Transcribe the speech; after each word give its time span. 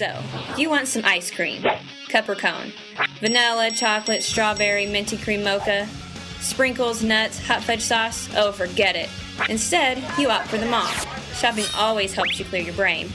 So, 0.00 0.18
you 0.56 0.70
want 0.70 0.88
some 0.88 1.04
ice 1.04 1.30
cream, 1.30 1.62
cup 2.08 2.26
or 2.26 2.34
cone, 2.34 2.72
vanilla, 3.20 3.70
chocolate, 3.70 4.22
strawberry, 4.22 4.86
minty 4.86 5.18
cream 5.18 5.44
mocha, 5.44 5.86
sprinkles, 6.38 7.02
nuts, 7.02 7.38
hot 7.38 7.62
fudge 7.62 7.82
sauce? 7.82 8.26
Oh, 8.34 8.50
forget 8.50 8.96
it. 8.96 9.10
Instead, 9.50 10.02
you 10.18 10.30
opt 10.30 10.46
for 10.46 10.56
the 10.56 10.64
mall. 10.64 10.90
Shopping 11.34 11.66
always 11.76 12.14
helps 12.14 12.38
you 12.38 12.46
clear 12.46 12.62
your 12.62 12.72
brain. 12.72 13.12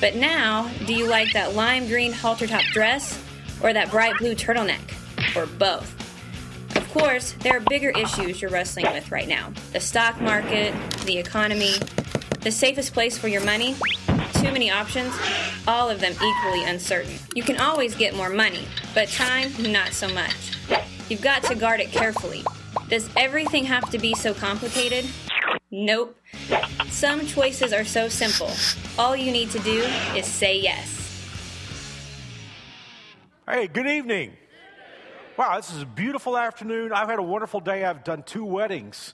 But 0.00 0.16
now, 0.16 0.68
do 0.84 0.94
you 0.94 1.06
like 1.06 1.32
that 1.32 1.54
lime 1.54 1.86
green 1.86 2.10
halter 2.10 2.48
top 2.48 2.64
dress 2.72 3.22
or 3.62 3.72
that 3.72 3.92
bright 3.92 4.18
blue 4.18 4.34
turtleneck? 4.34 5.36
Or 5.36 5.46
both? 5.46 5.94
Of 6.76 6.90
course, 6.92 7.34
there 7.38 7.56
are 7.56 7.60
bigger 7.60 7.90
issues 7.90 8.42
you're 8.42 8.50
wrestling 8.50 8.86
with 8.92 9.12
right 9.12 9.28
now 9.28 9.52
the 9.72 9.78
stock 9.78 10.20
market, 10.20 10.74
the 11.04 11.18
economy, 11.18 11.74
the 12.40 12.50
safest 12.50 12.94
place 12.94 13.16
for 13.16 13.28
your 13.28 13.44
money, 13.44 13.76
too 14.40 14.52
many 14.52 14.70
options, 14.70 15.14
all 15.66 15.90
of 15.90 16.00
them 16.00 16.12
equally 16.12 16.64
uncertain. 16.64 17.14
You 17.34 17.42
can 17.42 17.58
always 17.58 17.94
get 17.94 18.14
more 18.14 18.30
money, 18.30 18.66
but 18.94 19.08
time, 19.08 19.50
not 19.58 19.92
so 19.92 20.08
much. 20.08 20.52
You've 21.08 21.22
got 21.22 21.42
to 21.44 21.54
guard 21.54 21.80
it 21.80 21.90
carefully. 21.92 22.44
Does 22.88 23.08
everything 23.16 23.64
have 23.64 23.90
to 23.90 23.98
be 23.98 24.14
so 24.14 24.34
complicated? 24.34 25.06
Nope. 25.70 26.16
Some 26.88 27.26
choices 27.26 27.72
are 27.72 27.84
so 27.84 28.08
simple. 28.08 28.50
All 28.98 29.16
you 29.16 29.32
need 29.32 29.50
to 29.50 29.58
do 29.60 29.82
is 30.14 30.26
say 30.26 30.58
yes. 30.58 30.96
Hey, 33.48 33.66
good 33.66 33.86
evening. 33.86 34.32
Wow, 35.36 35.56
this 35.56 35.70
is 35.72 35.82
a 35.82 35.86
beautiful 35.86 36.38
afternoon. 36.38 36.92
I've 36.92 37.08
had 37.08 37.18
a 37.18 37.22
wonderful 37.22 37.60
day. 37.60 37.84
I've 37.84 38.04
done 38.04 38.22
two 38.22 38.44
weddings, 38.44 39.12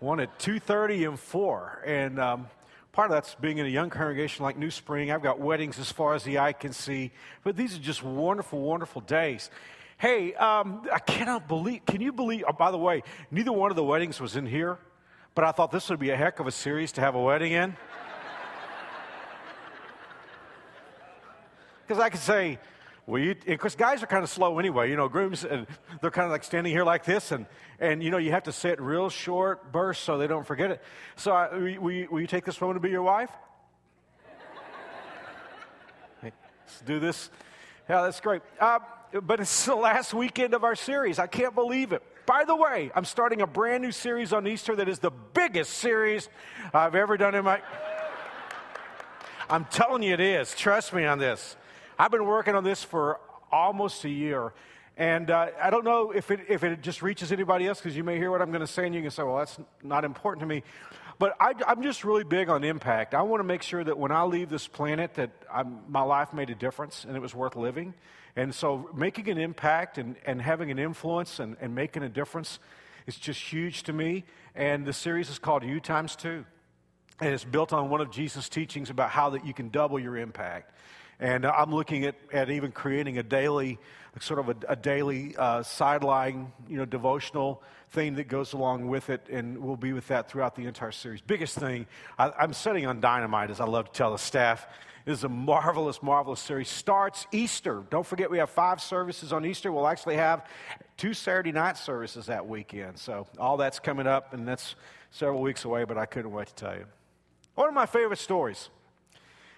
one 0.00 0.20
at 0.20 0.38
2.30 0.38 1.08
and 1.08 1.18
4. 1.18 1.82
And 1.86 2.20
um, 2.20 2.46
part 2.92 3.10
of 3.10 3.16
that's 3.16 3.34
being 3.36 3.56
in 3.56 3.64
a 3.64 3.70
young 3.70 3.88
congregation 3.88 4.44
like 4.44 4.58
New 4.58 4.70
Spring. 4.70 5.10
I've 5.10 5.22
got 5.22 5.40
weddings 5.40 5.78
as 5.78 5.90
far 5.90 6.14
as 6.14 6.24
the 6.24 6.38
eye 6.38 6.52
can 6.52 6.74
see. 6.74 7.10
But 7.42 7.56
these 7.56 7.74
are 7.74 7.80
just 7.80 8.02
wonderful, 8.02 8.60
wonderful 8.60 9.00
days. 9.00 9.50
Hey, 9.96 10.34
um, 10.34 10.86
I 10.92 10.98
cannot 10.98 11.48
believe, 11.48 11.86
can 11.86 12.02
you 12.02 12.12
believe, 12.12 12.44
oh, 12.46 12.52
by 12.52 12.70
the 12.70 12.78
way, 12.78 13.02
neither 13.30 13.52
one 13.52 13.70
of 13.70 13.76
the 13.76 13.84
weddings 13.84 14.20
was 14.20 14.36
in 14.36 14.46
here, 14.46 14.78
but 15.34 15.44
I 15.44 15.52
thought 15.52 15.70
this 15.70 15.88
would 15.88 16.00
be 16.00 16.10
a 16.10 16.16
heck 16.16 16.38
of 16.38 16.46
a 16.46 16.50
series 16.50 16.92
to 16.92 17.00
have 17.00 17.14
a 17.14 17.20
wedding 17.20 17.52
in. 17.52 17.76
Because 21.84 22.00
I 22.00 22.10
could 22.10 22.20
say, 22.20 22.58
well, 23.06 23.20
you, 23.20 23.34
because 23.34 23.74
guys 23.74 24.00
are 24.02 24.06
kind 24.06 24.22
of 24.22 24.30
slow 24.30 24.60
anyway, 24.60 24.88
you 24.88 24.96
know, 24.96 25.08
grooms, 25.08 25.44
and 25.44 25.66
they're 26.00 26.12
kind 26.12 26.26
of 26.26 26.30
like 26.30 26.44
standing 26.44 26.72
here 26.72 26.84
like 26.84 27.04
this, 27.04 27.32
and, 27.32 27.46
and 27.80 28.00
you 28.00 28.10
know, 28.10 28.18
you 28.18 28.30
have 28.30 28.44
to 28.44 28.52
say 28.52 28.70
it 28.70 28.80
real 28.80 29.10
short 29.10 29.72
bursts 29.72 30.04
so 30.04 30.18
they 30.18 30.28
don't 30.28 30.46
forget 30.46 30.70
it. 30.70 30.80
So, 31.16 31.32
I, 31.32 31.56
will, 31.56 31.90
you, 31.90 32.08
will 32.10 32.20
you 32.20 32.28
take 32.28 32.44
this 32.44 32.60
woman 32.60 32.74
to 32.74 32.80
be 32.80 32.90
your 32.90 33.02
wife? 33.02 33.30
let's 36.22 36.80
do 36.86 37.00
this. 37.00 37.30
Yeah, 37.88 38.02
that's 38.02 38.20
great. 38.20 38.42
Uh, 38.60 38.78
but 39.20 39.40
it's 39.40 39.66
the 39.66 39.74
last 39.74 40.14
weekend 40.14 40.54
of 40.54 40.62
our 40.62 40.76
series. 40.76 41.18
I 41.18 41.26
can't 41.26 41.56
believe 41.56 41.92
it. 41.92 42.04
By 42.24 42.44
the 42.44 42.54
way, 42.54 42.92
I'm 42.94 43.04
starting 43.04 43.42
a 43.42 43.48
brand 43.48 43.82
new 43.82 43.90
series 43.90 44.32
on 44.32 44.46
Easter 44.46 44.76
that 44.76 44.88
is 44.88 45.00
the 45.00 45.10
biggest 45.10 45.72
series 45.72 46.28
I've 46.72 46.94
ever 46.94 47.16
done 47.16 47.34
in 47.34 47.44
my. 47.44 47.60
I'm 49.50 49.64
telling 49.64 50.04
you, 50.04 50.14
it 50.14 50.20
is. 50.20 50.54
Trust 50.54 50.92
me 50.92 51.04
on 51.04 51.18
this. 51.18 51.56
I've 51.98 52.10
been 52.10 52.26
working 52.26 52.54
on 52.54 52.64
this 52.64 52.82
for 52.82 53.20
almost 53.50 54.04
a 54.04 54.08
year. 54.08 54.52
And 54.96 55.30
uh, 55.30 55.48
I 55.60 55.70
don't 55.70 55.84
know 55.84 56.10
if 56.10 56.30
it, 56.30 56.40
if 56.48 56.64
it 56.64 56.82
just 56.82 57.02
reaches 57.02 57.32
anybody 57.32 57.66
else 57.66 57.78
because 57.78 57.96
you 57.96 58.04
may 58.04 58.18
hear 58.18 58.30
what 58.30 58.42
I'm 58.42 58.50
going 58.50 58.60
to 58.60 58.66
say 58.66 58.86
and 58.86 58.94
you 58.94 59.00
can 59.00 59.10
say, 59.10 59.22
well, 59.22 59.38
that's 59.38 59.58
not 59.82 60.04
important 60.04 60.40
to 60.40 60.46
me. 60.46 60.62
But 61.18 61.36
I, 61.40 61.52
am 61.66 61.82
just 61.82 62.04
really 62.04 62.24
big 62.24 62.48
on 62.48 62.64
impact. 62.64 63.14
I 63.14 63.22
want 63.22 63.40
to 63.40 63.44
make 63.44 63.62
sure 63.62 63.84
that 63.84 63.96
when 63.96 64.10
I 64.10 64.22
leave 64.24 64.48
this 64.48 64.66
planet 64.66 65.14
that 65.14 65.30
I'm, 65.52 65.80
my 65.88 66.02
life 66.02 66.32
made 66.32 66.50
a 66.50 66.54
difference 66.54 67.04
and 67.04 67.16
it 67.16 67.20
was 67.20 67.34
worth 67.34 67.56
living. 67.56 67.94
And 68.34 68.54
so 68.54 68.90
making 68.94 69.28
an 69.28 69.38
impact 69.38 69.98
and, 69.98 70.16
and 70.26 70.40
having 70.42 70.70
an 70.70 70.78
influence 70.78 71.38
and, 71.38 71.56
and 71.60 71.74
making 71.74 72.02
a 72.02 72.08
difference 72.08 72.58
is 73.06 73.16
just 73.16 73.40
huge 73.40 73.84
to 73.84 73.92
me. 73.92 74.24
And 74.54 74.84
the 74.84 74.92
series 74.92 75.30
is 75.30 75.38
called 75.38 75.64
U 75.64 75.80
times 75.80 76.16
two. 76.16 76.44
And 77.20 77.32
it's 77.32 77.44
built 77.44 77.72
on 77.72 77.88
one 77.88 78.00
of 78.00 78.10
Jesus' 78.10 78.48
teachings 78.48 78.90
about 78.90 79.10
how 79.10 79.30
that 79.30 79.46
you 79.46 79.54
can 79.54 79.68
double 79.68 79.98
your 79.98 80.16
impact. 80.16 80.74
And 81.20 81.44
uh, 81.44 81.52
I'm 81.56 81.74
looking 81.74 82.04
at, 82.04 82.16
at 82.32 82.50
even 82.50 82.72
creating 82.72 83.18
a 83.18 83.22
daily, 83.22 83.78
sort 84.20 84.40
of 84.40 84.48
a, 84.48 84.56
a 84.68 84.76
daily 84.76 85.36
uh, 85.36 85.62
sideline, 85.62 86.52
you 86.68 86.76
know, 86.76 86.84
devotional 86.84 87.62
thing 87.90 88.14
that 88.14 88.28
goes 88.28 88.52
along 88.52 88.88
with 88.88 89.10
it. 89.10 89.28
And 89.30 89.58
we'll 89.58 89.76
be 89.76 89.92
with 89.92 90.08
that 90.08 90.30
throughout 90.30 90.56
the 90.56 90.64
entire 90.64 90.92
series. 90.92 91.20
Biggest 91.20 91.58
thing, 91.58 91.86
I, 92.18 92.32
I'm 92.38 92.52
setting 92.52 92.86
on 92.86 93.00
dynamite, 93.00 93.50
as 93.50 93.60
I 93.60 93.66
love 93.66 93.86
to 93.86 93.92
tell 93.92 94.12
the 94.12 94.18
staff. 94.18 94.66
Is 95.04 95.24
a 95.24 95.28
marvelous, 95.28 96.00
marvelous 96.00 96.38
series. 96.38 96.68
Starts 96.68 97.26
Easter. 97.32 97.82
Don't 97.90 98.06
forget, 98.06 98.30
we 98.30 98.38
have 98.38 98.50
five 98.50 98.80
services 98.80 99.32
on 99.32 99.44
Easter. 99.44 99.72
We'll 99.72 99.88
actually 99.88 100.14
have 100.14 100.46
two 100.96 101.12
Saturday 101.12 101.50
night 101.50 101.76
services 101.76 102.26
that 102.26 102.46
weekend. 102.46 102.98
So 102.98 103.26
all 103.36 103.56
that's 103.56 103.80
coming 103.80 104.06
up, 104.06 104.32
and 104.32 104.46
that's 104.46 104.76
several 105.10 105.42
weeks 105.42 105.64
away, 105.64 105.82
but 105.82 105.98
I 105.98 106.06
couldn't 106.06 106.30
wait 106.30 106.46
to 106.46 106.54
tell 106.54 106.76
you. 106.76 106.84
One 107.56 107.66
of 107.66 107.74
my 107.74 107.86
favorite 107.86 108.20
stories 108.20 108.70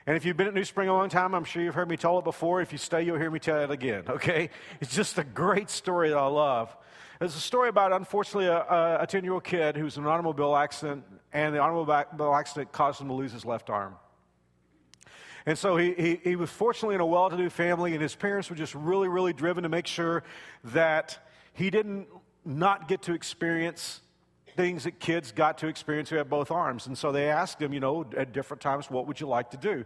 and 0.07 0.17
if 0.17 0.25
you've 0.25 0.37
been 0.37 0.49
at 0.49 0.55
New 0.55 0.65
Spring 0.65 0.89
a 0.89 0.93
long 0.93 1.09
time, 1.09 1.35
I'm 1.35 1.45
sure 1.45 1.63
you've 1.63 1.75
heard 1.75 1.89
me 1.89 1.97
tell 1.97 2.19
it 2.19 2.25
before. 2.25 2.61
If 2.61 2.73
you 2.73 2.79
stay, 2.79 3.03
you'll 3.03 3.19
hear 3.19 3.31
me 3.31 3.39
tell 3.39 3.61
it 3.61 3.71
again, 3.71 4.05
okay? 4.09 4.51
It's 4.81 4.95
just 4.95 5.19
a 5.19 5.25
great 5.25 5.71
story 5.71 6.11
that 6.11 6.19
I 6.19 6.27
love. 6.27 6.77
It's 7.21 7.37
a 7.37 7.41
story 7.41 7.69
about, 7.69 7.93
unfortunately, 7.93 8.49
a 8.49 9.07
10 9.09 9.25
year 9.25 9.33
old 9.33 9.45
kid 9.45 9.77
who 9.77 9.85
was 9.85 9.97
in 9.97 10.03
an 10.03 10.11
automobile 10.11 10.57
accident, 10.57 11.05
and 11.33 11.55
the 11.55 11.59
automobile 11.59 12.35
accident 12.35 12.73
caused 12.73 13.01
him 13.01 13.09
to 13.09 13.15
lose 13.15 13.33
his 13.33 13.45
left 13.45 13.71
arm. 13.71 13.95
And 15.47 15.59
so 15.59 15.77
he, 15.77 15.95
he, 15.95 16.21
he 16.23 16.37
was 16.37 16.51
fortunately 16.51 16.95
in 16.95 17.01
a 17.01 17.07
well 17.07 17.31
to 17.31 17.37
do 17.37 17.49
family, 17.49 17.93
and 17.93 18.03
his 18.03 18.15
parents 18.15 18.51
were 18.51 18.57
just 18.57 18.75
really, 18.75 19.09
really 19.09 19.33
driven 19.33 19.63
to 19.63 19.69
make 19.69 19.87
sure 19.87 20.23
that 20.65 21.19
he 21.53 21.71
didn't 21.71 22.09
not 22.45 22.89
get 22.89 23.03
to 23.03 23.15
experience 23.15 24.01
things 24.57 24.85
that 24.85 25.01
kids 25.01 25.33
got 25.33 25.59
to 25.59 25.67
experience 25.67 26.11
who 26.11 26.17
had 26.17 26.29
both 26.29 26.51
arms. 26.51 26.87
And 26.87 26.97
so 26.97 27.13
they 27.13 27.29
asked 27.29 27.61
him, 27.61 27.73
you 27.73 27.81
know, 27.81 28.07
at 28.17 28.33
different 28.33 28.61
times, 28.61 28.91
what 28.91 29.07
would 29.07 29.21
you 29.21 29.27
like 29.27 29.51
to 29.51 29.57
do? 29.57 29.85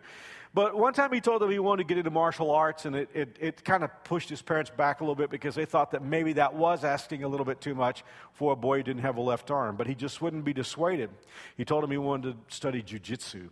But 0.54 0.76
one 0.76 0.94
time 0.94 1.12
he 1.12 1.20
told 1.20 1.42
them 1.42 1.50
he 1.50 1.58
wanted 1.58 1.82
to 1.82 1.88
get 1.88 1.98
into 1.98 2.10
martial 2.10 2.50
arts, 2.50 2.86
and 2.86 2.96
it, 2.96 3.10
it, 3.12 3.36
it 3.38 3.64
kind 3.64 3.84
of 3.84 3.90
pushed 4.04 4.30
his 4.30 4.40
parents 4.40 4.70
back 4.70 5.00
a 5.00 5.04
little 5.04 5.14
bit 5.14 5.30
because 5.30 5.54
they 5.54 5.66
thought 5.66 5.90
that 5.90 6.02
maybe 6.02 6.34
that 6.34 6.54
was 6.54 6.84
asking 6.84 7.22
a 7.22 7.28
little 7.28 7.44
bit 7.44 7.60
too 7.60 7.74
much 7.74 8.02
for 8.32 8.52
a 8.52 8.56
boy 8.56 8.78
who 8.78 8.82
didn't 8.82 9.02
have 9.02 9.18
a 9.18 9.20
left 9.20 9.50
arm. 9.50 9.76
But 9.76 9.86
he 9.86 9.94
just 9.94 10.22
wouldn't 10.22 10.44
be 10.44 10.54
dissuaded. 10.54 11.10
He 11.56 11.64
told 11.64 11.82
them 11.82 11.90
he 11.90 11.98
wanted 11.98 12.48
to 12.48 12.54
study 12.54 12.82
jujitsu, 12.82 13.50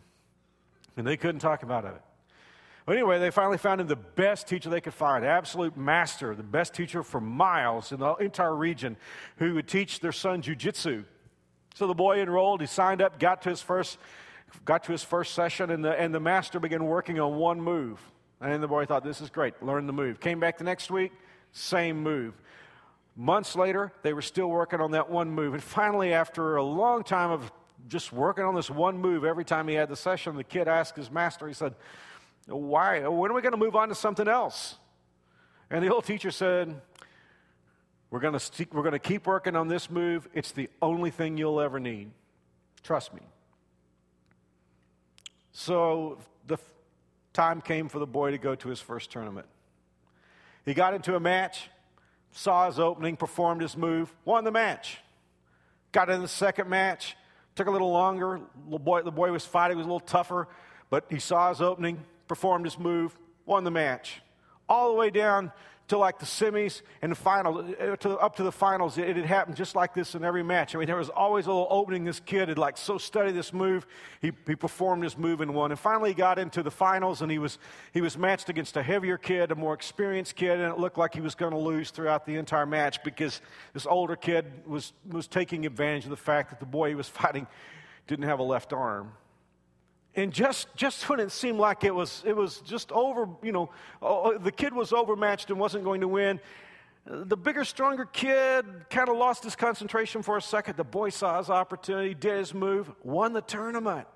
and 0.96 1.06
they 1.06 1.16
couldn't 1.16 1.40
talk 1.40 1.62
about 1.62 1.84
it. 1.84 2.00
Anyway, 2.88 3.18
they 3.18 3.30
finally 3.30 3.58
found 3.58 3.80
him 3.80 3.88
the 3.88 3.96
best 3.96 4.46
teacher 4.46 4.70
they 4.70 4.80
could 4.80 4.94
find, 4.94 5.24
absolute 5.24 5.76
master, 5.76 6.36
the 6.36 6.42
best 6.42 6.72
teacher 6.72 7.02
for 7.02 7.20
miles 7.20 7.90
in 7.90 7.98
the 7.98 8.14
entire 8.14 8.54
region 8.54 8.96
who 9.38 9.54
would 9.54 9.66
teach 9.66 9.98
their 9.98 10.12
son 10.12 10.40
jujitsu. 10.40 11.04
So 11.74 11.88
the 11.88 11.94
boy 11.94 12.20
enrolled, 12.20 12.60
he 12.60 12.66
signed 12.66 13.02
up, 13.02 13.18
got 13.18 13.42
to 13.42 13.48
his 13.48 13.60
first, 13.60 13.98
got 14.64 14.84
to 14.84 14.92
his 14.92 15.02
first 15.02 15.34
session, 15.34 15.70
and 15.70 15.84
the, 15.84 16.00
and 16.00 16.14
the 16.14 16.20
master 16.20 16.60
began 16.60 16.84
working 16.84 17.18
on 17.18 17.36
one 17.36 17.60
move. 17.60 18.00
And 18.40 18.62
the 18.62 18.68
boy 18.68 18.86
thought, 18.86 19.02
this 19.02 19.20
is 19.20 19.30
great, 19.30 19.60
learn 19.62 19.86
the 19.86 19.92
move. 19.92 20.20
Came 20.20 20.38
back 20.38 20.56
the 20.56 20.64
next 20.64 20.90
week, 20.90 21.12
same 21.52 22.02
move. 22.02 22.34
Months 23.16 23.56
later, 23.56 23.92
they 24.02 24.12
were 24.12 24.22
still 24.22 24.48
working 24.48 24.80
on 24.80 24.92
that 24.92 25.10
one 25.10 25.30
move. 25.30 25.54
And 25.54 25.62
finally, 25.62 26.12
after 26.12 26.56
a 26.56 26.62
long 26.62 27.02
time 27.02 27.30
of 27.30 27.50
just 27.88 28.12
working 28.12 28.44
on 28.44 28.54
this 28.54 28.70
one 28.70 28.98
move 28.98 29.24
every 29.24 29.44
time 29.44 29.66
he 29.66 29.74
had 29.74 29.88
the 29.88 29.96
session, 29.96 30.36
the 30.36 30.44
kid 30.44 30.68
asked 30.68 30.96
his 30.96 31.10
master, 31.10 31.48
he 31.48 31.54
said, 31.54 31.74
why? 32.46 33.06
When 33.06 33.30
are 33.30 33.34
we 33.34 33.42
going 33.42 33.52
to 33.52 33.58
move 33.58 33.76
on 33.76 33.88
to 33.88 33.94
something 33.94 34.28
else? 34.28 34.76
And 35.70 35.84
the 35.84 35.92
old 35.92 36.04
teacher 36.04 36.30
said, 36.30 36.80
We're 38.10 38.20
going 38.20 38.38
to, 38.38 38.66
we're 38.72 38.82
going 38.82 38.92
to 38.92 38.98
keep 38.98 39.26
working 39.26 39.56
on 39.56 39.68
this 39.68 39.90
move. 39.90 40.28
It's 40.32 40.52
the 40.52 40.70
only 40.80 41.10
thing 41.10 41.36
you'll 41.36 41.60
ever 41.60 41.80
need. 41.80 42.10
Trust 42.82 43.12
me. 43.12 43.22
So 45.52 46.18
the 46.46 46.58
time 47.32 47.60
came 47.60 47.88
for 47.88 47.98
the 47.98 48.06
boy 48.06 48.30
to 48.30 48.38
go 48.38 48.54
to 48.54 48.68
his 48.68 48.80
first 48.80 49.10
tournament. 49.10 49.46
He 50.64 50.74
got 50.74 50.94
into 50.94 51.16
a 51.16 51.20
match, 51.20 51.68
saw 52.32 52.66
his 52.66 52.78
opening, 52.78 53.16
performed 53.16 53.62
his 53.62 53.76
move, 53.76 54.12
won 54.24 54.44
the 54.44 54.50
match. 54.50 54.98
Got 55.92 56.10
in 56.10 56.20
the 56.20 56.28
second 56.28 56.68
match, 56.68 57.16
took 57.54 57.66
a 57.66 57.70
little 57.70 57.90
longer. 57.90 58.40
The 58.70 58.78
boy, 58.78 59.02
the 59.02 59.10
boy 59.10 59.32
was 59.32 59.44
fighting, 59.44 59.76
was 59.76 59.86
a 59.86 59.88
little 59.88 60.00
tougher, 60.00 60.46
but 60.90 61.06
he 61.08 61.18
saw 61.18 61.48
his 61.48 61.60
opening, 61.60 62.04
performed 62.28 62.64
his 62.64 62.78
move, 62.78 63.18
won 63.44 63.64
the 63.64 63.70
match. 63.70 64.20
All 64.68 64.88
the 64.88 64.94
way 64.94 65.10
down 65.10 65.52
to 65.88 65.98
like 65.98 66.18
the 66.18 66.26
semis 66.26 66.82
and 67.00 67.12
the 67.12 67.16
final, 67.16 67.58
uh, 67.58 67.96
to, 67.96 68.18
up 68.18 68.36
to 68.36 68.42
the 68.42 68.52
finals. 68.52 68.98
It, 68.98 69.08
it, 69.08 69.16
had 69.16 69.26
happened 69.26 69.56
just 69.56 69.76
like 69.76 69.94
this 69.94 70.14
in 70.14 70.24
every 70.24 70.42
match. 70.42 70.74
I 70.74 70.78
mean, 70.78 70.86
there 70.86 70.96
was 70.96 71.10
always 71.10 71.46
a 71.46 71.50
little 71.50 71.68
opening. 71.70 72.04
This 72.04 72.18
kid 72.18 72.48
had 72.48 72.58
like 72.58 72.76
so 72.76 72.98
studied 72.98 73.32
this 73.32 73.52
move. 73.52 73.86
He, 74.20 74.32
he 74.46 74.56
performed 74.56 75.02
this 75.02 75.16
move 75.16 75.40
and 75.40 75.54
won. 75.54 75.70
And 75.70 75.78
finally, 75.78 76.10
he 76.10 76.14
got 76.14 76.38
into 76.38 76.62
the 76.62 76.70
finals 76.70 77.22
and 77.22 77.30
he 77.30 77.38
was, 77.38 77.58
he 77.92 78.00
was 78.00 78.18
matched 78.18 78.48
against 78.48 78.76
a 78.76 78.82
heavier 78.82 79.16
kid, 79.16 79.52
a 79.52 79.54
more 79.54 79.74
experienced 79.74 80.34
kid, 80.34 80.58
and 80.58 80.72
it 80.72 80.78
looked 80.78 80.98
like 80.98 81.14
he 81.14 81.20
was 81.20 81.34
going 81.34 81.52
to 81.52 81.58
lose 81.58 81.90
throughout 81.90 82.26
the 82.26 82.36
entire 82.36 82.66
match 82.66 83.02
because 83.04 83.40
this 83.72 83.86
older 83.86 84.16
kid 84.16 84.46
was, 84.66 84.92
was 85.08 85.28
taking 85.28 85.66
advantage 85.66 86.04
of 86.04 86.10
the 86.10 86.16
fact 86.16 86.50
that 86.50 86.58
the 86.58 86.66
boy 86.66 86.88
he 86.88 86.94
was 86.94 87.08
fighting 87.08 87.46
didn't 88.08 88.24
have 88.24 88.40
a 88.40 88.44
left 88.44 88.72
arm. 88.72 89.12
And 90.16 90.32
just, 90.32 90.74
just 90.74 91.06
when 91.10 91.20
it 91.20 91.30
seemed 91.30 91.58
like 91.58 91.84
it 91.84 91.94
was, 91.94 92.22
it 92.26 92.34
was 92.34 92.60
just 92.60 92.90
over, 92.90 93.28
you 93.42 93.52
know, 93.52 93.70
oh, 94.00 94.38
the 94.38 94.50
kid 94.50 94.72
was 94.72 94.94
overmatched 94.94 95.50
and 95.50 95.60
wasn't 95.60 95.84
going 95.84 96.00
to 96.00 96.08
win, 96.08 96.40
the 97.04 97.36
bigger, 97.36 97.64
stronger 97.64 98.06
kid 98.06 98.64
kind 98.90 99.10
of 99.10 99.16
lost 99.16 99.44
his 99.44 99.54
concentration 99.54 100.22
for 100.22 100.38
a 100.38 100.42
second. 100.42 100.76
The 100.76 100.84
boy 100.84 101.10
saw 101.10 101.38
his 101.38 101.50
opportunity, 101.50 102.14
did 102.14 102.38
his 102.38 102.54
move, 102.54 102.90
won 103.04 103.34
the 103.34 103.42
tournament. 103.42 104.08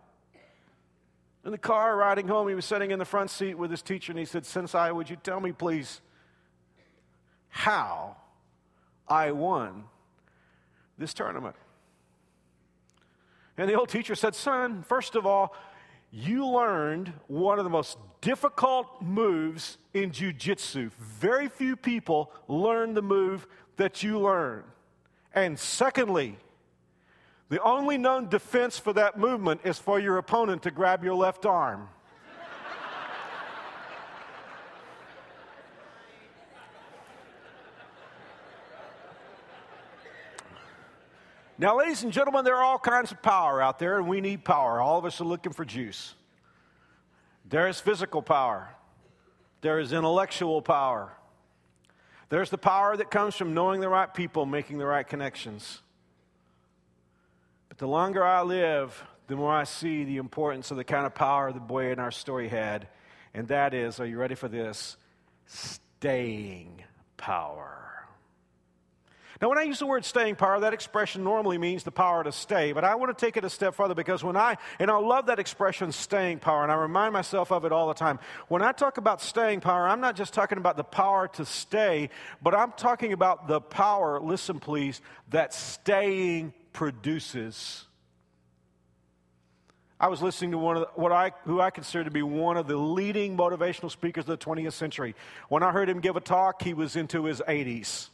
In 1.45 1.53
the 1.53 1.59
car 1.59 1.97
riding 1.97 2.27
home, 2.27 2.49
he 2.49 2.55
was 2.55 2.65
sitting 2.65 2.91
in 2.91 2.99
the 2.99 3.05
front 3.05 3.31
seat 3.31 3.55
with 3.55 3.71
his 3.71 3.83
teacher, 3.83 4.11
and 4.11 4.19
he 4.19 4.25
said, 4.25 4.45
Sensei, 4.45 4.91
would 4.91 5.09
you 5.09 5.17
tell 5.17 5.39
me, 5.39 5.53
please, 5.53 6.01
how 7.49 8.17
I 9.07 9.33
won 9.33 9.85
this 10.99 11.15
tournament? 11.15 11.57
And 13.57 13.69
the 13.69 13.75
old 13.75 13.91
teacher 13.91 14.15
said, 14.15 14.35
Son, 14.35 14.83
first 14.83 15.15
of 15.15 15.27
all, 15.27 15.55
you 16.11 16.47
learned 16.47 17.13
one 17.29 17.59
of 17.59 17.65
the 17.65 17.71
most 17.71 17.99
difficult 18.21 19.01
moves 19.01 19.79
in 19.95 20.11
jujitsu. 20.11 20.91
Very 20.99 21.49
few 21.49 21.77
people 21.77 22.33
learn 22.49 22.95
the 22.95 23.03
move 23.03 23.47
that 23.77 24.03
you 24.03 24.19
learn. 24.19 24.65
And 25.35 25.59
secondly, 25.59 26.37
the 27.49 27.63
only 27.63 27.99
known 27.99 28.29
defense 28.29 28.79
for 28.79 28.93
that 28.93 29.19
movement 29.19 29.61
is 29.65 29.79
for 29.79 29.99
your 29.99 30.19
opponent 30.19 30.63
to 30.65 30.71
grab 30.71 31.05
your 31.05 31.15
left 31.15 31.47
arm. 31.47 31.89
Now, 41.61 41.77
ladies 41.77 42.05
and 42.05 42.11
gentlemen, 42.11 42.47
there 42.47 42.57
are 42.57 42.65
all 42.65 42.79
kinds 42.79 43.13
of 43.13 43.21
power 43.21 43.61
out 43.61 43.79
there, 43.79 43.99
and 43.99 44.09
we 44.09 44.23
need 44.23 44.47
power. 44.47 44.81
All 44.81 44.97
of 44.99 45.05
us 45.05 45.21
are 45.21 45.25
looking 45.25 45.53
for 45.53 45.67
juice. 45.67 46.15
There 47.47 47.69
is 47.69 47.79
physical 47.79 48.23
power, 48.23 48.71
there 49.61 49.79
is 49.79 49.93
intellectual 49.93 50.63
power, 50.63 51.13
there's 52.31 52.49
the 52.49 52.57
power 52.57 52.97
that 52.97 53.11
comes 53.11 53.37
from 53.37 53.53
knowing 53.53 53.83
the 53.83 53.91
right 53.91 54.13
people, 54.13 54.47
making 54.47 54.79
the 54.79 54.87
right 54.87 55.07
connections. 55.07 55.83
But 57.69 57.77
the 57.77 57.89
longer 57.89 58.25
I 58.25 58.41
live, 58.41 59.05
the 59.27 59.37
more 59.37 59.53
I 59.53 59.65
see 59.65 60.05
the 60.05 60.17
importance 60.17 60.71
of 60.71 60.79
the 60.79 60.85
kind 60.85 61.05
of 61.05 61.15
power 61.15 61.53
the 61.53 61.61
boy 61.61 61.93
in 61.93 61.99
our 61.99 62.11
story 62.11 62.49
had, 62.49 62.89
and 63.35 63.49
that 63.49 63.75
is 63.75 64.01
are 64.01 64.07
you 64.07 64.17
ready 64.17 64.35
for 64.35 64.49
this? 64.49 64.97
Staying 65.45 66.85
power. 67.19 67.90
Now, 69.41 69.49
when 69.49 69.57
I 69.57 69.63
use 69.63 69.79
the 69.79 69.87
word 69.87 70.05
staying 70.05 70.37
power, 70.37 70.61
that 70.61 70.75
expression 70.75 71.25
normally 71.25 71.57
means 71.57 71.83
the 71.83 71.91
power 71.91 72.23
to 72.23 72.31
stay, 72.31 72.73
but 72.73 72.85
I 72.85 72.95
want 72.97 73.17
to 73.17 73.25
take 73.25 73.39
it 73.39 73.45
a 73.45 73.49
step 73.49 73.75
further 73.75 73.95
because 73.95 74.23
when 74.23 74.37
I, 74.37 74.59
and 74.79 74.91
I 74.91 74.99
love 74.99 75.27
that 75.27 75.39
expression, 75.39 75.93
staying 75.93 76.41
power, 76.41 76.63
and 76.63 76.71
I 76.71 76.75
remind 76.75 77.15
myself 77.15 77.51
of 77.51 77.65
it 77.65 77.73
all 77.73 77.89
the 77.89 77.95
time. 77.95 78.19
When 78.49 78.61
I 78.61 78.73
talk 78.73 78.99
about 78.99 79.23
staying 79.23 79.61
power, 79.61 79.89
I'm 79.89 80.01
not 80.01 80.15
just 80.15 80.35
talking 80.35 80.59
about 80.59 80.77
the 80.77 80.85
power 80.85 81.27
to 81.29 81.47
stay, 81.47 82.11
but 82.43 82.55
I'm 82.55 82.73
talking 82.73 83.15
about 83.15 83.49
the 83.49 83.63
power, 83.63 84.21
listen 84.21 84.61
please, 84.61 85.01
that 85.31 85.55
staying 85.55 86.53
produces. 86.75 87.87
I 89.99 90.09
was 90.09 90.21
listening 90.21 90.51
to 90.51 90.59
one 90.59 90.77
of 90.77 90.83
the, 90.83 91.01
what 91.01 91.13
I, 91.13 91.33
who 91.45 91.63
I 91.63 91.71
consider 91.71 92.05
to 92.05 92.11
be 92.11 92.23
one 92.23 92.59
of 92.59 92.67
the 92.67 92.77
leading 92.77 93.39
motivational 93.39 93.91
speakers 93.91 94.29
of 94.29 94.39
the 94.39 94.45
20th 94.45 94.75
century. 94.75 95.15
When 95.49 95.63
I 95.63 95.73
heard 95.73 95.89
him 95.89 96.01
give 96.01 96.17
a 96.17 96.21
talk, 96.21 96.63
he 96.63 96.75
was 96.75 96.95
into 96.95 97.25
his 97.25 97.41
80s. 97.41 98.09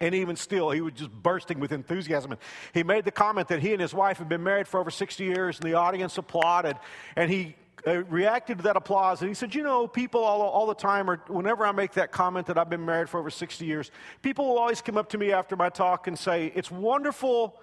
And 0.00 0.14
even 0.14 0.36
still, 0.36 0.70
he 0.70 0.80
was 0.80 0.92
just 0.94 1.10
bursting 1.10 1.58
with 1.58 1.72
enthusiasm. 1.72 2.32
And 2.32 2.40
he 2.74 2.82
made 2.82 3.04
the 3.04 3.10
comment 3.10 3.48
that 3.48 3.60
he 3.60 3.72
and 3.72 3.80
his 3.80 3.94
wife 3.94 4.18
had 4.18 4.28
been 4.28 4.42
married 4.42 4.68
for 4.68 4.78
over 4.78 4.90
60 4.90 5.24
years, 5.24 5.58
and 5.58 5.66
the 5.66 5.74
audience 5.74 6.18
applauded. 6.18 6.76
And 7.16 7.30
he 7.30 7.56
uh, 7.86 8.02
reacted 8.04 8.58
to 8.58 8.64
that 8.64 8.76
applause, 8.76 9.22
and 9.22 9.28
he 9.28 9.34
said, 9.34 9.54
You 9.54 9.62
know, 9.62 9.86
people 9.86 10.22
all, 10.22 10.42
all 10.42 10.66
the 10.66 10.74
time, 10.74 11.08
or 11.08 11.16
whenever 11.28 11.64
I 11.64 11.72
make 11.72 11.92
that 11.92 12.12
comment 12.12 12.46
that 12.48 12.58
I've 12.58 12.68
been 12.68 12.84
married 12.84 13.08
for 13.08 13.20
over 13.20 13.30
60 13.30 13.64
years, 13.64 13.90
people 14.22 14.46
will 14.48 14.58
always 14.58 14.82
come 14.82 14.98
up 14.98 15.08
to 15.10 15.18
me 15.18 15.32
after 15.32 15.56
my 15.56 15.70
talk 15.70 16.06
and 16.08 16.18
say, 16.18 16.52
It's 16.54 16.70
wonderful 16.70 17.58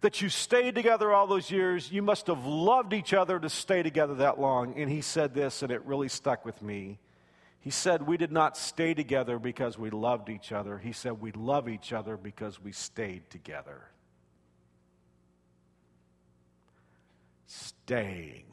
that 0.00 0.22
you 0.22 0.28
stayed 0.28 0.74
together 0.74 1.12
all 1.12 1.26
those 1.26 1.50
years. 1.50 1.92
You 1.92 2.02
must 2.02 2.26
have 2.28 2.46
loved 2.46 2.92
each 2.92 3.12
other 3.12 3.38
to 3.38 3.50
stay 3.50 3.82
together 3.82 4.14
that 4.16 4.40
long. 4.40 4.74
And 4.76 4.90
he 4.90 5.02
said 5.02 5.34
this, 5.34 5.62
and 5.62 5.70
it 5.70 5.84
really 5.84 6.08
stuck 6.08 6.44
with 6.44 6.62
me. 6.62 6.98
He 7.60 7.70
said, 7.70 8.06
We 8.06 8.16
did 8.16 8.32
not 8.32 8.56
stay 8.56 8.94
together 8.94 9.38
because 9.38 9.78
we 9.78 9.90
loved 9.90 10.30
each 10.30 10.50
other. 10.50 10.78
He 10.78 10.92
said, 10.92 11.20
We 11.20 11.32
love 11.32 11.68
each 11.68 11.92
other 11.92 12.16
because 12.16 12.60
we 12.60 12.72
stayed 12.72 13.28
together. 13.28 13.82
Staying 17.46 18.44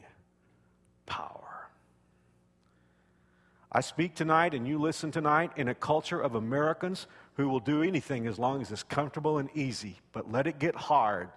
power. 1.05 1.69
I 3.71 3.81
speak 3.81 4.15
tonight 4.15 4.53
and 4.53 4.67
you 4.67 4.77
listen 4.77 5.11
tonight 5.11 5.51
in 5.55 5.67
a 5.67 5.75
culture 5.75 6.19
of 6.19 6.35
Americans 6.35 7.07
who 7.35 7.47
will 7.47 7.59
do 7.59 7.83
anything 7.83 8.27
as 8.27 8.39
long 8.39 8.61
as 8.61 8.71
it's 8.71 8.83
comfortable 8.83 9.37
and 9.37 9.49
easy, 9.53 9.99
but 10.11 10.31
let 10.31 10.47
it 10.47 10.59
get 10.59 10.75
hard 10.75 11.29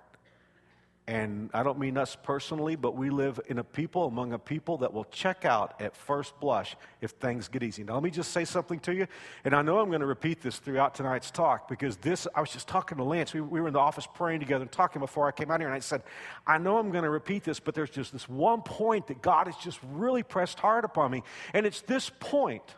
and 1.11 1.51
I 1.53 1.65
don't 1.65 1.81
mean 1.81 1.99
us 1.99 2.17
personally, 2.23 2.77
but 2.77 2.95
we 2.95 3.11
live 3.11 3.41
in 3.49 3.59
a 3.59 3.65
people, 3.65 4.07
among 4.07 4.33
a 4.33 4.39
people 4.39 4.77
that 4.79 4.93
will 4.93 5.07
check 5.07 5.45
out 5.45 5.81
at 5.81 5.97
first 5.97 6.39
blush 6.39 6.77
if 7.01 7.11
things 7.11 7.49
get 7.49 7.65
easy. 7.65 7.83
Now, 7.83 7.95
let 7.95 8.05
me 8.05 8.12
just 8.12 8.31
say 8.31 8.45
something 8.45 8.79
to 8.81 8.95
you. 8.95 9.09
And 9.45 9.53
I 9.53 9.62
know 9.62 9.81
I'm 9.81 9.89
going 9.89 10.03
to 10.03 10.07
repeat 10.07 10.41
this 10.41 10.61
throughout 10.61 10.95
tonight's 10.95 11.33
talk 11.33 11.69
because 11.69 11.97
this, 11.97 12.29
I 12.33 12.41
was 12.41 12.51
just 12.51 12.69
talking 12.69 12.97
to 12.99 13.03
Lance. 13.03 13.35
We, 13.35 13.41
we 13.41 13.61
were 13.61 13.67
in 13.67 13.73
the 13.73 13.81
office 13.81 14.07
praying 14.15 14.39
together 14.39 14.62
and 14.62 14.71
talking 14.71 15.01
before 15.01 15.27
I 15.27 15.33
came 15.33 15.51
out 15.51 15.59
here. 15.59 15.67
And 15.67 15.75
I 15.75 15.81
said, 15.81 16.05
I 16.47 16.59
know 16.59 16.79
I'm 16.79 16.93
going 16.93 17.03
to 17.03 17.11
repeat 17.11 17.43
this, 17.43 17.59
but 17.59 17.75
there's 17.75 17.91
just 17.91 18.12
this 18.12 18.29
one 18.29 18.62
point 18.62 19.09
that 19.09 19.21
God 19.21 19.49
has 19.49 19.57
just 19.57 19.81
really 19.91 20.23
pressed 20.23 20.61
hard 20.61 20.85
upon 20.85 21.11
me. 21.11 21.25
And 21.53 21.67
it's 21.67 21.81
this 21.81 22.09
point. 22.21 22.77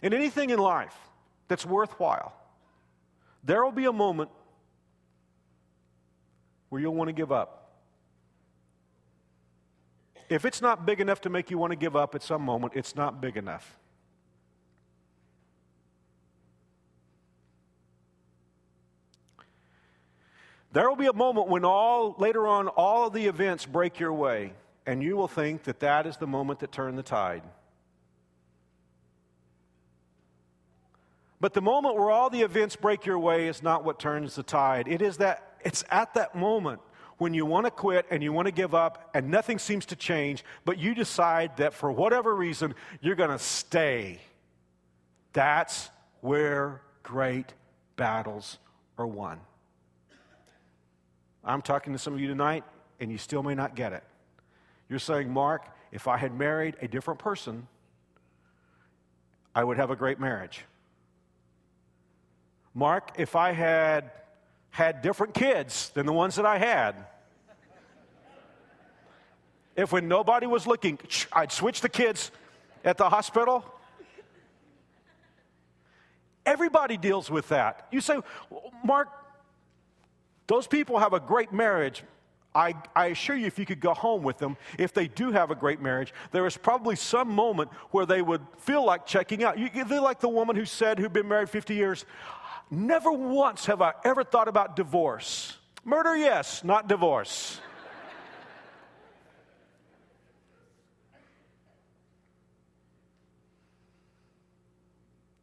In 0.00 0.14
anything 0.14 0.50
in 0.50 0.60
life 0.60 0.94
that's 1.48 1.66
worthwhile, 1.66 2.32
there 3.42 3.64
will 3.64 3.72
be 3.72 3.86
a 3.86 3.92
moment 3.92 4.30
where 6.72 6.80
you'll 6.80 6.94
want 6.94 7.08
to 7.08 7.12
give 7.12 7.30
up. 7.30 7.70
If 10.30 10.46
it's 10.46 10.62
not 10.62 10.86
big 10.86 11.02
enough 11.02 11.20
to 11.20 11.28
make 11.28 11.50
you 11.50 11.58
want 11.58 11.72
to 11.72 11.76
give 11.76 11.94
up 11.94 12.14
at 12.14 12.22
some 12.22 12.40
moment, 12.40 12.72
it's 12.74 12.96
not 12.96 13.20
big 13.20 13.36
enough. 13.36 13.78
There 20.72 20.88
will 20.88 20.96
be 20.96 21.08
a 21.08 21.12
moment 21.12 21.48
when 21.48 21.66
all 21.66 22.14
later 22.16 22.46
on 22.46 22.68
all 22.68 23.08
of 23.08 23.12
the 23.12 23.26
events 23.26 23.66
break 23.66 24.00
your 24.00 24.14
way 24.14 24.54
and 24.86 25.02
you 25.02 25.14
will 25.14 25.28
think 25.28 25.64
that 25.64 25.80
that 25.80 26.06
is 26.06 26.16
the 26.16 26.26
moment 26.26 26.60
that 26.60 26.72
turned 26.72 26.96
the 26.96 27.02
tide. 27.02 27.42
But 31.38 31.52
the 31.52 31.60
moment 31.60 31.96
where 31.96 32.10
all 32.10 32.30
the 32.30 32.40
events 32.40 32.76
break 32.76 33.04
your 33.04 33.18
way 33.18 33.48
is 33.48 33.62
not 33.62 33.84
what 33.84 33.98
turns 33.98 34.36
the 34.36 34.42
tide. 34.42 34.88
It 34.88 35.02
is 35.02 35.18
that 35.18 35.51
it's 35.64 35.84
at 35.90 36.14
that 36.14 36.34
moment 36.34 36.80
when 37.18 37.34
you 37.34 37.46
want 37.46 37.66
to 37.66 37.70
quit 37.70 38.06
and 38.10 38.22
you 38.22 38.32
want 38.32 38.46
to 38.46 38.52
give 38.52 38.74
up 38.74 39.10
and 39.14 39.30
nothing 39.30 39.58
seems 39.58 39.86
to 39.86 39.96
change, 39.96 40.44
but 40.64 40.78
you 40.78 40.94
decide 40.94 41.56
that 41.58 41.72
for 41.72 41.90
whatever 41.92 42.34
reason, 42.34 42.74
you're 43.00 43.14
going 43.14 43.30
to 43.30 43.38
stay. 43.38 44.18
That's 45.32 45.90
where 46.20 46.82
great 47.02 47.54
battles 47.96 48.58
are 48.98 49.06
won. 49.06 49.40
I'm 51.44 51.62
talking 51.62 51.92
to 51.92 51.98
some 51.98 52.14
of 52.14 52.20
you 52.20 52.28
tonight, 52.28 52.64
and 53.00 53.10
you 53.10 53.18
still 53.18 53.42
may 53.42 53.54
not 53.54 53.74
get 53.74 53.92
it. 53.92 54.04
You're 54.88 54.98
saying, 54.98 55.30
Mark, 55.30 55.68
if 55.90 56.06
I 56.06 56.16
had 56.16 56.36
married 56.36 56.76
a 56.80 56.88
different 56.88 57.18
person, 57.18 57.66
I 59.54 59.64
would 59.64 59.76
have 59.76 59.90
a 59.90 59.96
great 59.96 60.20
marriage. 60.20 60.64
Mark, 62.74 63.10
if 63.18 63.36
I 63.36 63.52
had 63.52 64.10
had 64.72 65.02
different 65.02 65.34
kids 65.34 65.90
than 65.90 66.06
the 66.06 66.12
ones 66.12 66.34
that 66.36 66.46
I 66.46 66.58
had. 66.58 66.96
If 69.76 69.92
when 69.92 70.08
nobody 70.08 70.46
was 70.46 70.66
looking, 70.66 70.98
I'd 71.32 71.52
switch 71.52 71.80
the 71.80 71.88
kids 71.88 72.30
at 72.84 72.98
the 72.98 73.08
hospital. 73.08 73.64
Everybody 76.44 76.96
deals 76.96 77.30
with 77.30 77.48
that. 77.50 77.86
You 77.92 78.00
say, 78.00 78.18
Mark, 78.84 79.08
those 80.46 80.66
people 80.66 80.98
have 80.98 81.12
a 81.12 81.20
great 81.20 81.52
marriage. 81.52 82.02
I, 82.54 82.74
I, 82.94 83.06
assure 83.06 83.36
you, 83.36 83.46
if 83.46 83.58
you 83.58 83.64
could 83.64 83.80
go 83.80 83.94
home 83.94 84.22
with 84.22 84.38
them, 84.38 84.58
if 84.78 84.92
they 84.92 85.06
do 85.06 85.32
have 85.32 85.50
a 85.50 85.54
great 85.54 85.80
marriage, 85.80 86.12
there 86.32 86.46
is 86.46 86.56
probably 86.56 86.96
some 86.96 87.30
moment 87.30 87.70
where 87.92 88.04
they 88.04 88.20
would 88.20 88.42
feel 88.58 88.84
like 88.84 89.06
checking 89.06 89.42
out. 89.42 89.58
You, 89.58 89.70
they're 89.84 90.02
like 90.02 90.20
the 90.20 90.28
woman 90.28 90.56
who 90.56 90.66
said, 90.66 90.98
who'd 90.98 91.14
been 91.14 91.28
married 91.28 91.48
50 91.48 91.74
years, 91.74 92.04
Never 92.74 93.12
once 93.12 93.66
have 93.66 93.82
I 93.82 93.92
ever 94.02 94.24
thought 94.24 94.48
about 94.48 94.76
divorce. 94.76 95.58
Murder, 95.84 96.16
yes, 96.16 96.64
not 96.64 96.88
divorce. 96.88 97.60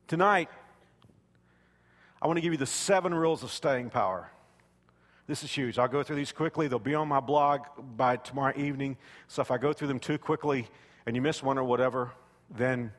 Tonight, 0.08 0.50
I 2.20 2.26
want 2.26 2.38
to 2.38 2.42
give 2.42 2.52
you 2.52 2.58
the 2.58 2.66
seven 2.66 3.14
rules 3.14 3.44
of 3.44 3.52
staying 3.52 3.92
power. 3.92 4.32
This 5.28 5.44
is 5.44 5.52
huge. 5.52 5.78
I'll 5.78 5.88
go 5.88 6.02
through 6.02 6.16
these 6.16 6.32
quickly. 6.32 6.68
They'll 6.68 6.80
be 6.80 6.96
on 6.96 7.08
my 7.08 7.20
blog 7.20 7.62
by 7.96 8.16
tomorrow 8.16 8.54
evening. 8.58 8.98
So 9.28 9.44
if 9.44 9.52
I 9.52 9.60
go 9.60 9.72
through 9.72 9.90
them 9.90 10.00
too 10.00 10.18
quickly 10.18 10.68
and 11.06 11.16
you 11.16 11.22
miss 11.22 11.44
one 11.44 11.60
or 11.60 11.64
whatever, 11.64 12.10
then 12.50 12.92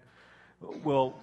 we'll 0.84 1.16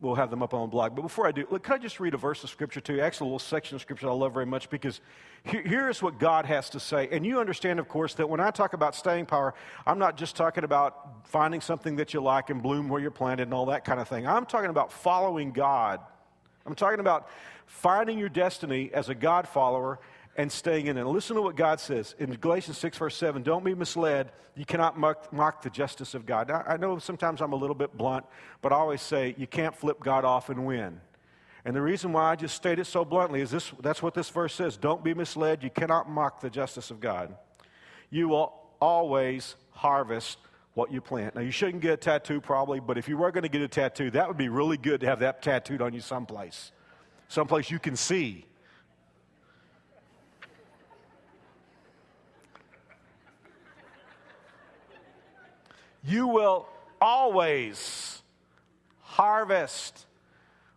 we'll 0.00 0.14
have 0.14 0.30
them 0.30 0.42
up 0.42 0.54
on 0.54 0.62
the 0.62 0.66
blog. 0.70 0.94
But 0.94 1.02
before 1.02 1.26
I 1.26 1.32
do, 1.32 1.46
look, 1.50 1.64
can 1.64 1.74
I 1.74 1.78
just 1.78 1.98
read 1.98 2.14
a 2.14 2.16
verse 2.16 2.44
of 2.44 2.50
scripture 2.50 2.80
to 2.80 2.94
you? 2.94 3.00
Actually, 3.00 3.26
a 3.26 3.28
little 3.28 3.38
section 3.38 3.74
of 3.74 3.80
scripture 3.80 4.08
I 4.08 4.12
love 4.12 4.32
very 4.32 4.46
much 4.46 4.70
because 4.70 5.00
here, 5.42 5.62
here's 5.62 6.02
what 6.02 6.18
God 6.18 6.46
has 6.46 6.70
to 6.70 6.80
say. 6.80 7.08
And 7.10 7.26
you 7.26 7.40
understand, 7.40 7.78
of 7.80 7.88
course, 7.88 8.14
that 8.14 8.28
when 8.28 8.40
I 8.40 8.50
talk 8.50 8.72
about 8.72 8.94
staying 8.94 9.26
power, 9.26 9.54
I'm 9.86 9.98
not 9.98 10.16
just 10.16 10.36
talking 10.36 10.64
about 10.64 11.26
finding 11.26 11.60
something 11.60 11.96
that 11.96 12.14
you 12.14 12.20
like 12.20 12.50
and 12.50 12.62
bloom 12.62 12.88
where 12.88 13.00
you're 13.00 13.10
planted 13.10 13.44
and 13.44 13.54
all 13.54 13.66
that 13.66 13.84
kind 13.84 14.00
of 14.00 14.08
thing. 14.08 14.26
I'm 14.26 14.46
talking 14.46 14.70
about 14.70 14.92
following 14.92 15.52
God. 15.52 16.00
I'm 16.64 16.74
talking 16.74 17.00
about 17.00 17.28
finding 17.66 18.18
your 18.18 18.28
destiny 18.28 18.90
as 18.92 19.08
a 19.08 19.14
God 19.14 19.48
follower 19.48 19.98
and 20.38 20.50
staying 20.50 20.86
in 20.86 20.96
it. 20.96 21.04
listen 21.04 21.34
to 21.34 21.42
what 21.42 21.56
God 21.56 21.80
says 21.80 22.14
in 22.20 22.30
Galatians 22.30 22.78
6, 22.78 22.96
verse 22.96 23.16
7. 23.16 23.42
Don't 23.42 23.64
be 23.64 23.74
misled. 23.74 24.30
You 24.54 24.64
cannot 24.64 24.96
mock, 24.96 25.32
mock 25.32 25.62
the 25.62 25.68
justice 25.68 26.14
of 26.14 26.26
God. 26.26 26.46
Now, 26.46 26.62
I 26.66 26.76
know 26.76 27.00
sometimes 27.00 27.42
I'm 27.42 27.52
a 27.52 27.56
little 27.56 27.74
bit 27.74 27.98
blunt, 27.98 28.24
but 28.62 28.72
I 28.72 28.76
always 28.76 29.02
say 29.02 29.34
you 29.36 29.48
can't 29.48 29.74
flip 29.74 29.98
God 29.98 30.24
off 30.24 30.48
and 30.48 30.64
win. 30.64 31.00
And 31.64 31.74
the 31.74 31.82
reason 31.82 32.12
why 32.12 32.30
I 32.30 32.36
just 32.36 32.54
state 32.54 32.78
it 32.78 32.86
so 32.86 33.04
bluntly 33.04 33.40
is 33.40 33.50
this 33.50 33.72
that's 33.80 34.00
what 34.00 34.14
this 34.14 34.30
verse 34.30 34.54
says. 34.54 34.76
Don't 34.76 35.02
be 35.02 35.12
misled. 35.12 35.64
You 35.64 35.70
cannot 35.70 36.08
mock 36.08 36.40
the 36.40 36.50
justice 36.50 36.92
of 36.92 37.00
God. 37.00 37.36
You 38.08 38.28
will 38.28 38.52
always 38.80 39.56
harvest 39.72 40.38
what 40.74 40.92
you 40.92 41.00
plant. 41.00 41.34
Now, 41.34 41.40
you 41.40 41.50
shouldn't 41.50 41.82
get 41.82 41.94
a 41.94 41.96
tattoo 41.96 42.40
probably, 42.40 42.78
but 42.78 42.96
if 42.96 43.08
you 43.08 43.16
were 43.16 43.32
going 43.32 43.42
to 43.42 43.48
get 43.48 43.60
a 43.60 43.68
tattoo, 43.68 44.12
that 44.12 44.28
would 44.28 44.36
be 44.36 44.48
really 44.48 44.76
good 44.76 45.00
to 45.00 45.06
have 45.08 45.18
that 45.18 45.42
tattooed 45.42 45.82
on 45.82 45.92
you 45.92 46.00
someplace, 46.00 46.70
someplace 47.26 47.72
you 47.72 47.80
can 47.80 47.96
see. 47.96 48.44
You 56.04 56.26
will 56.26 56.66
always 57.00 58.22
harvest 59.00 60.06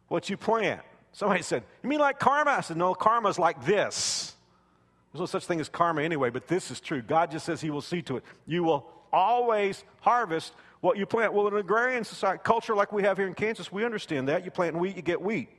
what 0.07 0.29
you 0.29 0.37
plant. 0.37 0.81
Somebody 1.13 1.41
said, 1.43 1.63
You 1.83 1.89
mean 1.89 1.99
like 1.99 2.19
karma? 2.19 2.51
I 2.51 2.61
said, 2.61 2.77
No, 2.77 2.93
karma's 2.93 3.39
like 3.39 3.65
this. 3.65 4.35
There's 5.11 5.19
no 5.19 5.25
such 5.25 5.45
thing 5.45 5.59
as 5.59 5.67
karma 5.67 6.03
anyway, 6.03 6.29
but 6.29 6.47
this 6.47 6.71
is 6.71 6.79
true. 6.79 7.01
God 7.01 7.31
just 7.31 7.45
says 7.45 7.61
He 7.61 7.69
will 7.69 7.81
see 7.81 8.01
to 8.03 8.17
it. 8.17 8.23
You 8.45 8.63
will 8.63 8.87
always 9.11 9.83
harvest 9.99 10.53
what 10.79 10.97
you 10.97 11.05
plant. 11.05 11.33
Well, 11.33 11.47
in 11.47 11.53
an 11.53 11.59
agrarian 11.59 12.03
society, 12.03 12.41
culture 12.43 12.75
like 12.75 12.91
we 12.91 13.03
have 13.03 13.17
here 13.17 13.27
in 13.27 13.33
Kansas, 13.33 13.71
we 13.71 13.85
understand 13.85 14.27
that. 14.29 14.45
You 14.45 14.51
plant 14.51 14.75
wheat, 14.75 14.95
you 14.95 15.01
get 15.01 15.21
wheat. 15.21 15.49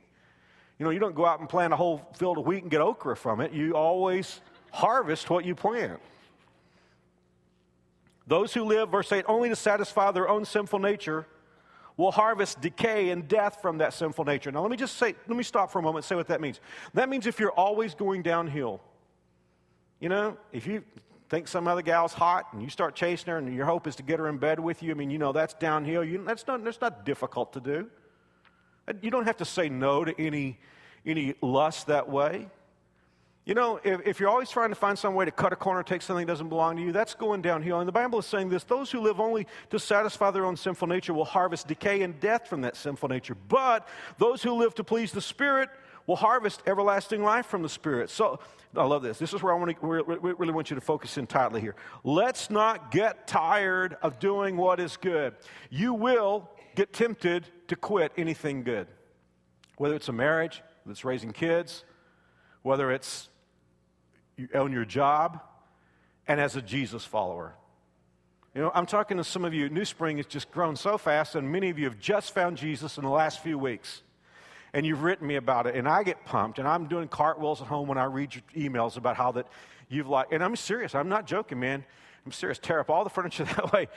You 0.79 0.85
know, 0.85 0.89
you 0.89 0.99
don't 0.99 1.15
go 1.15 1.25
out 1.25 1.39
and 1.39 1.47
plant 1.47 1.71
a 1.71 1.75
whole 1.75 2.01
field 2.15 2.37
of 2.39 2.45
wheat 2.45 2.63
and 2.63 2.71
get 2.71 2.81
okra 2.81 3.15
from 3.15 3.41
it. 3.41 3.53
You 3.53 3.75
always 3.75 4.41
harvest 4.71 5.29
what 5.29 5.45
you 5.45 5.55
plant. 5.55 5.99
Those 8.27 8.53
who 8.53 8.63
live, 8.63 8.89
verse 8.89 9.11
8, 9.11 9.25
only 9.27 9.49
to 9.49 9.55
satisfy 9.55 10.11
their 10.11 10.29
own 10.29 10.45
sinful 10.45 10.79
nature 10.79 11.25
will 11.97 12.11
harvest 12.11 12.61
decay 12.61 13.09
and 13.09 13.27
death 13.27 13.61
from 13.61 13.77
that 13.77 13.93
sinful 13.93 14.25
nature. 14.25 14.51
Now, 14.51 14.61
let 14.61 14.71
me 14.71 14.77
just 14.77 14.97
say, 14.97 15.15
let 15.27 15.37
me 15.37 15.43
stop 15.43 15.71
for 15.71 15.79
a 15.79 15.81
moment 15.81 16.03
and 16.03 16.09
say 16.09 16.15
what 16.15 16.27
that 16.27 16.41
means. 16.41 16.59
That 16.93 17.09
means 17.09 17.27
if 17.27 17.39
you're 17.39 17.51
always 17.51 17.93
going 17.93 18.23
downhill, 18.23 18.81
you 19.99 20.09
know, 20.09 20.37
if 20.51 20.65
you 20.65 20.83
think 21.29 21.47
some 21.47 21.67
other 21.67 21.81
gal's 21.81 22.13
hot 22.13 22.45
and 22.53 22.61
you 22.61 22.69
start 22.69 22.95
chasing 22.95 23.31
her 23.31 23.37
and 23.37 23.53
your 23.53 23.65
hope 23.65 23.87
is 23.87 23.95
to 23.97 24.03
get 24.03 24.19
her 24.19 24.27
in 24.27 24.37
bed 24.37 24.59
with 24.59 24.81
you, 24.81 24.91
I 24.91 24.93
mean, 24.95 25.09
you 25.09 25.17
know, 25.17 25.31
that's 25.31 25.53
downhill. 25.53 26.03
You, 26.03 26.23
that's, 26.23 26.47
not, 26.47 26.63
that's 26.63 26.81
not 26.81 27.05
difficult 27.05 27.53
to 27.53 27.59
do. 27.59 27.89
You 29.01 29.11
don't 29.11 29.25
have 29.25 29.37
to 29.37 29.45
say 29.45 29.69
no 29.69 30.03
to 30.03 30.19
any, 30.19 30.59
any 31.05 31.35
lust 31.41 31.87
that 31.87 32.09
way. 32.09 32.49
You 33.45 33.55
know, 33.55 33.77
if, 33.83 34.07
if, 34.07 34.19
you're 34.21 34.29
always 34.29 34.49
trying 34.49 34.69
to 34.69 34.75
find 34.75 34.97
some 34.97 35.15
way 35.15 35.25
to 35.25 35.31
cut 35.31 35.51
a 35.51 35.57
corner, 35.57 35.83
take 35.83 36.01
something 36.01 36.25
that 36.25 36.31
doesn't 36.31 36.47
belong 36.47 36.77
to 36.77 36.81
you, 36.81 36.93
that's 36.93 37.13
going 37.13 37.41
downhill. 37.41 37.79
And 37.79 37.87
the 37.87 37.91
Bible 37.91 38.19
is 38.19 38.25
saying 38.25 38.47
this 38.47 38.63
those 38.63 38.89
who 38.89 39.01
live 39.01 39.19
only 39.19 39.47
to 39.69 39.79
satisfy 39.79 40.31
their 40.31 40.45
own 40.45 40.55
sinful 40.55 40.87
nature 40.87 41.13
will 41.13 41.25
harvest 41.25 41.67
decay 41.67 42.03
and 42.03 42.17
death 42.21 42.47
from 42.47 42.61
that 42.61 42.77
sinful 42.77 43.09
nature. 43.09 43.35
But 43.35 43.85
those 44.17 44.41
who 44.41 44.53
live 44.53 44.75
to 44.75 44.83
please 44.85 45.11
the 45.11 45.21
Spirit 45.21 45.69
will 46.07 46.15
harvest 46.15 46.63
everlasting 46.67 47.21
life 47.21 47.45
from 47.45 47.63
the 47.63 47.69
Spirit. 47.69 48.09
So, 48.09 48.39
I 48.75 48.85
love 48.85 49.03
this. 49.03 49.19
This 49.19 49.33
is 49.33 49.43
where 49.43 49.53
I 49.53 49.57
want 49.57 49.77
to, 49.77 49.85
really 49.85 50.53
want 50.53 50.69
you 50.69 50.75
to 50.75 50.81
focus 50.81 51.17
in 51.17 51.27
tightly 51.27 51.61
here. 51.61 51.75
Let's 52.03 52.49
not 52.49 52.91
get 52.91 53.27
tired 53.27 53.97
of 54.01 54.19
doing 54.19 54.57
what 54.57 54.79
is 54.79 54.97
good. 54.97 55.35
You 55.69 55.93
will 55.93 56.49
get 56.75 56.91
tempted 56.91 57.45
to 57.67 57.75
quit 57.75 58.13
anything 58.17 58.63
good, 58.63 58.87
whether 59.77 59.95
it's 59.95 60.07
a 60.07 60.13
marriage, 60.13 60.63
whether 60.83 60.93
it's 60.93 61.05
raising 61.05 61.33
kids, 61.33 61.83
whether 62.63 62.91
it's 62.91 63.29
on 64.55 64.71
your 64.71 64.85
job, 64.85 65.41
and 66.27 66.39
as 66.39 66.55
a 66.55 66.61
Jesus 66.61 67.05
follower. 67.05 67.55
You 68.55 68.61
know, 68.61 68.71
I'm 68.75 68.85
talking 68.85 69.17
to 69.17 69.23
some 69.23 69.45
of 69.45 69.53
you. 69.53 69.67
New 69.69 69.85
Spring 69.85 70.17
has 70.17 70.27
just 70.27 70.51
grown 70.51 70.75
so 70.75 70.97
fast, 70.97 71.35
and 71.35 71.51
many 71.51 71.69
of 71.69 71.79
you 71.79 71.85
have 71.85 71.99
just 71.99 72.33
found 72.33 72.57
Jesus 72.57 72.97
in 72.97 73.03
the 73.03 73.09
last 73.09 73.41
few 73.41 73.57
weeks. 73.57 74.03
And 74.73 74.85
you've 74.85 75.03
written 75.03 75.27
me 75.27 75.35
about 75.35 75.67
it, 75.67 75.75
and 75.75 75.87
I 75.87 76.03
get 76.03 76.23
pumped, 76.25 76.59
and 76.59 76.67
I'm 76.67 76.87
doing 76.87 77.07
cartwheels 77.07 77.61
at 77.61 77.67
home 77.67 77.87
when 77.87 77.97
I 77.97 78.05
read 78.05 78.33
your 78.33 78.43
emails 78.55 78.97
about 78.97 79.15
how 79.15 79.31
that 79.33 79.47
you've 79.89 80.07
like. 80.07 80.31
And 80.31 80.43
I'm 80.43 80.55
serious. 80.55 80.95
I'm 80.95 81.09
not 81.09 81.25
joking, 81.25 81.59
man. 81.59 81.83
I'm 82.25 82.31
serious. 82.31 82.59
Tear 82.59 82.79
up 82.79 82.89
all 82.89 83.03
the 83.03 83.09
furniture 83.09 83.43
that 83.55 83.73
way. 83.73 83.87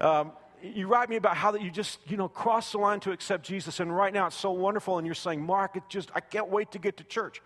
Um, 0.00 0.32
you 0.62 0.86
write 0.86 1.08
me 1.08 1.16
about 1.16 1.36
how 1.36 1.50
that 1.50 1.62
you 1.62 1.70
just 1.70 1.98
you 2.06 2.16
know 2.16 2.28
cross 2.28 2.72
the 2.72 2.78
line 2.78 2.98
to 2.98 3.12
accept 3.12 3.44
jesus 3.44 3.78
and 3.78 3.94
right 3.94 4.12
now 4.12 4.26
it's 4.26 4.36
so 4.36 4.50
wonderful 4.50 4.98
and 4.98 5.06
you're 5.06 5.14
saying 5.14 5.44
mark 5.44 5.76
it 5.76 5.82
just 5.88 6.10
i 6.14 6.20
can't 6.20 6.48
wait 6.48 6.70
to 6.72 6.78
get 6.78 6.96
to 6.96 7.04
church 7.04 7.42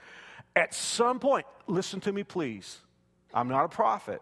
at 0.57 0.75
some 0.75 1.19
point, 1.19 1.47
listen 1.67 2.01
to 2.01 2.13
me, 2.13 2.25
please. 2.25 2.79
I'm 3.33 3.49
not 3.49 3.65
a 3.65 3.69
prophet, 3.69 4.21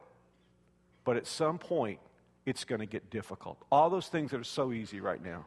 but 1.04 1.16
at 1.16 1.26
some 1.26 1.58
point, 1.58 1.98
it's 2.44 2.64
going 2.64 2.80
to 2.80 2.86
get 2.86 3.10
difficult. 3.10 3.58
All 3.70 3.90
those 3.90 4.08
things 4.08 4.30
that 4.30 4.40
are 4.40 4.44
so 4.44 4.72
easy 4.72 5.00
right 5.00 5.22
now. 5.22 5.44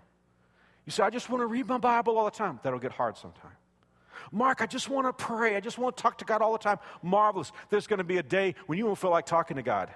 You 0.85 0.91
say, 0.91 1.03
I 1.03 1.09
just 1.09 1.29
want 1.29 1.41
to 1.41 1.47
read 1.47 1.67
my 1.67 1.77
Bible 1.77 2.17
all 2.17 2.25
the 2.25 2.31
time. 2.31 2.59
That'll 2.63 2.79
get 2.79 2.91
hard 2.91 3.17
sometime. 3.17 3.51
Mark, 4.31 4.61
I 4.61 4.65
just 4.65 4.89
want 4.89 5.07
to 5.07 5.13
pray. 5.13 5.55
I 5.55 5.59
just 5.59 5.77
want 5.77 5.97
to 5.97 6.01
talk 6.01 6.17
to 6.19 6.25
God 6.25 6.41
all 6.41 6.51
the 6.53 6.59
time. 6.59 6.77
Marvelous. 7.01 7.51
There's 7.69 7.87
going 7.87 7.99
to 7.99 8.03
be 8.03 8.17
a 8.17 8.23
day 8.23 8.55
when 8.67 8.77
you 8.77 8.85
won't 8.85 8.97
feel 8.97 9.09
like 9.09 9.25
talking 9.25 9.57
to 9.57 9.63
God. 9.63 9.89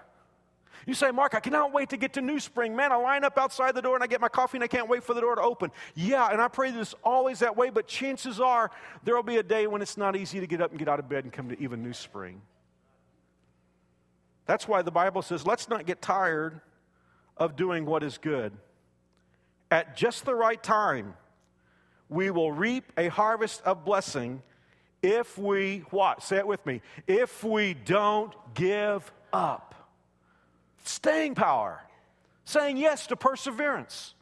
You 0.85 0.93
say, 0.93 1.11
Mark, 1.11 1.35
I 1.35 1.39
cannot 1.39 1.73
wait 1.73 1.89
to 1.89 1.97
get 1.97 2.13
to 2.13 2.21
New 2.21 2.39
Spring. 2.39 2.75
Man, 2.75 2.91
I 2.91 2.95
line 2.95 3.23
up 3.23 3.37
outside 3.37 3.75
the 3.75 3.81
door 3.81 3.95
and 3.95 4.03
I 4.03 4.07
get 4.07 4.21
my 4.21 4.29
coffee 4.29 4.57
and 4.57 4.63
I 4.63 4.67
can't 4.67 4.89
wait 4.89 5.03
for 5.03 5.13
the 5.13 5.21
door 5.21 5.35
to 5.35 5.41
open. 5.41 5.71
Yeah, 5.95 6.27
and 6.31 6.41
I 6.41 6.47
pray 6.47 6.71
that 6.71 6.79
it's 6.79 6.95
always 7.03 7.39
that 7.39 7.55
way, 7.55 7.69
but 7.69 7.87
chances 7.87 8.39
are 8.39 8.71
there 9.03 9.15
will 9.15 9.23
be 9.23 9.37
a 9.37 9.43
day 9.43 9.67
when 9.67 9.81
it's 9.81 9.97
not 9.97 10.15
easy 10.15 10.39
to 10.39 10.47
get 10.47 10.61
up 10.61 10.71
and 10.71 10.79
get 10.79 10.87
out 10.87 10.99
of 10.99 11.09
bed 11.09 11.23
and 11.23 11.33
come 11.33 11.49
to 11.49 11.59
even 11.59 11.83
New 11.83 11.93
Spring. 11.93 12.41
That's 14.45 14.67
why 14.67 14.81
the 14.81 14.91
Bible 14.91 15.21
says, 15.21 15.45
let's 15.45 15.69
not 15.69 15.85
get 15.85 16.01
tired 16.01 16.61
of 17.37 17.55
doing 17.55 17.85
what 17.85 18.03
is 18.03 18.17
good. 18.17 18.53
At 19.71 19.97
just 19.97 20.25
the 20.25 20.35
right 20.35 20.61
time, 20.61 21.15
we 22.09 22.29
will 22.29 22.51
reap 22.51 22.91
a 22.97 23.07
harvest 23.07 23.61
of 23.63 23.83
blessing 23.83 24.43
if 25.01 25.37
we, 25.37 25.83
what? 25.91 26.23
Say 26.23 26.37
it 26.37 26.47
with 26.47 26.65
me. 26.65 26.81
If 27.05 27.43
we 27.43 27.73
don't 27.73 28.33
give 28.53 29.11
up 29.31 29.74
staying 30.85 31.35
power. 31.35 31.81
Saying 32.45 32.77
yes 32.77 33.07
to 33.07 33.15
perseverance, 33.15 34.13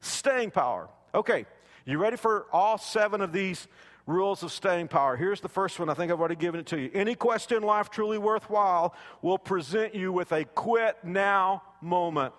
staying 0.00 0.52
power. 0.52 0.88
Okay, 1.14 1.46
you 1.84 1.98
ready 1.98 2.16
for 2.16 2.46
all 2.52 2.78
seven 2.78 3.20
of 3.20 3.32
these 3.32 3.66
rules 4.06 4.44
of 4.44 4.52
staying 4.52 4.86
power? 4.86 5.16
Here's 5.16 5.40
the 5.40 5.48
first 5.48 5.80
one. 5.80 5.88
I 5.88 5.94
think 5.94 6.12
I've 6.12 6.20
already 6.20 6.36
given 6.36 6.60
it 6.60 6.66
to 6.66 6.78
you. 6.78 6.90
Any 6.94 7.16
quest 7.16 7.50
in 7.50 7.64
life 7.64 7.90
truly 7.90 8.18
worthwhile 8.18 8.94
will 9.20 9.38
present 9.38 9.96
you 9.96 10.12
with 10.12 10.30
a 10.30 10.44
quit 10.44 10.96
now 11.02 11.64
moment. 11.80 12.34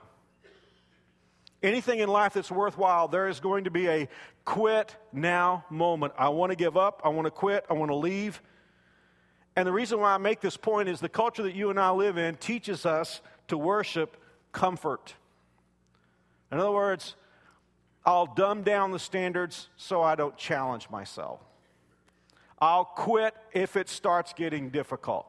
Anything 1.62 2.00
in 2.00 2.08
life 2.08 2.34
that's 2.34 2.52
worthwhile, 2.52 3.10
there 3.10 3.28
is 3.28 3.42
going 3.42 3.66
to 3.66 3.72
be 3.72 3.88
a 3.88 4.08
quit 4.46 4.96
now 5.12 5.66
moment. 5.70 6.14
I 6.18 6.30
want 6.30 6.52
to 6.52 6.56
give 6.56 6.78
up. 6.78 7.02
I 7.04 7.10
want 7.10 7.26
to 7.26 7.32
quit. 7.32 7.66
I 7.70 7.74
want 7.74 7.92
to 7.92 7.96
leave. 7.96 8.42
And 9.58 9.68
the 9.68 9.72
reason 9.74 10.00
why 10.00 10.14
I 10.14 10.18
make 10.18 10.40
this 10.40 10.58
point 10.58 10.88
is 10.88 11.00
the 11.00 11.10
culture 11.10 11.44
that 11.44 11.54
you 11.54 11.70
and 11.70 11.80
I 11.80 11.92
live 11.92 12.18
in 12.18 12.36
teaches 12.36 12.86
us 12.86 13.22
to 13.48 13.58
worship 13.58 14.18
comfort. 14.52 15.16
In 16.52 16.60
other 16.60 16.72
words, 16.72 17.16
I'll 18.06 18.28
dumb 18.28 18.64
down 18.64 18.92
the 18.92 19.00
standards 19.00 19.70
so 19.78 20.02
I 20.02 20.16
don't 20.16 20.38
challenge 20.38 20.90
myself. 20.90 21.40
I'll 22.60 22.86
quit 22.86 23.34
if 23.52 23.76
it 23.76 23.90
starts 23.90 24.34
getting 24.34 24.70
difficult. 24.70 25.26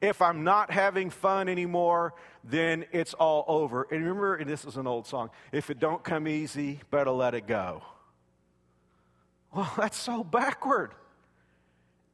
If 0.00 0.20
I'm 0.20 0.44
not 0.44 0.70
having 0.70 1.10
fun 1.10 1.48
anymore, 1.48 2.14
then 2.44 2.84
it's 2.92 3.14
all 3.14 3.44
over. 3.48 3.86
And 3.90 4.00
remember, 4.04 4.36
and 4.36 4.48
this 4.48 4.64
is 4.64 4.76
an 4.76 4.86
old 4.86 5.06
song 5.06 5.30
if 5.52 5.70
it 5.70 5.78
don't 5.78 6.04
come 6.04 6.28
easy, 6.28 6.80
better 6.90 7.10
let 7.10 7.34
it 7.34 7.46
go. 7.46 7.82
Well, 9.52 9.72
that's 9.78 9.96
so 9.96 10.22
backward. 10.22 10.92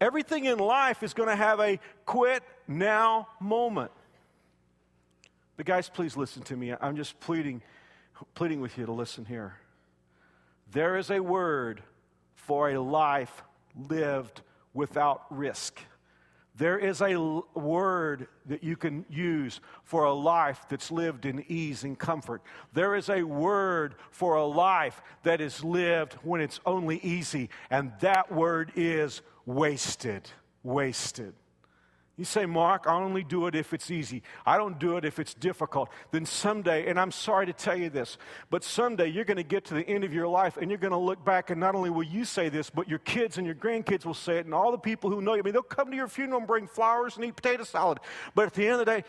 Everything 0.01 0.45
in 0.45 0.59
life 0.59 1.03
is 1.03 1.15
going 1.15 1.29
to 1.29 1.37
have 1.37 1.61
a 1.61 1.79
quit 2.05 2.43
now 2.69 3.29
moment. 3.41 3.91
But, 5.57 5.67
guys, 5.67 5.89
please 5.89 6.17
listen 6.17 6.43
to 6.45 6.57
me. 6.57 6.75
I'm 6.81 6.97
just 6.97 7.19
pleading, 7.21 7.63
pleading 8.35 8.61
with 8.61 8.77
you 8.77 8.87
to 8.87 8.93
listen 8.93 9.25
here. 9.25 9.57
There 10.73 10.97
is 10.97 11.11
a 11.11 11.21
word 11.21 11.83
for 12.35 12.71
a 12.71 12.81
life 12.81 13.43
lived 13.89 14.41
without 14.73 15.25
risk. 15.31 15.79
There 16.57 16.79
is 16.79 17.01
a 17.01 17.13
l- 17.13 17.47
word 17.55 18.29
that 18.47 18.63
you 18.63 18.77
can 18.77 19.05
use 19.09 19.61
for 19.83 20.05
a 20.05 20.13
life 20.13 20.67
that's 20.69 20.91
lived 20.91 21.27
in 21.27 21.45
ease 21.49 21.83
and 21.83 21.99
comfort. 21.99 22.43
There 22.73 22.95
is 22.95 23.09
a 23.09 23.25
word 23.25 23.97
for 24.11 24.37
a 24.37 24.45
life 24.45 25.03
that 25.25 25.41
is 25.41 25.65
lived 25.65 26.15
when 26.23 26.41
it's 26.41 26.61
only 26.65 26.99
easy, 26.99 27.51
and 27.71 27.93
that 28.01 28.31
word 28.31 28.73
is 28.77 29.23
wasted. 29.47 30.31
Wasted. 30.63 31.35
You 32.17 32.25
say, 32.25 32.47
Mark, 32.47 32.85
I 32.87 32.95
only 32.95 33.25
do 33.25 33.49
it 33.49 33.57
if 33.57 33.75
it's 33.75 33.91
easy. 33.91 34.23
I 34.47 34.57
don't 34.57 34.79
do 34.79 34.97
it 34.97 35.05
if 35.05 35.19
it's 35.19 35.35
difficult. 35.35 35.89
Then 36.13 36.25
someday, 36.25 36.89
and 36.89 36.99
I'm 36.99 37.11
sorry 37.11 37.47
to 37.47 37.53
tell 37.53 37.77
you 37.77 37.91
this, 37.91 38.19
but 38.51 38.63
someday 38.63 39.09
you're 39.09 39.25
going 39.25 39.37
to 39.37 39.43
get 39.43 39.65
to 39.67 39.75
the 39.75 39.83
end 39.89 40.05
of 40.05 40.15
your 40.15 40.29
life 40.29 40.57
and 40.57 40.71
you're 40.71 40.79
going 40.79 40.93
to 40.93 40.97
look 40.97 41.25
back, 41.25 41.51
and 41.51 41.59
not 41.59 41.75
only 41.75 41.91
will 41.91 42.05
you 42.05 42.25
say 42.25 42.49
this, 42.49 42.71
but 42.71 42.89
your 42.89 43.01
kids 43.01 43.37
and 43.37 43.45
your 43.45 43.57
grandkids 43.57 44.05
will 44.05 44.15
say 44.15 44.39
it, 44.39 44.45
and 44.45 44.55
all 44.55 44.71
the 44.71 44.79
people 44.79 45.11
who 45.11 45.21
know 45.21 45.35
you. 45.35 45.41
I 45.41 45.43
mean, 45.43 45.55
they'll 45.55 45.63
come 45.63 45.91
to 45.91 45.97
your 45.97 46.07
funeral 46.07 46.39
and 46.39 46.47
bring 46.47 46.69
flowers 46.69 47.17
and 47.17 47.25
eat 47.25 47.35
potato 47.35 47.65
salad. 47.65 47.99
But 48.37 48.47
at 48.47 48.55
the 48.55 48.63
end 48.65 48.75
of 48.75 48.79
the 48.79 48.85
day, 48.85 49.05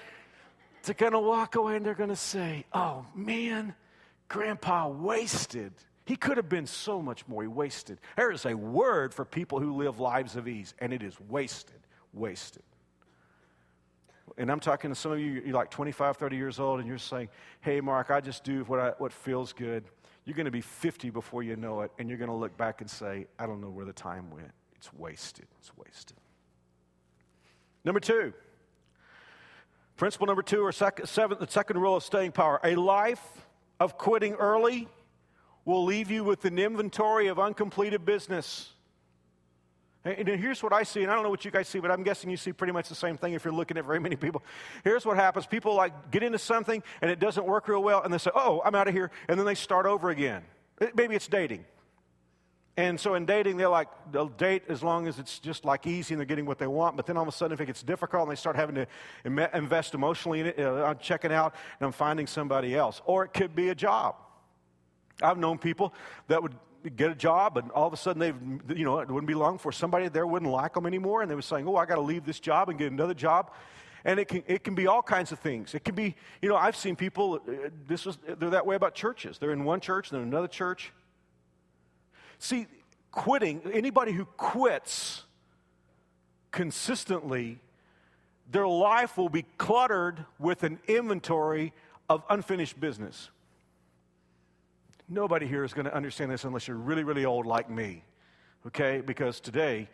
they're 0.82 0.96
going 0.96 1.12
to 1.12 1.20
walk 1.20 1.56
away 1.56 1.76
and 1.76 1.86
they're 1.86 1.94
going 1.94 2.10
to 2.10 2.16
say, 2.16 2.66
Oh, 2.74 3.06
man, 3.14 3.76
Grandpa 4.30 4.88
wasted. 4.88 5.74
He 6.06 6.16
could 6.16 6.38
have 6.38 6.50
been 6.50 6.68
so 6.68 7.04
much 7.04 7.28
more. 7.28 7.44
He 7.44 7.48
wasted. 7.48 8.00
There 8.18 8.32
is 8.32 8.46
a 8.46 8.56
word 8.56 9.14
for 9.14 9.26
people 9.26 9.60
who 9.60 9.76
live 9.76 10.00
lives 10.00 10.36
of 10.36 10.48
ease, 10.48 10.74
and 10.80 10.92
it 10.92 11.04
is 11.04 11.20
wasted. 11.20 11.80
Wasted 12.14 12.64
and 14.38 14.52
I'm 14.52 14.60
talking 14.60 14.90
to 14.92 14.96
some 14.96 15.14
of 15.14 15.20
you, 15.20 15.42
you're 15.46 15.54
like 15.54 15.72
25, 15.72 16.18
30 16.18 16.36
years 16.36 16.60
old, 16.60 16.80
and 16.80 16.88
you're 16.88 16.98
saying, 16.98 17.30
hey, 17.62 17.80
Mark, 17.80 18.12
I 18.12 18.20
just 18.20 18.44
do 18.44 18.64
what, 18.66 18.80
I, 18.80 18.90
what 18.98 19.14
feels 19.14 19.54
good. 19.54 19.86
You're 20.26 20.36
going 20.36 20.46
to 20.46 20.52
be 20.52 20.62
50 20.62 21.10
before 21.10 21.44
you 21.44 21.56
know 21.56 21.82
it, 21.82 21.92
and 22.00 22.10
you're 22.10 22.18
going 22.18 22.30
to 22.30 22.36
look 22.36 22.58
back 22.58 22.82
and 22.82 22.90
say, 22.90 23.28
I 23.40 23.46
don't 23.46 23.62
know 23.62 23.70
where 23.70 23.86
the 23.86 23.94
time 23.94 24.30
went. 24.32 24.52
It's 24.76 24.94
wasted. 24.94 25.46
It's 25.60 25.72
wasted. 25.78 26.18
Number 27.86 28.00
two, 28.00 28.34
principle 29.96 30.28
number 30.28 30.42
two, 30.42 30.62
or 30.62 30.72
second, 30.72 31.08
seven, 31.08 31.38
the 31.40 31.48
second 31.48 31.80
rule 31.80 31.96
of 31.96 32.04
staying 32.04 32.32
power 32.32 32.60
a 32.64 32.76
life 32.76 33.46
of 33.80 33.98
quitting 33.98 34.34
early 34.34 34.88
will 35.64 35.86
leave 35.86 36.12
you 36.12 36.24
with 36.24 36.46
an 36.46 36.60
inventory 36.60 37.28
of 37.28 37.40
uncompleted 37.40 38.06
business. 38.06 38.72
And 40.06 40.28
here's 40.28 40.62
what 40.62 40.72
I 40.72 40.84
see, 40.84 41.02
and 41.02 41.12
I 41.12 41.16
don't 41.16 41.24
know 41.24 41.32
what 41.32 41.44
you 41.46 41.50
guys 41.50 41.68
see, 41.68 41.80
but 41.80 41.90
I'm 41.90 42.04
guessing 42.04 42.30
you 42.30 42.38
see 42.38 42.54
pretty 42.54 42.72
much 42.72 42.90
the 42.90 42.96
same 42.96 43.18
thing 43.18 43.34
if 43.34 43.44
you're 43.44 43.54
looking 43.54 43.76
at 43.76 43.86
very 43.86 44.00
many 44.00 44.16
people. 44.16 44.44
Here's 44.84 45.04
what 45.04 45.18
happens 45.18 45.48
people 45.48 45.74
like 45.74 46.12
get 46.12 46.22
into 46.22 46.38
something 46.38 46.84
and 47.02 47.10
it 47.10 47.20
doesn't 47.20 47.46
work 47.46 47.68
real 47.68 47.82
well, 47.82 48.04
and 48.04 48.14
they 48.14 48.20
say, 48.20 48.30
Oh, 48.36 48.62
I'm 48.64 48.76
out 48.76 48.88
of 48.88 48.94
here. 48.94 49.10
And 49.28 49.40
then 49.40 49.48
they 49.48 49.56
start 49.56 49.88
over 49.88 50.12
again. 50.12 50.44
Maybe 50.94 51.16
it's 51.16 51.28
dating. 51.28 51.66
And 52.78 53.00
so 53.00 53.16
in 53.16 53.26
dating, 53.26 53.58
they're 53.58 53.70
like, 53.70 53.88
they'll 54.12 54.28
date 54.28 54.64
as 54.68 54.84
long 54.84 55.08
as 55.08 55.18
it's 55.18 55.40
just 55.40 55.64
like 55.64 55.88
easy 55.88 56.14
and 56.14 56.20
they're 56.20 56.26
getting 56.26 56.46
what 56.46 56.60
they 56.60 56.68
want. 56.68 56.98
But 56.98 57.06
then 57.06 57.16
all 57.16 57.24
of 57.24 57.30
a 57.30 57.32
sudden, 57.32 57.54
if 57.54 57.62
it 57.62 57.68
gets 57.68 57.82
difficult 57.82 58.24
and 58.24 58.32
they 58.32 58.36
start 58.40 58.58
having 58.58 58.76
to 58.76 58.88
invest 59.58 59.94
emotionally 59.94 60.42
in 60.42 60.46
it, 60.48 60.60
uh, 60.60 60.84
I'm 60.84 60.98
checking 60.98 61.32
out 61.32 61.56
and 61.80 61.86
I'm 61.86 61.94
finding 61.94 62.28
somebody 62.28 62.76
else. 62.76 63.02
Or 63.06 63.24
it 63.24 63.30
could 63.34 63.56
be 63.56 63.70
a 63.70 63.76
job. 63.76 64.18
I've 65.22 65.38
known 65.38 65.58
people 65.58 65.94
that 66.28 66.44
would 66.44 66.54
get 66.90 67.12
a 67.12 67.16
job, 67.16 67.58
and 67.58 67.72
all 67.72 67.88
of 67.88 67.94
a 67.94 67.98
sudden 67.98 68.20
they've, 68.20 68.78
you 68.78 68.86
know, 68.86 69.00
it 69.00 69.10
wouldn't 69.10 69.28
be 69.28 69.34
long 69.34 69.58
for 69.58 69.72
somebody 69.72 70.08
there 70.08 70.28
wouldn't 70.28 70.52
like 70.52 70.74
them 70.74 70.86
anymore, 70.86 71.22
and 71.22 71.30
they 71.30 71.36
were 71.36 71.42
saying, 71.42 71.68
"Oh, 71.68 71.76
I 71.76 71.86
got 71.86 71.96
to 71.96 72.02
leave 72.02 72.26
this 72.26 72.40
job 72.40 72.70
and 72.70 72.78
get 72.78 72.92
another 72.92 73.14
job." 73.14 73.52
And 74.06 74.20
it 74.20 74.28
can, 74.28 74.44
it 74.46 74.64
can 74.64 74.76
be 74.76 74.86
all 74.86 75.02
kinds 75.02 75.32
of 75.32 75.40
things. 75.40 75.74
It 75.74 75.84
can 75.84 75.96
be, 75.96 76.16
you 76.40 76.48
know, 76.48 76.56
I've 76.56 76.76
seen 76.76 76.96
people, 76.96 77.42
uh, 77.48 77.70
this 77.88 78.06
was, 78.06 78.20
they're 78.38 78.52
that 78.52 78.68
way 78.68 78.76
about 78.76 78.94
churches. 78.94 79.40
They're 79.40 79.52
in 79.52 79.64
one 79.64 79.80
church, 79.80 80.12
they're 80.12 80.22
another 80.22 80.48
church. 80.48 80.94
See, 82.38 82.68
quitting, 83.12 83.62
anybody 83.74 84.12
who 84.12 84.26
quits 84.26 85.24
consistently, 86.52 87.60
their 88.52 88.68
life 88.68 89.18
will 89.18 89.30
be 89.30 89.46
cluttered 89.58 90.24
with 90.38 90.62
an 90.64 90.80
inventory 90.88 91.74
of 92.08 92.24
unfinished 92.30 92.80
business. 92.80 93.32
Nobody 95.08 95.46
here 95.46 95.64
is 95.64 95.74
going 95.74 95.86
to 95.86 95.94
understand 95.94 96.32
this 96.32 96.46
unless 96.46 96.68
you're 96.68 96.78
really, 96.78 97.04
really 97.04 97.26
old 97.26 97.46
like 97.46 97.70
me, 97.70 98.04
okay? 98.66 99.02
Because 99.02 99.40
today, 99.40 99.88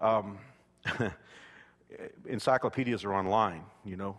um, 0.00 0.38
encyclopedias 2.26 3.04
are 3.04 3.14
online, 3.14 3.62
you 3.84 3.96
know. 3.96 4.18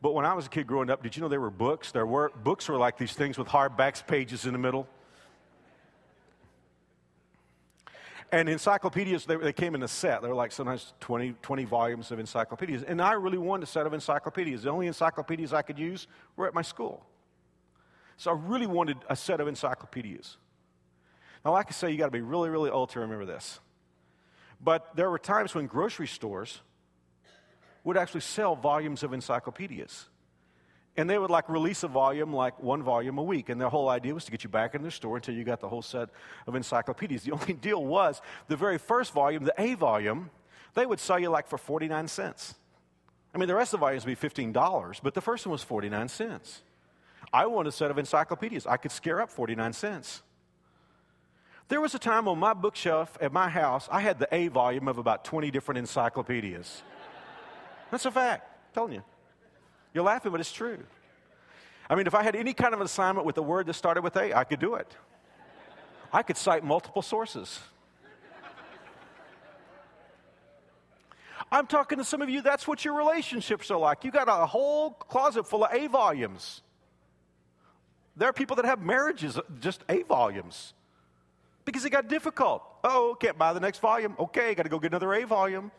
But 0.00 0.14
when 0.14 0.24
I 0.24 0.32
was 0.32 0.46
a 0.46 0.48
kid 0.48 0.66
growing 0.66 0.88
up, 0.88 1.02
did 1.02 1.16
you 1.16 1.22
know 1.22 1.28
there 1.28 1.40
were 1.40 1.50
books? 1.50 1.92
There 1.92 2.06
were 2.06 2.30
books 2.42 2.68
were 2.68 2.78
like 2.78 2.96
these 2.96 3.12
things 3.12 3.36
with 3.36 3.48
hardbacks, 3.48 4.06
pages 4.06 4.46
in 4.46 4.52
the 4.52 4.58
middle. 4.58 4.88
And 8.30 8.48
encyclopedias, 8.48 9.24
they, 9.24 9.36
they, 9.36 9.52
came 9.52 9.74
in 9.74 9.82
a 9.82 9.88
set. 9.88 10.22
They 10.22 10.28
were 10.28 10.34
like 10.34 10.52
sometimes 10.52 10.92
20, 11.00 11.34
20 11.42 11.64
volumes 11.64 12.10
of 12.10 12.18
encyclopedias. 12.18 12.82
And 12.82 13.00
I 13.00 13.12
really 13.12 13.38
wanted 13.38 13.64
a 13.64 13.66
set 13.66 13.86
of 13.86 13.94
encyclopedias. 13.94 14.62
The 14.62 14.70
only 14.70 14.86
encyclopedias 14.86 15.52
I 15.52 15.62
could 15.62 15.78
use 15.78 16.06
were 16.36 16.46
at 16.46 16.54
my 16.54 16.62
school. 16.62 17.04
So 18.18 18.32
I 18.32 18.34
really 18.34 18.66
wanted 18.66 18.98
a 19.08 19.16
set 19.16 19.40
of 19.40 19.48
encyclopedias. 19.48 20.36
Now, 21.44 21.52
like 21.52 21.68
I 21.68 21.70
say, 21.70 21.90
you 21.90 21.96
got 21.96 22.06
to 22.06 22.10
be 22.10 22.20
really, 22.20 22.50
really 22.50 22.68
old 22.68 22.90
to 22.90 23.00
remember 23.00 23.24
this. 23.24 23.60
But 24.60 24.94
there 24.96 25.08
were 25.08 25.20
times 25.20 25.54
when 25.54 25.66
grocery 25.66 26.08
stores 26.08 26.60
would 27.84 27.96
actually 27.96 28.22
sell 28.22 28.56
volumes 28.56 29.04
of 29.04 29.12
encyclopedias. 29.12 30.08
And 30.96 31.08
they 31.08 31.16
would 31.16 31.30
like 31.30 31.48
release 31.48 31.84
a 31.84 31.88
volume, 31.88 32.32
like 32.32 32.60
one 32.60 32.82
volume 32.82 33.18
a 33.18 33.22
week. 33.22 33.50
And 33.50 33.60
their 33.60 33.68
whole 33.68 33.88
idea 33.88 34.14
was 34.14 34.24
to 34.24 34.32
get 34.32 34.42
you 34.42 34.50
back 34.50 34.74
in 34.74 34.82
the 34.82 34.90
store 34.90 35.14
until 35.14 35.36
you 35.36 35.44
got 35.44 35.60
the 35.60 35.68
whole 35.68 35.80
set 35.80 36.08
of 36.48 36.56
encyclopedias. 36.56 37.22
The 37.22 37.30
only 37.32 37.52
deal 37.54 37.84
was 37.84 38.20
the 38.48 38.56
very 38.56 38.78
first 38.78 39.12
volume, 39.12 39.44
the 39.44 39.54
A 39.58 39.74
volume, 39.74 40.30
they 40.74 40.84
would 40.84 40.98
sell 40.98 41.20
you 41.20 41.30
like 41.30 41.46
for 41.46 41.56
49 41.56 42.08
cents. 42.08 42.56
I 43.32 43.38
mean, 43.38 43.46
the 43.46 43.54
rest 43.54 43.72
of 43.72 43.78
the 43.78 43.86
volumes 43.86 44.04
would 44.04 44.20
be 44.20 44.28
$15, 44.28 45.00
but 45.04 45.14
the 45.14 45.20
first 45.20 45.46
one 45.46 45.52
was 45.52 45.62
49 45.62 46.08
cents. 46.08 46.62
I 47.32 47.46
want 47.46 47.68
a 47.68 47.72
set 47.72 47.90
of 47.90 47.98
encyclopedias. 47.98 48.66
I 48.66 48.76
could 48.76 48.92
scare 48.92 49.20
up 49.20 49.30
49 49.30 49.72
cents. 49.72 50.22
There 51.68 51.80
was 51.80 51.94
a 51.94 51.98
time 51.98 52.28
on 52.28 52.38
my 52.38 52.54
bookshelf 52.54 53.18
at 53.20 53.32
my 53.32 53.48
house, 53.48 53.88
I 53.92 54.00
had 54.00 54.18
the 54.18 54.28
A 54.34 54.48
volume 54.48 54.88
of 54.88 54.96
about 54.96 55.24
20 55.24 55.50
different 55.50 55.78
encyclopedias. 55.78 56.82
That's 57.90 58.06
a 58.06 58.10
fact. 58.10 58.50
I'm 58.68 58.74
telling 58.74 58.92
you. 58.94 59.02
You're 59.92 60.04
laughing, 60.04 60.32
but 60.32 60.40
it's 60.40 60.52
true. 60.52 60.78
I 61.90 61.94
mean, 61.94 62.06
if 62.06 62.14
I 62.14 62.22
had 62.22 62.36
any 62.36 62.54
kind 62.54 62.74
of 62.74 62.80
assignment 62.80 63.26
with 63.26 63.36
a 63.38 63.42
word 63.42 63.66
that 63.66 63.74
started 63.74 64.02
with 64.02 64.16
A, 64.16 64.34
I 64.34 64.44
could 64.44 64.60
do 64.60 64.74
it. 64.74 64.94
I 66.12 66.22
could 66.22 66.36
cite 66.36 66.64
multiple 66.64 67.02
sources. 67.02 67.60
I'm 71.50 71.66
talking 71.66 71.96
to 71.98 72.04
some 72.04 72.20
of 72.20 72.28
you, 72.28 72.42
that's 72.42 72.68
what 72.68 72.84
your 72.84 72.94
relationships 72.94 73.70
are 73.70 73.78
like. 73.78 74.04
You 74.04 74.10
got 74.10 74.28
a 74.28 74.46
whole 74.46 74.90
closet 74.90 75.46
full 75.46 75.64
of 75.64 75.72
A 75.72 75.86
volumes. 75.86 76.62
There 78.18 78.28
are 78.28 78.32
people 78.32 78.56
that 78.56 78.64
have 78.64 78.82
marriages, 78.82 79.38
uh, 79.38 79.42
just 79.60 79.84
A 79.88 80.02
volumes, 80.02 80.74
because 81.64 81.84
it 81.84 81.90
got 81.90 82.08
difficult. 82.08 82.62
Oh, 82.82 83.16
can't 83.18 83.38
buy 83.38 83.52
the 83.52 83.60
next 83.60 83.78
volume. 83.78 84.16
Okay, 84.18 84.54
got 84.54 84.64
to 84.64 84.68
go 84.68 84.80
get 84.80 84.90
another 84.90 85.14
A 85.14 85.24
volume. 85.24 85.70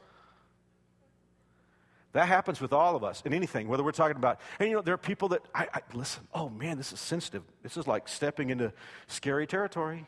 That 2.13 2.27
happens 2.27 2.59
with 2.61 2.73
all 2.73 2.95
of 2.95 3.03
us 3.03 3.21
in 3.25 3.33
anything, 3.33 3.67
whether 3.67 3.83
we're 3.83 3.91
talking 3.91 4.15
about, 4.15 4.39
and 4.59 4.69
you 4.69 4.75
know, 4.75 4.81
there 4.81 4.93
are 4.93 4.97
people 4.97 5.27
that, 5.29 5.41
I, 5.53 5.67
I, 5.73 5.81
listen, 5.93 6.23
oh 6.33 6.49
man, 6.49 6.77
this 6.77 6.91
is 6.91 6.99
sensitive. 6.99 7.43
This 7.61 7.77
is 7.77 7.85
like 7.85 8.07
stepping 8.07 8.49
into 8.49 8.73
scary 9.07 9.45
territory. 9.45 10.07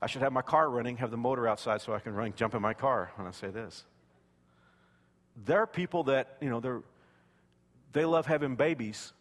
I 0.00 0.06
should 0.06 0.22
have 0.22 0.32
my 0.32 0.42
car 0.42 0.70
running, 0.70 0.96
have 0.96 1.10
the 1.10 1.16
motor 1.16 1.46
outside 1.46 1.80
so 1.80 1.92
I 1.92 2.00
can 2.00 2.14
run, 2.14 2.32
jump 2.34 2.54
in 2.54 2.62
my 2.62 2.74
car 2.74 3.12
when 3.16 3.26
I 3.26 3.30
say 3.32 3.48
this. 3.48 3.84
There 5.44 5.58
are 5.58 5.66
people 5.66 6.04
that, 6.04 6.36
you 6.40 6.48
know, 6.48 6.60
they're, 6.60 6.82
they 7.92 8.04
love 8.04 8.26
having 8.26 8.56
babies, 8.56 9.12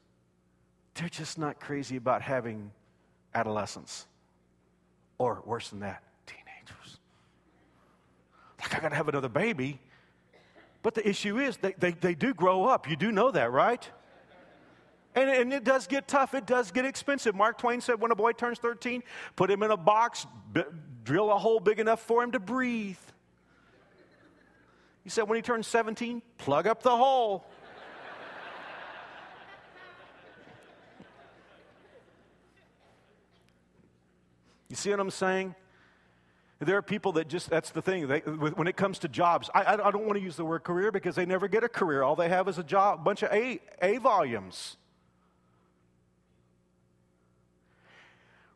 they're 0.98 1.10
just 1.10 1.38
not 1.38 1.60
crazy 1.60 1.96
about 1.96 2.22
having 2.22 2.72
adolescents. 3.34 4.08
Or 5.18 5.42
worse 5.46 5.70
than 5.70 5.80
that, 5.80 6.04
teenagers. 6.26 7.00
Like, 8.60 8.76
I 8.76 8.80
got 8.80 8.90
to 8.90 8.96
have 8.96 9.08
another 9.08 9.30
baby. 9.30 9.80
But 10.84 10.94
the 10.94 11.08
issue 11.08 11.40
is, 11.40 11.58
they, 11.58 11.74
they, 11.78 11.92
they 11.92 12.16
do 12.16 12.34
grow 12.34 12.66
up. 12.66 12.90
You 12.90 12.96
do 12.96 13.12
know 13.12 13.32
that, 13.32 13.52
right? 13.52 13.88
And, 15.16 15.30
and, 15.30 15.54
it 15.54 15.64
does 15.64 15.88
get 15.88 16.08
tough. 16.08 16.36
It 16.36 16.46
does 16.46 16.70
get 16.70 16.86
expensive. 16.86 17.34
Mark 17.34 17.58
Twain 17.58 17.82
said 17.82 18.00
when 18.00 18.12
a 18.12 18.16
boy 18.16 18.34
turns 18.34 18.60
13, 18.60 19.02
put 19.36 19.50
him 19.50 19.64
in 19.64 19.72
a 19.72 19.78
box, 19.78 20.28
b- 20.54 20.62
drill 21.04 21.32
a 21.32 21.38
hole 21.38 21.60
big 21.60 21.80
enough 21.80 22.02
for 22.02 22.24
him 22.24 22.32
to 22.34 22.40
breathe. 22.40 22.98
He 25.04 25.10
said 25.10 25.24
when 25.24 25.38
he 25.38 25.42
turns 25.42 25.66
17, 25.68 26.22
plug 26.38 26.68
up 26.68 26.84
the 26.84 26.96
hole. 26.96 27.48
You 34.70 34.76
see 34.76 34.90
what 34.92 35.00
I'm 35.00 35.10
saying? 35.10 35.56
There 36.60 36.76
are 36.78 36.82
people 36.82 37.12
that 37.14 37.28
just, 37.28 37.50
that's 37.50 37.70
the 37.70 37.82
thing. 37.82 38.08
They, 38.08 38.20
when 38.20 38.68
it 38.68 38.76
comes 38.76 39.00
to 39.00 39.08
jobs, 39.08 39.50
I, 39.54 39.74
I 39.74 39.92
don't 39.92 40.06
want 40.06 40.18
to 40.18 40.24
use 40.24 40.36
the 40.36 40.46
word 40.46 40.64
career 40.64 40.92
because 40.92 41.16
they 41.16 41.26
never 41.26 41.48
get 41.48 41.64
a 41.64 41.70
career. 41.70 42.02
All 42.02 42.16
they 42.16 42.30
have 42.30 42.48
is 42.48 42.58
a 42.58 42.64
job, 42.64 43.02
a 43.02 43.04
bunch 43.04 43.22
of 43.22 43.32
A, 43.32 43.60
a 43.82 43.98
volumes. 43.98 44.76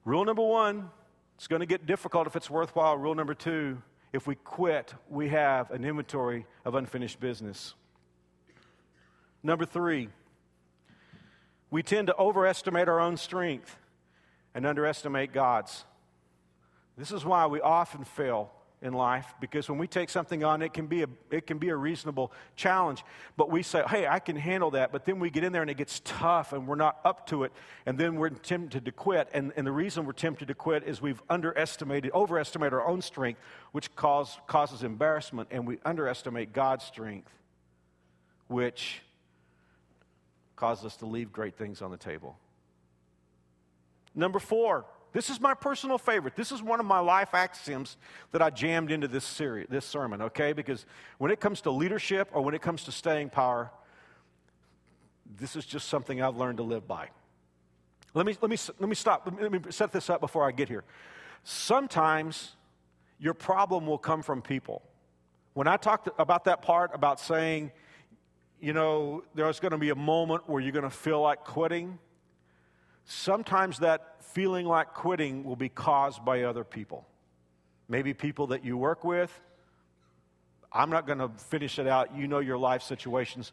Rule 0.04 0.26
number 0.26 0.42
one, 0.42 0.90
it's 1.36 1.48
going 1.48 1.60
to 1.60 1.68
get 1.68 1.86
difficult 1.86 2.26
if 2.26 2.36
it's 2.36 2.50
worthwhile. 2.50 2.98
Rule 2.98 3.14
number 3.14 3.36
two, 3.36 3.82
if 4.14 4.26
we 4.26 4.34
quit, 4.34 4.96
we 5.08 5.30
have 5.30 5.70
an 5.70 5.86
inventory 5.86 6.48
of 6.66 6.74
unfinished 6.74 7.20
business. 7.20 7.76
Number 9.44 9.66
three, 9.66 10.10
we 11.70 11.84
tend 11.84 12.08
to 12.08 12.18
overestimate 12.18 12.90
our 12.90 13.00
own 13.00 13.16
strength 13.16 13.78
and 14.56 14.66
underestimate 14.66 15.34
God's. 15.34 15.86
This 17.02 17.12
is 17.12 17.26
why 17.26 17.48
we 17.48 17.60
often 17.62 18.04
fail 18.04 18.52
in 18.80 18.94
life 18.94 19.34
because 19.40 19.68
when 19.68 19.80
we 19.80 19.88
take 19.88 20.08
something 20.08 20.44
on, 20.44 20.62
it 20.62 20.72
can 20.72 20.86
be 20.86 21.02
a, 21.02 21.08
it 21.32 21.48
can 21.48 21.58
be 21.58 21.70
a 21.70 21.76
reasonable 21.76 22.32
challenge. 22.56 23.04
But 23.38 23.50
we 23.50 23.64
say, 23.64 23.82
hey, 23.90 24.06
I 24.06 24.20
can 24.20 24.36
handle 24.36 24.70
that. 24.72 24.92
But 24.92 25.06
then 25.06 25.18
we 25.18 25.32
get 25.32 25.44
in 25.44 25.52
there 25.52 25.64
and 25.64 25.72
it 25.72 25.78
gets 25.78 26.00
tough 26.06 26.54
and 26.54 26.68
we're 26.68 26.76
not 26.76 27.00
up 27.04 27.26
to 27.30 27.44
it. 27.44 27.54
And 27.88 27.98
then 27.98 28.18
we're 28.18 28.30
tempted 28.30 28.86
to 28.86 28.92
quit. 28.92 29.30
And, 29.34 29.52
and 29.56 29.66
the 29.66 29.72
reason 29.72 30.06
we're 30.06 30.12
tempted 30.12 30.50
to 30.50 30.54
quit 30.54 30.84
is 30.84 31.02
we've 31.02 31.24
underestimated, 31.28 32.12
overestimated 32.14 32.74
our 32.74 32.88
own 32.88 33.02
strength, 33.02 33.42
which 33.72 33.96
cause, 33.96 34.38
causes 34.46 34.84
embarrassment. 34.84 35.48
And 35.50 35.66
we 35.66 35.80
underestimate 35.84 36.54
God's 36.54 36.86
strength, 36.86 37.34
which 38.48 39.02
causes 40.56 40.86
us 40.86 40.98
to 40.98 41.08
leave 41.08 41.32
great 41.32 41.56
things 41.56 41.82
on 41.82 41.90
the 41.90 41.98
table. 41.98 42.38
Number 44.14 44.38
four, 44.38 44.86
this 45.14 45.30
is 45.30 45.42
my 45.42 45.54
personal 45.54 45.98
favorite. 45.98 46.36
This 46.36 46.52
is 46.52 46.62
one 46.62 46.80
of 46.80 46.86
my 46.86 47.00
life 47.00 47.34
axioms 47.34 47.98
that 48.32 48.42
I 48.42 48.50
jammed 48.50 48.92
into 48.92 49.08
this 49.08 49.26
series, 49.26 49.68
this 49.70 49.86
sermon, 49.86 50.22
okay? 50.22 50.54
Because 50.54 50.86
when 51.18 51.32
it 51.32 51.40
comes 51.40 51.62
to 51.62 51.72
leadership 51.72 52.30
or 52.32 52.42
when 52.42 52.56
it 52.56 52.62
comes 52.62 52.84
to 52.86 52.92
staying 52.92 53.30
power, 53.30 53.72
this 55.38 55.56
is 55.56 55.66
just 55.66 55.90
something 55.90 56.22
I've 56.22 56.38
learned 56.38 56.58
to 56.58 56.64
live 56.64 56.88
by. 56.88 57.10
Let 58.14 58.26
me, 58.26 58.36
let 58.42 58.50
me, 58.50 58.58
let 58.80 58.90
me 58.90 58.96
stop. 58.96 59.32
Let 59.40 59.52
me 59.52 59.60
set 59.70 59.92
this 59.92 60.10
up 60.10 60.22
before 60.22 60.46
I 60.46 60.52
get 60.52 60.68
here. 60.68 60.84
Sometimes 61.44 62.56
your 63.20 63.34
problem 63.34 63.86
will 63.86 63.98
come 63.98 64.22
from 64.22 64.42
people. 64.42 64.82
When 65.54 65.68
I 65.68 65.78
talked 65.78 66.10
about 66.18 66.46
that 66.46 66.62
part 66.62 66.92
about 66.94 67.20
saying, 67.20 67.72
you 68.60 68.74
know, 68.74 69.24
there's 69.36 69.60
going 69.60 69.72
to 69.72 69.78
be 69.78 69.90
a 69.90 69.96
moment 69.96 70.48
where 70.48 70.62
you're 70.62 70.72
going 70.72 70.84
to 70.84 70.90
feel 70.90 71.22
like 71.22 71.44
quitting, 71.44 72.00
sometimes 73.12 73.80
that 73.80 74.24
feeling 74.24 74.66
like 74.66 74.94
quitting 74.94 75.44
will 75.44 75.56
be 75.56 75.70
caused 75.70 76.24
by 76.24 76.44
other 76.44 76.64
people. 76.64 77.06
Maybe 77.90 78.14
people 78.14 78.48
that 78.48 78.64
you 78.64 78.78
work 78.78 79.04
with. 79.04 79.32
I'm 80.72 80.90
not 80.90 81.06
going 81.06 81.20
to 81.20 81.30
finish 81.30 81.78
it 81.78 81.88
out. 81.88 82.16
You 82.16 82.28
know 82.28 82.40
your 82.40 82.58
life 82.58 82.82
situations. 82.82 83.52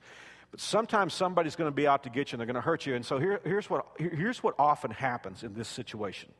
But 0.52 0.60
sometimes 0.60 1.12
somebody's 1.12 1.56
going 1.56 1.66
to 1.66 1.74
be 1.74 1.88
out 1.88 2.04
to 2.04 2.10
get 2.10 2.30
you 2.30 2.36
and 2.36 2.40
they're 2.40 2.46
going 2.46 2.54
to 2.54 2.60
hurt 2.60 2.86
you. 2.86 2.94
And 2.94 3.04
so 3.04 3.18
here, 3.18 3.40
here's, 3.44 3.68
what, 3.68 3.86
here's 3.98 4.42
what 4.42 4.54
often 4.58 4.92
happens 4.92 5.42
in 5.42 5.54
this 5.54 5.68
situation. 5.68 6.30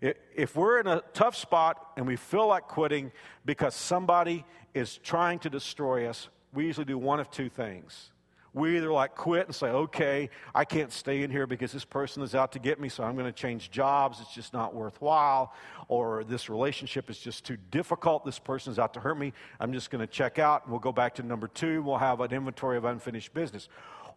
If 0.00 0.56
we're 0.56 0.80
in 0.80 0.86
a 0.86 1.02
tough 1.12 1.36
spot 1.36 1.92
and 1.96 2.06
we 2.06 2.16
feel 2.16 2.48
like 2.48 2.64
quitting 2.64 3.12
because 3.44 3.74
somebody 3.74 4.44
is 4.74 4.96
trying 4.98 5.38
to 5.40 5.50
destroy 5.50 6.08
us, 6.08 6.28
we 6.52 6.66
usually 6.66 6.86
do 6.86 6.98
one 6.98 7.20
of 7.20 7.30
two 7.30 7.48
things 7.48 8.10
we 8.52 8.76
either 8.76 8.90
like 8.90 9.14
quit 9.14 9.46
and 9.46 9.54
say, 9.54 9.68
okay, 9.68 10.30
I 10.54 10.64
can't 10.64 10.92
stay 10.92 11.22
in 11.22 11.30
here 11.30 11.46
because 11.46 11.72
this 11.72 11.84
person 11.84 12.22
is 12.22 12.34
out 12.34 12.52
to 12.52 12.58
get 12.58 12.80
me, 12.80 12.88
so 12.88 13.04
I'm 13.04 13.14
going 13.14 13.26
to 13.26 13.32
change 13.32 13.70
jobs. 13.70 14.20
It's 14.20 14.34
just 14.34 14.52
not 14.52 14.74
worthwhile. 14.74 15.54
Or 15.88 16.24
this 16.24 16.48
relationship 16.48 17.10
is 17.10 17.18
just 17.18 17.44
too 17.44 17.56
difficult. 17.70 18.24
This 18.24 18.38
person 18.38 18.72
is 18.72 18.78
out 18.78 18.94
to 18.94 19.00
hurt 19.00 19.18
me. 19.18 19.32
I'm 19.60 19.72
just 19.72 19.90
going 19.90 20.00
to 20.00 20.06
check 20.06 20.38
out. 20.38 20.68
We'll 20.68 20.80
go 20.80 20.92
back 20.92 21.14
to 21.16 21.22
number 21.22 21.48
two. 21.48 21.82
We'll 21.82 21.98
have 21.98 22.20
an 22.20 22.32
inventory 22.32 22.76
of 22.76 22.84
unfinished 22.84 23.34
business. 23.34 23.68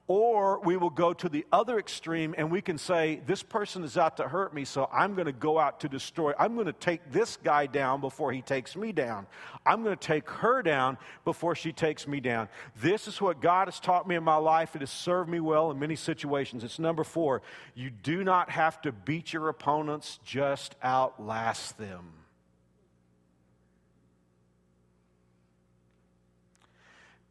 Or 0.08 0.60
we 0.60 0.76
will 0.76 0.90
go 0.90 1.14
to 1.14 1.30
the 1.30 1.46
other 1.54 1.80
extreme 1.80 2.36
and 2.38 2.52
we 2.52 2.62
can 2.62 2.78
say, 2.78 3.22
This 3.26 3.42
person 3.42 3.86
is 3.86 3.98
out 3.98 4.18
to 4.18 4.28
hurt 4.28 4.54
me, 4.54 4.66
so 4.66 4.90
I'm 4.92 5.16
going 5.16 5.28
to 5.28 5.32
go 5.32 5.58
out 5.58 5.80
to 5.80 5.90
destroy. 5.90 6.34
I'm 6.38 6.56
going 6.56 6.66
to 6.66 6.74
take 6.74 7.10
this 7.10 7.38
guy 7.42 7.68
down 7.68 8.02
before 8.02 8.34
he 8.34 8.42
takes 8.42 8.76
me 8.76 8.92
down. 8.92 9.28
I'm 9.66 9.82
going 9.82 9.96
to 9.96 10.08
take 10.08 10.30
her 10.30 10.62
down 10.62 10.98
before 11.24 11.56
she 11.56 11.72
takes 11.72 12.06
me 12.06 12.20
down. 12.20 12.50
This 12.82 13.08
is 13.08 13.22
what 13.22 13.42
God 13.42 13.70
has 13.70 13.80
taught 13.80 14.06
me 14.06 14.16
in 14.16 14.24
my 14.24 14.36
life. 14.36 14.76
It 14.76 14.82
has 14.82 14.92
served 14.92 15.30
me 15.30 15.40
well 15.40 15.72
in 15.72 15.80
many 15.80 15.96
situations. 15.96 16.66
It's 16.66 16.80
number 16.80 17.06
four 17.06 17.42
you 17.74 17.90
do 17.90 18.26
not 18.26 18.50
have 18.50 18.82
to 18.82 18.92
beat 18.92 19.32
your 19.32 19.48
opponents, 19.48 20.20
just 20.26 20.76
outlast 20.84 21.78
them. 21.78 22.12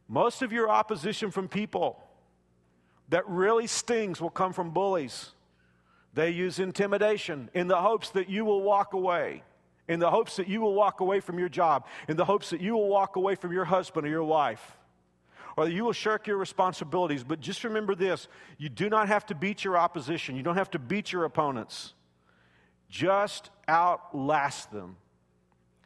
Most 0.07 0.41
of 0.41 0.51
your 0.51 0.69
opposition 0.69 1.29
from 1.29 1.47
people 1.47 2.02
that 3.13 3.29
really 3.29 3.67
stings 3.67 4.19
will 4.19 4.31
come 4.31 4.53
from 4.53 4.71
bullies. 4.71 5.29
They 6.15 6.31
use 6.31 6.57
intimidation 6.57 7.47
in 7.53 7.67
the 7.67 7.79
hopes 7.79 8.09
that 8.09 8.27
you 8.27 8.43
will 8.43 8.63
walk 8.63 8.93
away, 8.93 9.43
in 9.87 9.99
the 9.99 10.09
hopes 10.09 10.37
that 10.37 10.47
you 10.47 10.61
will 10.61 10.73
walk 10.73 10.99
away 10.99 11.19
from 11.19 11.37
your 11.37 11.47
job, 11.47 11.85
in 12.07 12.17
the 12.17 12.25
hopes 12.25 12.49
that 12.49 12.59
you 12.59 12.73
will 12.73 12.87
walk 12.87 13.15
away 13.15 13.35
from 13.35 13.51
your 13.51 13.65
husband 13.65 14.07
or 14.07 14.09
your 14.09 14.23
wife, 14.23 14.79
or 15.55 15.65
that 15.65 15.73
you 15.73 15.83
will 15.83 15.93
shirk 15.93 16.25
your 16.25 16.37
responsibilities. 16.37 17.23
But 17.23 17.39
just 17.39 17.63
remember 17.63 17.93
this 17.93 18.27
you 18.57 18.67
do 18.67 18.89
not 18.89 19.07
have 19.09 19.27
to 19.27 19.35
beat 19.35 19.63
your 19.63 19.77
opposition, 19.77 20.35
you 20.35 20.41
don't 20.41 20.57
have 20.57 20.71
to 20.71 20.79
beat 20.79 21.11
your 21.11 21.25
opponents. 21.25 21.93
Just 22.89 23.51
outlast 23.69 24.71
them. 24.71 24.97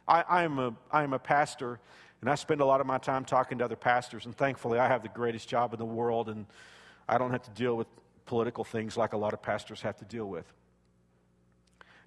I, 0.06 0.22
I, 0.22 0.42
am 0.44 0.58
a, 0.58 0.74
I 0.90 1.02
am 1.02 1.12
a 1.12 1.18
pastor, 1.18 1.78
and 2.22 2.30
I 2.30 2.36
spend 2.36 2.62
a 2.62 2.64
lot 2.64 2.80
of 2.80 2.86
my 2.86 2.96
time 2.96 3.26
talking 3.26 3.58
to 3.58 3.66
other 3.66 3.76
pastors, 3.76 4.24
and 4.24 4.34
thankfully 4.34 4.78
I 4.78 4.88
have 4.88 5.02
the 5.02 5.10
greatest 5.10 5.46
job 5.46 5.74
in 5.74 5.78
the 5.78 5.84
world. 5.84 6.30
and 6.30 6.46
I 7.08 7.18
don't 7.18 7.30
have 7.30 7.42
to 7.42 7.50
deal 7.50 7.76
with 7.76 7.86
political 8.26 8.64
things 8.64 8.96
like 8.96 9.12
a 9.12 9.16
lot 9.16 9.32
of 9.32 9.42
pastors 9.42 9.80
have 9.82 9.96
to 9.98 10.04
deal 10.04 10.26
with. 10.26 10.44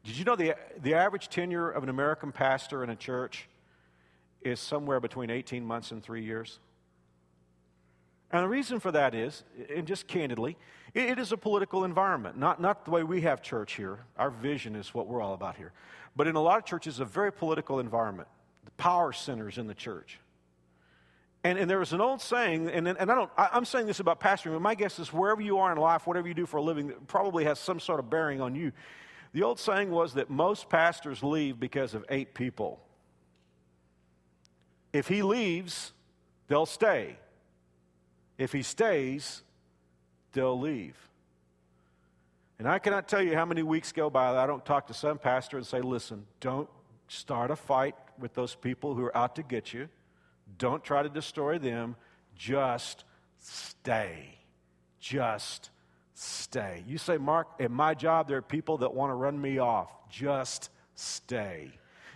Did 0.04 0.18
you 0.18 0.26
know 0.26 0.36
the, 0.36 0.56
the 0.82 0.94
average 0.94 1.30
tenure 1.30 1.70
of 1.70 1.84
an 1.84 1.90
American 1.90 2.32
pastor 2.32 2.84
in 2.84 2.90
a 2.90 2.96
church 2.96 3.48
is 4.42 4.60
somewhere 4.60 5.00
between 5.00 5.30
18 5.30 5.64
months 5.64 5.92
and 5.92 6.04
three 6.04 6.24
years? 6.24 6.60
And 8.32 8.44
the 8.44 8.48
reason 8.48 8.80
for 8.80 8.92
that 8.92 9.14
is, 9.14 9.44
and 9.76 9.86
just 9.86 10.08
candidly, 10.08 10.58
it, 10.94 11.20
is 11.20 11.32
a 11.32 11.38
political 11.38 11.84
environment, 11.84 12.38
not, 12.38 12.62
not 12.62 12.86
the 12.86 12.92
way 12.92 13.04
we 13.04 13.22
have 13.22 13.42
church 13.42 13.74
here. 13.74 14.00
Our 14.18 14.30
vision 14.30 14.76
is 14.76 14.94
what 14.94 15.08
we're 15.08 15.22
all 15.22 15.34
about 15.34 15.58
here. 15.58 15.74
But 16.16 16.28
in 16.28 16.36
a 16.36 16.42
lot 16.42 16.58
of 16.58 16.66
churches, 16.66 17.00
a 17.00 17.06
very 17.06 17.32
political 17.32 17.80
environment. 17.80 18.28
The 18.66 18.72
power 18.72 19.12
centers 19.12 19.58
in 19.58 19.68
the 19.68 19.74
church. 19.74 20.20
And, 21.44 21.58
and 21.58 21.70
there 21.70 21.80
was 21.80 21.92
an 21.92 22.02
old 22.02 22.22
saying, 22.22 22.70
and, 22.70 22.88
and 22.88 23.12
I 23.12 23.16
don't, 23.16 23.32
I, 23.36 23.58
am 23.58 23.66
saying 23.66 23.88
this 23.88 24.00
about 24.00 24.20
pastoring, 24.20 24.54
but 24.54 24.62
my 24.62 24.76
guess 24.76 25.00
is 25.00 25.12
wherever 25.12 25.42
you 25.42 25.58
are 25.58 25.72
in 25.72 25.78
life, 25.78 26.06
whatever 26.06 26.28
you 26.28 26.36
do 26.36 26.46
for 26.46 26.58
a 26.58 26.62
living, 26.62 26.94
probably 27.08 27.46
has 27.46 27.58
some 27.58 27.80
sort 27.80 28.00
of 28.00 28.10
bearing 28.10 28.42
on 28.42 28.54
you. 28.54 28.72
The 29.34 29.44
old 29.44 29.60
saying 29.60 29.90
was 29.90 30.14
that 30.16 30.30
most 30.30 30.70
pastors 30.70 31.24
leave 31.24 31.60
because 31.60 31.96
of 31.96 32.06
eight 32.10 32.36
people. 32.36 32.80
If 34.94 35.08
he 35.08 35.24
leaves, 35.24 35.94
they'll 36.48 36.66
stay. 36.66 37.18
If 38.38 38.52
he 38.52 38.62
stays, 38.62 39.42
they'll 40.34 40.60
leave. 40.60 40.96
And 42.60 42.68
I 42.68 42.78
cannot 42.78 43.08
tell 43.08 43.24
you 43.24 43.36
how 43.36 43.46
many 43.46 43.64
weeks 43.64 43.92
go 43.92 44.12
by 44.12 44.34
that 44.34 44.40
I 44.40 44.46
don't 44.46 44.64
talk 44.64 44.86
to 44.88 44.94
some 44.94 45.18
pastor 45.18 45.58
and 45.58 45.66
say, 45.66 45.82
listen, 45.82 46.26
don't 46.40 46.70
start 47.08 47.50
a 47.50 47.56
fight 47.56 47.96
with 48.20 48.36
those 48.36 48.54
people 48.54 48.94
who 48.94 49.04
are 49.06 49.18
out 49.18 49.36
to 49.38 49.44
get 49.44 49.74
you. 49.74 49.90
Don't 50.58 50.84
try 50.84 51.04
to 51.04 51.10
destroy 51.10 51.58
them. 51.58 51.96
Just 52.36 53.04
stay. 53.40 54.38
Just 55.00 55.70
stay. 56.14 56.84
You 56.88 56.98
say, 56.98 57.18
Mark, 57.18 57.48
in 57.60 57.72
my 57.72 57.94
job, 57.94 58.28
there 58.28 58.38
are 58.38 58.44
people 58.44 58.78
that 58.80 58.94
want 58.94 59.10
to 59.10 59.16
run 59.16 59.40
me 59.40 59.58
off. 59.58 59.90
Just 60.10 60.70
stay. 60.96 61.72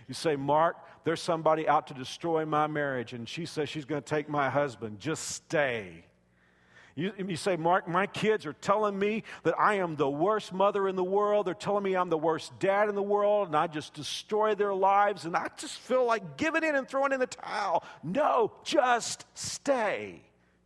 You 0.08 0.14
say, 0.14 0.36
Mark, 0.36 0.76
there's 1.04 1.20
somebody 1.20 1.68
out 1.68 1.88
to 1.88 1.94
destroy 1.94 2.44
my 2.44 2.66
marriage, 2.66 3.12
and 3.12 3.28
she 3.28 3.46
says 3.46 3.68
she's 3.68 3.84
going 3.84 4.02
to 4.02 4.08
take 4.08 4.28
my 4.28 4.48
husband. 4.48 5.00
Just 5.00 5.24
stay. 5.28 6.04
You, 6.96 7.12
you 7.18 7.36
say, 7.36 7.56
Mark, 7.56 7.86
my 7.86 8.06
kids 8.06 8.46
are 8.46 8.54
telling 8.54 8.98
me 8.98 9.22
that 9.42 9.54
I 9.58 9.74
am 9.74 9.96
the 9.96 10.08
worst 10.08 10.54
mother 10.54 10.88
in 10.88 10.96
the 10.96 11.04
world. 11.04 11.46
They're 11.46 11.52
telling 11.52 11.84
me 11.84 11.94
I'm 11.94 12.08
the 12.08 12.16
worst 12.16 12.58
dad 12.58 12.88
in 12.88 12.94
the 12.94 13.02
world, 13.02 13.48
and 13.48 13.56
I 13.56 13.66
just 13.66 13.92
destroy 13.92 14.54
their 14.54 14.74
lives, 14.74 15.26
and 15.26 15.36
I 15.36 15.48
just 15.58 15.78
feel 15.78 16.06
like 16.06 16.38
giving 16.38 16.64
in 16.64 16.74
and 16.74 16.88
throwing 16.88 17.12
in 17.12 17.20
the 17.20 17.26
towel. 17.26 17.84
No, 18.02 18.50
just 18.64 19.26
stay. 19.34 20.22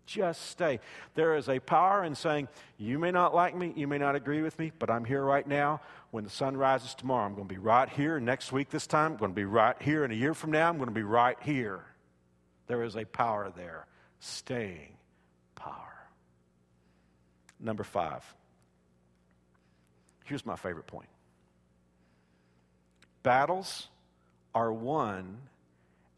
Just 0.07 0.51
stay. 0.51 0.79
There 1.17 1.37
is 1.37 1.49
a 1.49 1.59
power 1.59 2.05
in 2.05 2.15
saying, 2.15 2.47
You 2.79 3.01
may 3.01 3.11
not 3.11 3.35
like 3.35 3.57
me, 3.57 3.73
you 3.75 3.89
may 3.89 3.99
not 3.99 4.15
agree 4.15 4.43
with 4.43 4.57
me, 4.57 4.71
but 4.79 4.89
I'm 4.89 5.05
here 5.05 5.25
right 5.25 5.47
now. 5.47 5.81
When 6.13 6.23
the 6.23 6.31
sun 6.31 6.57
rises 6.57 6.95
tomorrow, 6.95 7.27
I'm 7.27 7.35
going 7.35 7.49
to 7.49 7.55
be 7.55 7.61
right 7.61 7.89
here. 7.89 8.21
Next 8.21 8.53
week, 8.53 8.71
this 8.71 8.87
time, 8.87 9.13
I'm 9.13 9.19
going 9.19 9.33
to 9.33 9.37
be 9.37 9.45
right 9.45 9.81
here. 9.83 10.05
And 10.05 10.13
a 10.13 10.17
year 10.17 10.35
from 10.35 10.53
now, 10.53 10.69
I'm 10.69 10.77
going 10.77 10.89
to 10.89 10.95
be 10.95 11.03
right 11.03 11.37
here. 11.43 11.85
There 12.69 12.85
is 12.85 12.97
a 12.97 13.05
power 13.05 13.53
there. 13.57 13.87
Staying 14.21 14.97
power. 15.55 15.90
Number 17.61 17.85
five. 17.85 18.25
Here's 20.25 20.47
my 20.47 20.57
favorite 20.57 20.87
point 20.87 21.09
battles 23.23 23.89
are 24.55 24.73
won 24.73 25.39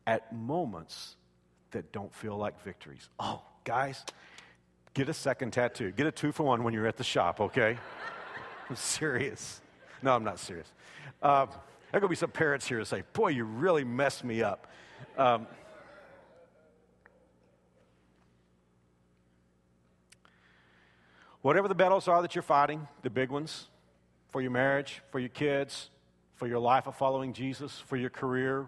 at 0.06 0.32
moments 0.34 1.16
that 1.72 1.92
don't 1.92 2.14
feel 2.14 2.36
like 2.36 2.62
victories. 2.62 3.08
Oh, 3.18 3.42
guys, 3.64 4.04
get 4.94 5.08
a 5.08 5.14
second 5.14 5.52
tattoo. 5.52 5.90
Get 5.92 6.06
a 6.06 6.12
two 6.12 6.32
for 6.32 6.44
one 6.44 6.62
when 6.62 6.74
you're 6.74 6.86
at 6.86 6.96
the 6.96 7.04
shop, 7.04 7.40
okay? 7.40 7.76
I'm 8.70 8.76
serious. 8.76 9.60
No, 10.02 10.14
I'm 10.14 10.24
not 10.24 10.38
serious. 10.38 10.70
Uh, 11.22 11.46
There 11.46 11.98
are 11.98 12.00
going 12.00 12.02
to 12.02 12.08
be 12.08 12.16
some 12.16 12.30
parents 12.30 12.66
here 12.66 12.78
who 12.78 12.84
say, 12.84 13.02
Boy, 13.12 13.28
you 13.28 13.44
really 13.44 13.84
messed 13.84 14.24
me 14.24 14.42
up. 14.42 14.66
Um, 15.18 15.46
whatever 21.42 21.68
the 21.68 21.74
battles 21.74 22.08
are 22.08 22.22
that 22.22 22.34
you're 22.34 22.42
fighting, 22.42 22.88
the 23.02 23.10
big 23.10 23.30
ones, 23.30 23.68
for 24.30 24.40
your 24.40 24.50
marriage, 24.50 25.02
for 25.10 25.18
your 25.18 25.28
kids, 25.28 25.90
for 26.36 26.46
your 26.46 26.58
life 26.58 26.86
of 26.86 26.96
following 26.96 27.32
Jesus, 27.32 27.78
for 27.86 27.96
your 27.96 28.10
career, 28.10 28.66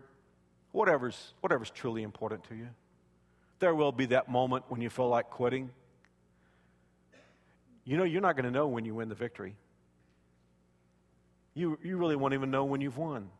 whatever's, 0.73 1.33
whatever's 1.41 1.71
truly 1.71 2.03
important 2.03 2.45
to 2.45 2.55
you. 2.55 2.69
There 3.61 3.75
will 3.75 3.93
be 3.93 4.07
that 4.07 4.29
moment 4.29 4.65
when 4.69 4.81
you 4.81 4.91
feel 4.91 5.09
like 5.09 5.31
quitting. 5.31 5.71
You 7.85 7.97
know, 7.97 8.05
you're 8.05 8.21
not 8.21 8.37
going 8.37 8.45
to 8.45 8.51
know 8.51 8.67
when 8.67 8.85
you 8.85 8.95
win 8.95 9.09
the 9.09 9.15
victory. 9.15 9.57
You, 11.55 11.79
you 11.83 11.97
really 11.97 12.17
won't 12.17 12.35
even 12.35 12.51
know 12.51 12.65
when 12.65 12.81
you've 12.81 12.99
won. 12.99 13.31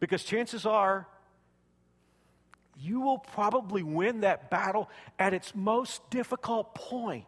Because 0.00 0.22
chances 0.22 0.66
are, 0.66 1.08
you 2.78 3.00
will 3.00 3.18
probably 3.18 3.82
win 3.82 4.20
that 4.20 4.50
battle 4.50 4.88
at 5.18 5.34
its 5.34 5.54
most 5.54 6.08
difficult 6.10 6.74
point. 6.74 7.24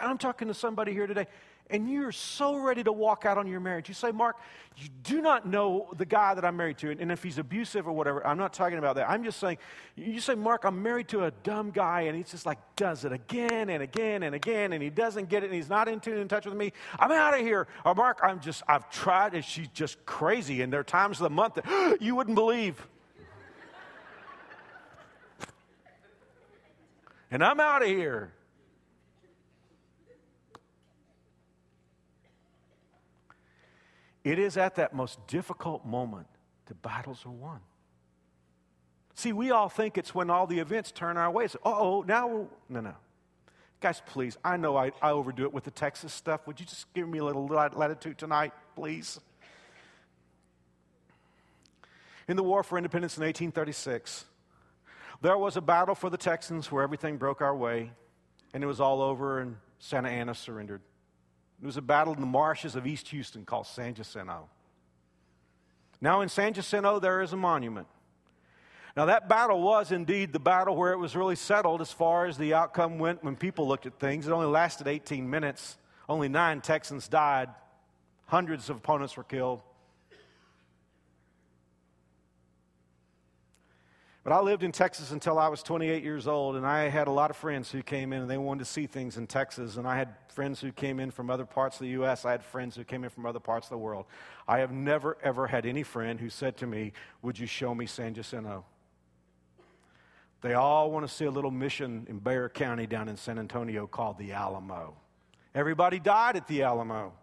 And 0.00 0.10
I'm 0.10 0.18
talking 0.18 0.48
to 0.48 0.54
somebody 0.54 0.92
here 0.92 1.06
today 1.06 1.26
and 1.70 1.90
you're 1.90 2.12
so 2.12 2.56
ready 2.56 2.82
to 2.82 2.92
walk 2.92 3.24
out 3.24 3.38
on 3.38 3.46
your 3.46 3.60
marriage. 3.60 3.88
You 3.88 3.94
say, 3.94 4.10
Mark, 4.10 4.36
you 4.76 4.88
do 5.02 5.20
not 5.20 5.46
know 5.46 5.88
the 5.96 6.06
guy 6.06 6.34
that 6.34 6.44
I'm 6.44 6.56
married 6.56 6.78
to, 6.78 6.90
and 6.90 7.12
if 7.12 7.22
he's 7.22 7.38
abusive 7.38 7.86
or 7.86 7.92
whatever, 7.92 8.26
I'm 8.26 8.38
not 8.38 8.52
talking 8.52 8.78
about 8.78 8.96
that. 8.96 9.08
I'm 9.10 9.24
just 9.24 9.38
saying, 9.38 9.58
you 9.96 10.20
say, 10.20 10.34
Mark, 10.34 10.64
I'm 10.64 10.82
married 10.82 11.08
to 11.08 11.24
a 11.24 11.30
dumb 11.30 11.70
guy, 11.70 12.02
and 12.02 12.16
he's 12.16 12.30
just 12.30 12.46
like 12.46 12.58
does 12.76 13.04
it 13.04 13.12
again 13.12 13.70
and 13.70 13.82
again 13.82 14.22
and 14.22 14.34
again, 14.34 14.72
and 14.72 14.82
he 14.82 14.90
doesn't 14.90 15.28
get 15.28 15.42
it, 15.42 15.46
and 15.46 15.54
he's 15.54 15.68
not 15.68 15.88
in 15.88 16.00
tune 16.00 16.18
in 16.18 16.28
touch 16.28 16.46
with 16.46 16.54
me. 16.54 16.72
I'm 16.98 17.10
out 17.10 17.34
of 17.34 17.40
here. 17.40 17.66
Or 17.84 17.94
Mark, 17.94 18.20
I'm 18.22 18.40
just, 18.40 18.62
I've 18.68 18.88
tried, 18.90 19.34
and 19.34 19.44
she's 19.44 19.68
just 19.68 20.04
crazy, 20.06 20.62
and 20.62 20.72
there 20.72 20.80
are 20.80 20.84
times 20.84 21.18
of 21.18 21.24
the 21.24 21.30
month 21.30 21.54
that 21.54 21.98
you 22.00 22.14
wouldn't 22.14 22.36
believe. 22.36 22.86
And 27.30 27.44
I'm 27.44 27.60
out 27.60 27.82
of 27.82 27.88
here. 27.88 28.32
It 34.24 34.38
is 34.38 34.56
at 34.56 34.76
that 34.76 34.94
most 34.94 35.26
difficult 35.26 35.86
moment 35.86 36.26
the 36.66 36.74
battles 36.74 37.24
are 37.24 37.30
won. 37.30 37.60
See, 39.14 39.32
we 39.32 39.50
all 39.50 39.68
think 39.68 39.98
it's 39.98 40.14
when 40.14 40.30
all 40.30 40.46
the 40.46 40.58
events 40.58 40.92
turn 40.92 41.16
our 41.16 41.30
way. 41.30 41.48
oh, 41.64 42.04
now, 42.06 42.46
no, 42.68 42.80
no. 42.80 42.94
Guys, 43.80 44.02
please, 44.06 44.36
I 44.44 44.56
know 44.56 44.76
I, 44.76 44.92
I 45.00 45.12
overdo 45.12 45.44
it 45.44 45.52
with 45.52 45.64
the 45.64 45.70
Texas 45.70 46.12
stuff. 46.12 46.46
Would 46.46 46.60
you 46.60 46.66
just 46.66 46.92
give 46.94 47.08
me 47.08 47.18
a 47.18 47.24
little 47.24 47.46
latitude 47.46 48.18
tonight, 48.18 48.52
please? 48.74 49.18
In 52.26 52.36
the 52.36 52.42
War 52.42 52.62
for 52.62 52.76
Independence 52.76 53.16
in 53.16 53.22
1836, 53.22 54.24
there 55.20 55.38
was 55.38 55.56
a 55.56 55.60
battle 55.60 55.94
for 55.94 56.10
the 56.10 56.16
Texans 56.16 56.70
where 56.70 56.82
everything 56.82 57.16
broke 57.16 57.40
our 57.40 57.56
way, 57.56 57.90
and 58.52 58.62
it 58.62 58.66
was 58.66 58.80
all 58.80 59.02
over, 59.02 59.40
and 59.40 59.56
Santa 59.78 60.08
Anna 60.08 60.34
surrendered. 60.34 60.80
There 61.60 61.66
was 61.66 61.76
a 61.76 61.82
battle 61.82 62.14
in 62.14 62.20
the 62.20 62.26
marshes 62.26 62.76
of 62.76 62.86
East 62.86 63.08
Houston 63.08 63.44
called 63.44 63.66
San 63.66 63.94
Jacinto. 63.94 64.48
Now, 66.00 66.20
in 66.20 66.28
San 66.28 66.54
Jacinto, 66.54 67.00
there 67.00 67.20
is 67.20 67.32
a 67.32 67.36
monument. 67.36 67.88
Now, 68.96 69.06
that 69.06 69.28
battle 69.28 69.60
was 69.60 69.92
indeed 69.92 70.32
the 70.32 70.38
battle 70.38 70.76
where 70.76 70.92
it 70.92 70.98
was 70.98 71.16
really 71.16 71.36
settled 71.36 71.80
as 71.80 71.92
far 71.92 72.26
as 72.26 72.38
the 72.38 72.54
outcome 72.54 72.98
went 72.98 73.22
when 73.24 73.36
people 73.36 73.66
looked 73.66 73.86
at 73.86 73.98
things. 73.98 74.26
It 74.26 74.32
only 74.32 74.46
lasted 74.46 74.86
18 74.86 75.28
minutes. 75.28 75.76
Only 76.08 76.28
nine 76.28 76.62
Texans 76.62 77.06
died, 77.06 77.50
hundreds 78.26 78.70
of 78.70 78.78
opponents 78.78 79.16
were 79.16 79.24
killed. 79.24 79.60
But 84.28 84.34
I 84.34 84.40
lived 84.40 84.62
in 84.62 84.72
Texas 84.72 85.10
until 85.10 85.38
I 85.38 85.48
was 85.48 85.62
28 85.62 86.04
years 86.04 86.28
old, 86.28 86.56
and 86.56 86.66
I 86.66 86.90
had 86.90 87.08
a 87.08 87.10
lot 87.10 87.30
of 87.30 87.36
friends 87.38 87.70
who 87.70 87.82
came 87.82 88.12
in 88.12 88.20
and 88.20 88.30
they 88.30 88.36
wanted 88.36 88.58
to 88.58 88.66
see 88.66 88.86
things 88.86 89.16
in 89.16 89.26
Texas. 89.26 89.78
And 89.78 89.88
I 89.88 89.96
had 89.96 90.16
friends 90.34 90.60
who 90.60 90.70
came 90.70 91.00
in 91.00 91.10
from 91.10 91.30
other 91.30 91.46
parts 91.46 91.76
of 91.76 91.84
the 91.84 91.92
U.S., 91.92 92.26
I 92.26 92.32
had 92.32 92.44
friends 92.44 92.76
who 92.76 92.84
came 92.84 93.04
in 93.04 93.08
from 93.08 93.24
other 93.24 93.40
parts 93.40 93.68
of 93.68 93.70
the 93.70 93.78
world. 93.78 94.04
I 94.46 94.58
have 94.58 94.70
never, 94.70 95.16
ever 95.22 95.46
had 95.46 95.64
any 95.64 95.82
friend 95.82 96.20
who 96.20 96.28
said 96.28 96.58
to 96.58 96.66
me, 96.66 96.92
Would 97.22 97.38
you 97.38 97.46
show 97.46 97.74
me 97.74 97.86
San 97.86 98.12
Jacinto? 98.12 98.66
They 100.42 100.52
all 100.52 100.90
want 100.90 101.08
to 101.08 101.14
see 101.14 101.24
a 101.24 101.30
little 101.30 101.50
mission 101.50 102.06
in 102.10 102.18
Bexar 102.18 102.50
County 102.50 102.86
down 102.86 103.08
in 103.08 103.16
San 103.16 103.38
Antonio 103.38 103.86
called 103.86 104.18
the 104.18 104.32
Alamo. 104.32 104.94
Everybody 105.54 106.00
died 106.00 106.36
at 106.36 106.46
the 106.48 106.64
Alamo. 106.64 107.14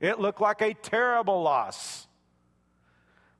It 0.00 0.18
looked 0.18 0.40
like 0.40 0.62
a 0.62 0.72
terrible 0.72 1.42
loss. 1.42 2.07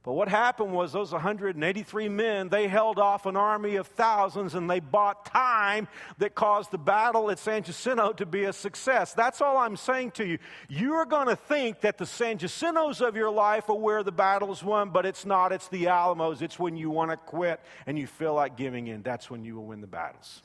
But 0.09 0.15
what 0.15 0.29
happened 0.31 0.73
was 0.73 0.91
those 0.91 1.13
183 1.13 2.09
men, 2.09 2.49
they 2.49 2.67
held 2.67 2.99
off 2.99 3.27
an 3.27 3.37
army 3.37 3.77
of 3.77 3.87
thousands 3.89 4.55
and 4.55 4.71
they 4.71 4.81
bought 4.81 5.27
time 5.27 5.87
that 6.17 6.35
caused 6.35 6.71
the 6.71 6.79
battle 6.79 7.31
at 7.31 7.39
San 7.39 7.63
Jacinto 7.63 8.15
to 8.15 8.25
be 8.25 8.45
a 8.45 8.55
success. 8.55 9.13
That's 9.13 9.43
all 9.43 9.59
I'm 9.59 9.77
saying 9.77 10.13
to 10.13 10.25
you. 10.25 10.39
You 10.67 10.95
are 10.95 11.05
going 11.05 11.29
to 11.29 11.37
think 11.37 11.83
that 11.83 11.99
the 11.99 12.07
San 12.07 12.39
Jacintos 12.39 13.07
of 13.07 13.17
your 13.17 13.31
life 13.31 13.69
are 13.69 13.77
where 13.77 14.03
the 14.03 14.11
battle's 14.11 14.65
won, 14.65 14.89
but 14.89 15.05
it's 15.05 15.27
not. 15.27 15.53
It's 15.53 15.69
the 15.69 15.89
Alamos. 15.89 16.41
It's 16.41 16.59
when 16.59 16.75
you 16.75 16.89
want 16.89 17.11
to 17.11 17.19
quit 17.19 17.61
and 17.87 17.99
you 17.99 18.07
feel 18.07 18.33
like 18.33 18.57
giving 18.57 18.87
in. 18.87 19.03
That's 19.03 19.29
when 19.31 19.45
you 19.45 19.57
will 19.57 19.67
win 19.67 19.83
the 19.83 19.87
battles. 19.87 20.41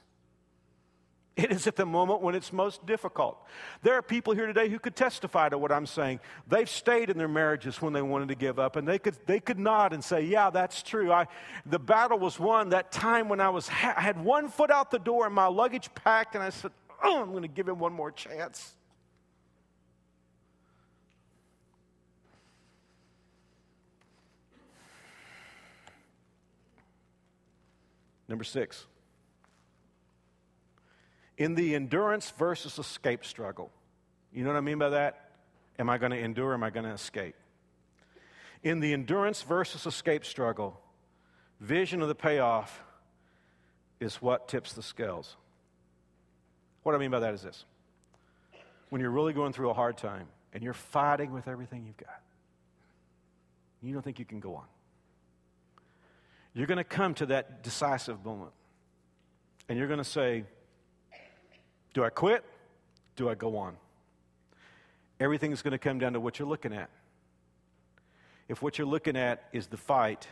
It 1.36 1.52
is 1.52 1.66
at 1.66 1.76
the 1.76 1.86
moment 1.86 2.22
when 2.22 2.36
it's 2.36 2.54
most 2.54 2.86
difficult. 2.86 3.44
There 3.82 3.96
are 3.96 4.04
people 4.04 4.36
here 4.36 4.46
today 4.46 4.70
who 4.70 4.78
could 4.78 4.96
testify 4.96 5.50
to 5.50 5.58
what 5.58 5.72
I'm 5.72 5.88
saying. 5.88 6.20
They've 6.48 6.70
stayed 6.70 7.10
in 7.10 7.18
their 7.18 7.28
marriages 7.28 7.82
when 7.82 7.92
they 7.92 8.04
wanted 8.04 8.28
to 8.28 8.36
give 8.36 8.60
up, 8.60 8.76
and 8.76 8.88
they 8.88 9.00
could, 9.00 9.18
they 9.26 9.40
could 9.40 9.58
nod 9.58 9.94
and 9.94 10.04
say, 10.04 10.22
Yeah, 10.22 10.52
that's 10.52 10.84
true. 10.84 11.12
I, 11.12 11.26
the 11.66 11.80
battle 11.80 12.20
was 12.20 12.40
won 12.40 12.70
that 12.70 12.92
time 12.92 13.30
when 13.30 13.42
I, 13.42 13.50
was, 13.50 13.68
I 13.70 14.00
had 14.00 14.24
one 14.24 14.48
foot 14.48 14.70
out 14.70 14.92
the 14.92 15.00
door 15.00 15.26
and 15.26 15.34
my 15.34 15.48
luggage 15.48 15.90
packed, 15.96 16.36
and 16.36 16.44
I 16.44 16.52
said, 16.52 16.72
Oh, 17.04 17.24
I'm 17.24 17.32
going 17.32 17.42
to 17.42 17.48
give 17.48 17.68
him 17.68 17.80
one 17.80 17.94
more 17.94 18.12
chance. 18.12 18.74
Number 28.30 28.44
six 28.44 28.86
in 31.38 31.56
the 31.56 31.76
endurance 31.76 32.32
versus 32.38 32.78
escape 32.80 33.26
struggle. 33.26 33.72
You 34.32 34.44
know 34.44 34.52
what 34.52 34.58
I 34.58 34.62
mean 34.62 34.80
by 34.80 34.90
that? 34.90 35.32
Am 35.80 35.90
I 35.90 35.98
going 35.98 36.12
to 36.12 36.18
endure? 36.18 36.52
Or 36.52 36.54
am 36.54 36.64
I 36.64 36.70
going 36.70 36.86
to 36.86 36.92
escape? 36.92 37.36
In 38.64 38.80
the 38.80 38.94
endurance 38.94 39.42
versus 39.42 39.86
escape 39.86 40.26
struggle, 40.26 40.80
vision 41.60 42.02
of 42.02 42.08
the 42.08 42.16
payoff 42.16 42.82
is 44.00 44.16
what 44.22 44.48
tips 44.48 44.74
the 44.74 44.84
scales. 44.84 45.36
What 46.84 46.96
I 46.96 46.98
mean 46.98 47.12
by 47.12 47.20
that 47.20 47.34
is 47.34 47.42
this 47.42 47.66
when 48.90 49.02
you're 49.02 49.12
really 49.12 49.34
going 49.34 49.54
through 49.54 49.72
a 49.72 49.74
hard 49.74 49.98
time 49.98 50.28
and 50.54 50.62
you're 50.62 50.74
fighting 50.74 51.32
with 51.32 51.48
everything 51.48 51.84
you've 51.86 51.98
got, 51.98 52.22
you 53.82 53.92
don't 53.92 54.04
think 54.04 54.20
you 54.20 54.26
can 54.26 54.40
go 54.40 54.56
on. 54.56 54.66
You're 56.54 56.68
going 56.68 56.78
to 56.78 56.84
come 56.84 57.16
to 57.16 57.26
that 57.28 57.64
decisive 57.64 58.24
moment 58.24 58.52
and 59.68 59.78
you're 59.78 59.88
going 59.88 59.98
to 59.98 60.04
say, 60.04 60.44
do 61.94 62.04
I 62.04 62.10
quit? 62.10 62.44
Do 63.16 63.30
I 63.30 63.36
go 63.36 63.58
on? 63.58 63.76
Everything 65.20 65.52
is 65.52 65.62
going 65.62 65.72
to 65.72 65.78
come 65.78 66.00
down 66.00 66.14
to 66.14 66.20
what 66.20 66.40
you're 66.40 66.48
looking 66.48 66.74
at. 66.74 66.90
If 68.50 68.62
what 68.62 68.78
you're 68.78 68.88
looking 68.88 69.16
at 69.16 69.44
is 69.54 69.68
the 69.68 69.78
fight, 69.78 70.28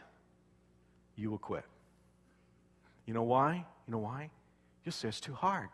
you 1.16 1.30
will 1.30 1.38
quit. 1.38 1.64
You 3.06 3.14
know 3.14 3.24
why? 3.24 3.66
You 3.88 3.92
know 3.92 4.00
why? 4.00 4.30
You'll 4.84 4.94
say 4.94 5.08
it's 5.08 5.20
too 5.20 5.34
hard. 5.34 5.70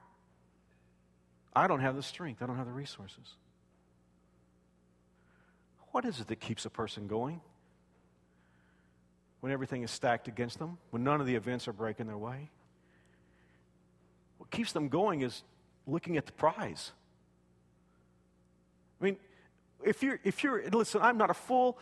I 1.55 1.67
don't 1.67 1.79
have 1.79 1.95
the 1.95 2.03
strength, 2.03 2.43
I 2.43 2.45
don't 2.45 2.57
have 2.57 2.67
the 2.67 2.71
resources. 2.71 3.35
What 5.91 6.05
is 6.05 6.19
it 6.19 6.27
that 6.27 6.39
keeps 6.39 6.65
a 6.65 6.69
person 6.69 7.07
going? 7.07 7.41
When 9.39 9.51
everything 9.51 9.81
is 9.81 9.89
stacked 9.89 10.27
against 10.27 10.59
them, 10.59 10.77
when 10.91 11.03
none 11.03 11.21
of 11.21 11.27
the 11.27 11.35
events 11.35 11.67
are 11.67 11.73
breaking 11.73 12.07
their 12.07 12.17
way? 12.17 12.49
What 14.37 14.51
keeps 14.51 14.73
them 14.73 14.89
going 14.89 15.21
is 15.21 15.43
looking 15.87 16.17
at 16.17 16.25
the 16.25 16.33
prize. 16.33 16.91
I 19.01 19.05
mean, 19.05 19.17
if 19.83 20.03
you're, 20.03 20.19
if 20.23 20.43
you're, 20.43 20.69
listen, 20.69 21.01
I'm 21.01 21.17
not 21.17 21.29
a 21.29 21.33
fool. 21.33 21.79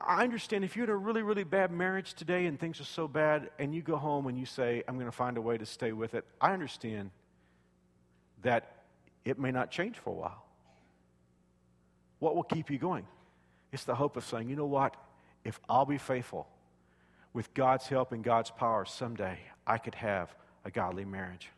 I 0.00 0.22
understand 0.22 0.64
if 0.64 0.76
you're 0.76 0.84
in 0.84 0.90
a 0.90 0.96
really, 0.96 1.22
really 1.22 1.44
bad 1.44 1.72
marriage 1.72 2.14
today 2.14 2.46
and 2.46 2.58
things 2.58 2.80
are 2.80 2.84
so 2.84 3.08
bad, 3.08 3.50
and 3.58 3.74
you 3.74 3.82
go 3.82 3.96
home 3.96 4.28
and 4.28 4.38
you 4.38 4.46
say, 4.46 4.84
I'm 4.86 4.94
going 4.94 5.06
to 5.06 5.12
find 5.12 5.36
a 5.36 5.40
way 5.40 5.58
to 5.58 5.66
stay 5.66 5.92
with 5.92 6.14
it, 6.14 6.24
I 6.40 6.52
understand 6.52 7.10
that 8.42 8.76
it 9.24 9.38
may 9.38 9.50
not 9.50 9.70
change 9.70 9.98
for 9.98 10.10
a 10.10 10.14
while. 10.14 10.44
What 12.20 12.36
will 12.36 12.44
keep 12.44 12.70
you 12.70 12.78
going? 12.78 13.06
It's 13.72 13.84
the 13.84 13.94
hope 13.94 14.16
of 14.16 14.24
saying, 14.24 14.48
you 14.48 14.56
know 14.56 14.66
what? 14.66 14.96
If 15.44 15.58
I'll 15.68 15.84
be 15.84 15.98
faithful 15.98 16.48
with 17.32 17.52
God's 17.54 17.86
help 17.88 18.12
and 18.12 18.22
God's 18.22 18.50
power, 18.50 18.84
someday 18.84 19.38
I 19.66 19.78
could 19.78 19.96
have 19.96 20.34
a 20.64 20.70
godly 20.70 21.04
marriage. 21.04 21.50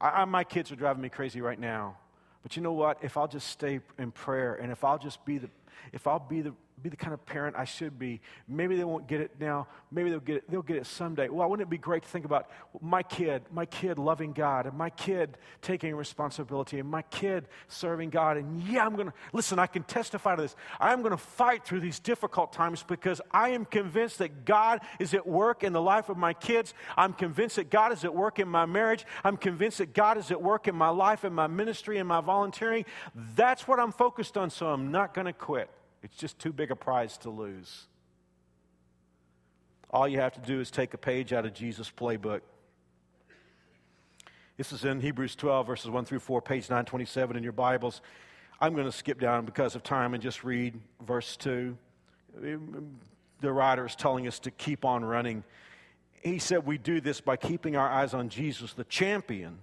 I, 0.00 0.08
I, 0.08 0.24
my 0.24 0.44
kids 0.44 0.72
are 0.72 0.76
driving 0.76 1.02
me 1.02 1.08
crazy 1.08 1.40
right 1.40 1.58
now 1.60 1.96
But 2.42 2.56
you 2.56 2.62
know 2.62 2.72
what? 2.72 2.98
If 3.02 3.16
I'll 3.16 3.28
just 3.28 3.48
stay 3.48 3.80
in 3.98 4.10
prayer 4.12 4.54
and 4.54 4.72
if 4.72 4.84
I'll 4.84 4.98
just 4.98 5.24
be 5.24 5.38
the, 5.38 5.50
if 5.92 6.06
I'll 6.06 6.18
be 6.18 6.40
the, 6.40 6.54
be 6.82 6.88
the 6.88 6.96
kind 6.96 7.12
of 7.12 7.24
parent 7.26 7.56
I 7.58 7.64
should 7.64 7.98
be. 7.98 8.20
Maybe 8.48 8.76
they 8.76 8.84
won't 8.84 9.06
get 9.06 9.20
it 9.20 9.32
now. 9.38 9.66
Maybe 9.92 10.10
they'll 10.10 10.20
get 10.20 10.36
it, 10.36 10.50
they'll 10.50 10.62
get 10.62 10.76
it 10.76 10.86
someday. 10.86 11.28
Well, 11.28 11.48
wouldn't 11.48 11.66
it 11.66 11.70
be 11.70 11.78
great 11.78 12.04
to 12.04 12.08
think 12.08 12.24
about 12.24 12.48
my 12.80 13.02
kid, 13.02 13.42
my 13.52 13.66
kid 13.66 13.98
loving 13.98 14.32
God, 14.32 14.66
and 14.66 14.76
my 14.76 14.90
kid 14.90 15.36
taking 15.60 15.94
responsibility, 15.94 16.78
and 16.78 16.88
my 16.88 17.02
kid 17.02 17.48
serving 17.68 18.10
God? 18.10 18.36
And 18.36 18.62
yeah, 18.62 18.84
I'm 18.84 18.94
going 18.94 19.08
to, 19.08 19.14
listen, 19.32 19.58
I 19.58 19.66
can 19.66 19.82
testify 19.82 20.36
to 20.36 20.42
this. 20.42 20.56
I'm 20.78 21.00
going 21.00 21.10
to 21.10 21.18
fight 21.18 21.64
through 21.64 21.80
these 21.80 21.98
difficult 21.98 22.52
times 22.52 22.82
because 22.82 23.20
I 23.30 23.50
am 23.50 23.64
convinced 23.64 24.18
that 24.18 24.44
God 24.44 24.80
is 24.98 25.12
at 25.12 25.26
work 25.26 25.62
in 25.62 25.72
the 25.72 25.82
life 25.82 26.08
of 26.08 26.16
my 26.16 26.32
kids. 26.32 26.72
I'm 26.96 27.12
convinced 27.12 27.56
that 27.56 27.70
God 27.70 27.92
is 27.92 28.04
at 28.04 28.14
work 28.14 28.38
in 28.38 28.48
my 28.48 28.66
marriage. 28.66 29.04
I'm 29.22 29.36
convinced 29.36 29.78
that 29.78 29.92
God 29.92 30.18
is 30.18 30.30
at 30.30 30.40
work 30.40 30.68
in 30.68 30.74
my 30.74 30.88
life, 30.88 31.24
in 31.24 31.32
my 31.32 31.46
ministry, 31.46 31.98
in 31.98 32.06
my 32.06 32.20
volunteering. 32.20 32.84
That's 33.36 33.68
what 33.68 33.78
I'm 33.78 33.92
focused 33.92 34.36
on, 34.36 34.50
so 34.50 34.68
I'm 34.68 34.90
not 34.90 35.14
going 35.14 35.26
to 35.26 35.32
quit. 35.32 35.69
It's 36.02 36.16
just 36.16 36.38
too 36.38 36.52
big 36.52 36.70
a 36.70 36.76
prize 36.76 37.18
to 37.18 37.30
lose. 37.30 37.86
All 39.90 40.08
you 40.08 40.20
have 40.20 40.32
to 40.34 40.40
do 40.40 40.60
is 40.60 40.70
take 40.70 40.94
a 40.94 40.98
page 40.98 41.32
out 41.32 41.44
of 41.44 41.52
Jesus' 41.52 41.90
playbook. 41.90 42.40
This 44.56 44.72
is 44.72 44.84
in 44.84 45.00
Hebrews 45.00 45.36
12, 45.36 45.66
verses 45.66 45.90
1 45.90 46.04
through 46.04 46.20
4, 46.20 46.42
page 46.42 46.68
927 46.68 47.36
in 47.36 47.42
your 47.42 47.52
Bibles. 47.52 48.02
I'm 48.60 48.74
going 48.74 48.86
to 48.86 48.92
skip 48.92 49.18
down 49.18 49.46
because 49.46 49.74
of 49.74 49.82
time 49.82 50.14
and 50.14 50.22
just 50.22 50.44
read 50.44 50.78
verse 51.04 51.36
2. 51.38 51.76
The 53.40 53.52
writer 53.52 53.86
is 53.86 53.96
telling 53.96 54.26
us 54.28 54.38
to 54.40 54.50
keep 54.50 54.84
on 54.84 55.04
running. 55.04 55.44
He 56.22 56.38
said, 56.38 56.66
We 56.66 56.76
do 56.78 57.00
this 57.00 57.20
by 57.20 57.36
keeping 57.36 57.76
our 57.76 57.88
eyes 57.88 58.12
on 58.12 58.28
Jesus, 58.28 58.74
the 58.74 58.84
champion 58.84 59.58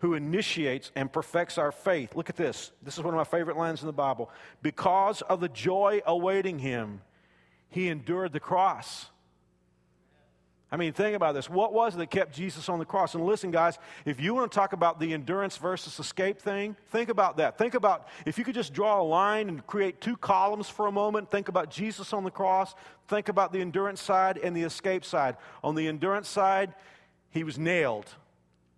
who 0.00 0.14
initiates 0.14 0.90
and 0.96 1.12
perfects 1.12 1.58
our 1.58 1.72
faith. 1.72 2.16
Look 2.16 2.30
at 2.30 2.36
this. 2.36 2.72
This 2.82 2.98
is 2.98 3.04
one 3.04 3.14
of 3.14 3.18
my 3.18 3.24
favorite 3.24 3.56
lines 3.56 3.82
in 3.82 3.86
the 3.86 3.92
Bible. 3.92 4.30
Because 4.62 5.22
of 5.22 5.40
the 5.40 5.48
joy 5.48 6.00
awaiting 6.06 6.58
him, 6.58 7.02
he 7.68 7.88
endured 7.88 8.32
the 8.32 8.40
cross. 8.40 9.06
I 10.72 10.76
mean, 10.76 10.92
think 10.92 11.16
about 11.16 11.34
this. 11.34 11.50
What 11.50 11.72
was 11.72 11.96
it 11.96 11.98
that 11.98 12.10
kept 12.10 12.32
Jesus 12.32 12.68
on 12.68 12.78
the 12.78 12.84
cross? 12.84 13.14
And 13.14 13.26
listen, 13.26 13.50
guys, 13.50 13.78
if 14.04 14.20
you 14.20 14.34
want 14.34 14.50
to 14.50 14.54
talk 14.54 14.72
about 14.72 15.00
the 15.00 15.12
endurance 15.12 15.56
versus 15.56 15.98
escape 15.98 16.38
thing, 16.38 16.76
think 16.90 17.08
about 17.08 17.38
that. 17.38 17.58
Think 17.58 17.74
about 17.74 18.06
if 18.24 18.38
you 18.38 18.44
could 18.44 18.54
just 18.54 18.72
draw 18.72 19.00
a 19.00 19.02
line 19.02 19.48
and 19.48 19.66
create 19.66 20.00
two 20.00 20.16
columns 20.16 20.68
for 20.68 20.86
a 20.86 20.92
moment, 20.92 21.28
think 21.28 21.48
about 21.48 21.70
Jesus 21.70 22.12
on 22.12 22.22
the 22.22 22.30
cross, 22.30 22.74
think 23.08 23.28
about 23.28 23.52
the 23.52 23.60
endurance 23.60 24.00
side 24.00 24.38
and 24.38 24.56
the 24.56 24.62
escape 24.62 25.04
side. 25.04 25.36
On 25.64 25.74
the 25.74 25.88
endurance 25.88 26.28
side, 26.28 26.72
he 27.30 27.42
was 27.42 27.58
nailed. 27.58 28.06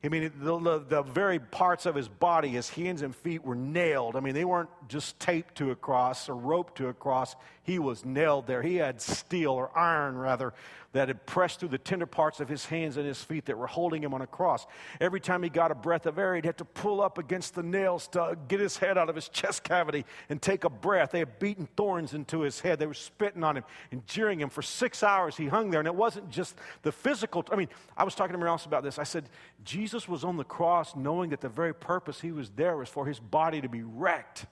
I 0.05 0.09
mean, 0.09 0.33
the, 0.41 0.59
the, 0.59 0.79
the, 0.81 1.03
very 1.03 1.39
parts 1.39 1.87
of 1.87 1.95
his 1.95 2.09
body, 2.09 2.49
his 2.49 2.69
hands 2.69 3.03
and 3.03 3.15
feet, 3.15 3.45
were 3.45 3.55
nailed. 3.55 4.17
I 4.17 4.21
mean, 4.21 4.35
they 4.35 4.45
weren't 4.45 4.71
just 4.89 5.21
taped 5.21 5.57
to 5.57 5.71
a 5.71 5.77
cross 5.77 6.29
or 6.29 6.35
roped 6.35 6.79
to 6.79 6.89
a 6.89 6.93
cross. 6.93 7.37
He 7.63 7.79
was 7.79 8.05
nailed 8.05 8.49
there. 8.49 8.63
He 8.63 8.77
had 8.77 9.01
steel 9.01 9.53
or 9.53 9.77
iron, 9.79 10.19
rather, 10.19 10.55
that 10.93 11.09
had 11.09 11.25
pressed 11.27 11.61
through 11.61 11.71
the 11.71 11.79
tender 11.79 12.07
parts 12.07 12.41
of 12.41 12.49
his 12.49 12.67
hands 12.67 12.97
and 12.97 13.07
his 13.07 13.23
feet 13.23 13.47
that 13.47 13.57
were 13.57 13.67
holding 13.67 14.03
him 14.03 14.13
on 14.13 14.21
a 14.21 14.27
cross. 14.27 14.67
Every 15.01 15.21
time 15.21 15.43
he 15.43 15.49
got 15.49 15.71
a 15.71 15.75
breath 15.75 16.07
of 16.07 16.19
air, 16.19 16.35
he'd 16.35 16.45
have 16.45 16.57
to 16.59 16.65
pull 16.65 17.01
up 17.01 17.19
against 17.19 17.55
the 17.55 17.63
nails 17.63 18.09
to 18.09 18.37
get 18.49 18.61
his 18.61 18.77
head 18.77 18.99
out 18.99 19.09
of 19.09 19.15
his 19.15 19.29
chest 19.31 19.65
cavity 19.65 20.05
and 20.29 20.41
take 20.41 20.65
a 20.65 20.71
breath. 20.71 21.13
They 21.13 21.21
had 21.21 21.39
beaten 21.39 21.67
thorns 21.77 22.15
into 22.15 22.41
his 22.41 22.61
head. 22.61 22.79
They 22.79 22.87
were 22.87 22.95
spitting 22.95 23.43
on 23.43 23.57
him 23.57 23.65
and 23.91 24.07
jeering 24.07 24.41
him. 24.41 24.51
For 24.51 24.63
six 24.63 25.03
hours, 25.03 25.37
he 25.37 25.47
hung 25.47 25.71
there. 25.71 25.81
And 25.81 25.87
it 25.87 25.95
wasn't 25.95 26.31
just 26.31 26.57
the 26.83 26.93
physical. 26.93 27.45
I 27.51 27.57
mean, 27.57 27.69
I 27.97 28.05
was 28.05 28.15
talking 28.15 28.33
to 28.33 28.39
Morales 28.39 28.67
about 28.67 28.83
this. 28.83 28.99
I 28.99 29.05
said, 29.05 29.29
Jesus 29.65 30.09
was 30.09 30.25
on 30.25 30.37
the 30.37 30.45
cross 30.45 30.95
knowing 30.95 31.31
that 31.31 31.41
the 31.41 31.49
very 31.49 31.75
purpose 31.75 32.21
he 32.21 32.33
was 32.33 32.51
there 32.51 32.77
was 32.77 32.89
for 32.89 33.07
his 33.07 33.19
body 33.19 33.61
to 33.61 33.69
be 33.69 33.83
wrecked. 33.83 34.47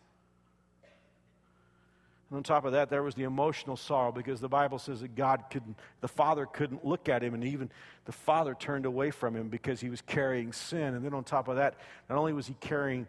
And 2.30 2.36
on 2.36 2.42
top 2.44 2.64
of 2.64 2.72
that, 2.72 2.90
there 2.90 3.02
was 3.02 3.16
the 3.16 3.24
emotional 3.24 3.76
sorrow 3.76 4.12
because 4.12 4.40
the 4.40 4.48
Bible 4.48 4.78
says 4.78 5.00
that 5.00 5.16
God 5.16 5.44
couldn't, 5.50 5.76
the 6.00 6.08
Father 6.08 6.46
couldn't 6.46 6.84
look 6.84 7.08
at 7.08 7.24
him, 7.24 7.34
and 7.34 7.42
even 7.44 7.70
the 8.04 8.12
Father 8.12 8.54
turned 8.54 8.86
away 8.86 9.10
from 9.10 9.34
him 9.34 9.48
because 9.48 9.80
he 9.80 9.90
was 9.90 10.00
carrying 10.00 10.52
sin. 10.52 10.94
And 10.94 11.04
then 11.04 11.12
on 11.12 11.24
top 11.24 11.48
of 11.48 11.56
that, 11.56 11.74
not 12.08 12.18
only 12.18 12.32
was 12.32 12.46
he 12.46 12.54
carrying, 12.60 13.08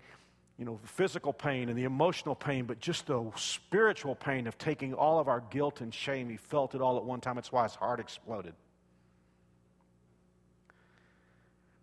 you 0.58 0.66
know, 0.66 0.80
the 0.82 0.88
physical 0.88 1.34
pain 1.34 1.70
and 1.70 1.78
the 1.78 1.84
emotional 1.84 2.34
pain, 2.34 2.66
but 2.66 2.80
just 2.80 3.06
the 3.06 3.32
spiritual 3.36 4.16
pain 4.16 4.48
of 4.48 4.58
taking 4.58 4.96
all 4.96 5.20
of 5.20 5.28
our 5.28 5.44
guilt 5.52 5.82
and 5.82 5.94
shame. 5.94 6.28
He 6.28 6.38
felt 6.38 6.74
it 6.74 6.82
all 6.82 6.98
at 6.98 7.04
one 7.04 7.22
time. 7.22 7.36
That's 7.36 7.52
why 7.52 7.64
his 7.64 7.76
heart 7.76 8.00
exploded. 8.00 8.54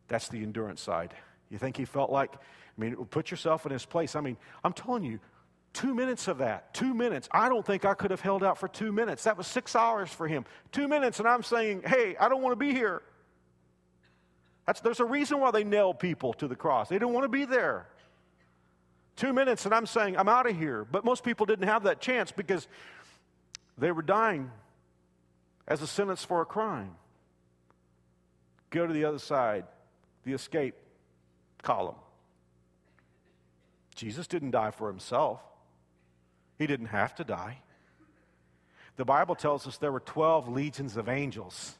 That's 0.08 0.28
the 0.28 0.42
endurance 0.42 0.80
side. 0.80 1.14
You 1.50 1.58
think 1.58 1.76
he 1.76 1.84
felt 1.84 2.10
like, 2.10 2.34
I 2.34 2.80
mean, 2.80 2.96
put 2.96 3.30
yourself 3.30 3.64
in 3.64 3.70
his 3.70 3.84
place. 3.84 4.16
I 4.16 4.20
mean, 4.20 4.36
I'm 4.64 4.72
telling 4.72 5.04
you, 5.04 5.20
Two 5.78 5.94
minutes 5.94 6.26
of 6.26 6.38
that. 6.38 6.74
Two 6.74 6.92
minutes. 6.92 7.28
I 7.30 7.48
don't 7.48 7.64
think 7.64 7.84
I 7.84 7.94
could 7.94 8.10
have 8.10 8.20
held 8.20 8.42
out 8.42 8.58
for 8.58 8.66
two 8.66 8.90
minutes. 8.90 9.22
That 9.22 9.38
was 9.38 9.46
six 9.46 9.76
hours 9.76 10.10
for 10.10 10.26
him. 10.26 10.44
Two 10.72 10.88
minutes, 10.88 11.20
and 11.20 11.28
I'm 11.28 11.44
saying, 11.44 11.82
hey, 11.86 12.16
I 12.18 12.28
don't 12.28 12.42
want 12.42 12.50
to 12.50 12.56
be 12.56 12.74
here. 12.74 13.00
That's, 14.66 14.80
there's 14.80 14.98
a 14.98 15.04
reason 15.04 15.38
why 15.38 15.52
they 15.52 15.62
nailed 15.62 16.00
people 16.00 16.32
to 16.34 16.48
the 16.48 16.56
cross. 16.56 16.88
They 16.88 16.96
didn't 16.96 17.12
want 17.12 17.26
to 17.26 17.28
be 17.28 17.44
there. 17.44 17.86
Two 19.14 19.32
minutes, 19.32 19.66
and 19.66 19.72
I'm 19.72 19.86
saying, 19.86 20.16
I'm 20.16 20.28
out 20.28 20.50
of 20.50 20.58
here. 20.58 20.84
But 20.84 21.04
most 21.04 21.22
people 21.22 21.46
didn't 21.46 21.68
have 21.68 21.84
that 21.84 22.00
chance 22.00 22.32
because 22.32 22.66
they 23.78 23.92
were 23.92 24.02
dying 24.02 24.50
as 25.68 25.80
a 25.80 25.86
sentence 25.86 26.24
for 26.24 26.42
a 26.42 26.44
crime. 26.44 26.96
Go 28.70 28.84
to 28.84 28.92
the 28.92 29.04
other 29.04 29.20
side, 29.20 29.64
the 30.24 30.32
escape 30.32 30.74
column. 31.62 31.94
Jesus 33.94 34.26
didn't 34.26 34.50
die 34.50 34.72
for 34.72 34.88
himself. 34.88 35.40
He 36.58 36.66
didn't 36.66 36.86
have 36.86 37.14
to 37.16 37.24
die. 37.24 37.58
The 38.96 39.04
Bible 39.04 39.36
tells 39.36 39.66
us 39.66 39.78
there 39.78 39.92
were 39.92 40.00
12 40.00 40.48
legions 40.48 40.96
of 40.96 41.08
angels. 41.08 41.76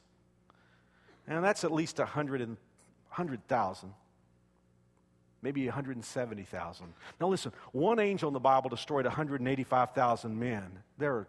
And 1.27 1.43
that's 1.43 1.63
at 1.63 1.71
least 1.71 1.99
100 1.99 2.57
100,000, 3.09 3.93
maybe 5.41 5.65
170,000. 5.65 6.93
Now, 7.19 7.27
listen, 7.27 7.51
one 7.71 7.99
angel 7.99 8.27
in 8.27 8.33
the 8.33 8.39
Bible 8.39 8.69
destroyed 8.69 9.05
185,000 9.05 10.39
men. 10.39 10.63
There 10.97 11.13
are 11.15 11.27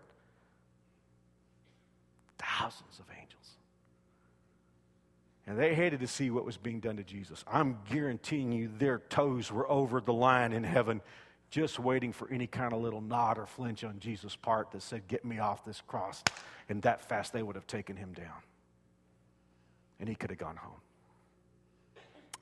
thousands 2.39 2.99
of 2.99 3.07
angels. 3.19 3.57
And 5.47 5.59
they 5.59 5.75
hated 5.75 6.01
to 6.01 6.07
see 6.07 6.31
what 6.31 6.45
was 6.45 6.59
being 6.59 6.81
done 6.81 6.99
to 6.99 7.03
Jesus. 7.03 7.45
I'm 7.51 7.79
guaranteeing 7.91 8.53
you 8.53 8.71
their 8.79 8.99
toes 8.99 9.51
were 9.51 9.69
over 9.69 10.01
the 10.01 10.13
line 10.13 10.53
in 10.53 10.65
heaven 10.65 11.01
just 11.51 11.79
waiting 11.79 12.13
for 12.13 12.31
any 12.31 12.47
kind 12.47 12.73
of 12.73 12.81
little 12.81 13.01
nod 13.01 13.39
or 13.39 13.47
flinch 13.47 13.83
on 13.83 13.99
Jesus' 13.99 14.37
part 14.37 14.71
that 14.71 14.83
said, 14.83 15.09
Get 15.09 15.25
me 15.25 15.39
off 15.39 15.65
this 15.65 15.83
cross. 15.87 16.23
And 16.69 16.81
that 16.83 17.09
fast, 17.09 17.33
they 17.33 17.43
would 17.43 17.57
have 17.57 17.67
taken 17.67 17.97
him 17.97 18.13
down. 18.13 18.43
And 19.99 20.09
he 20.09 20.15
could 20.15 20.31
have 20.31 20.39
gone 20.39 20.57
home. 20.57 20.81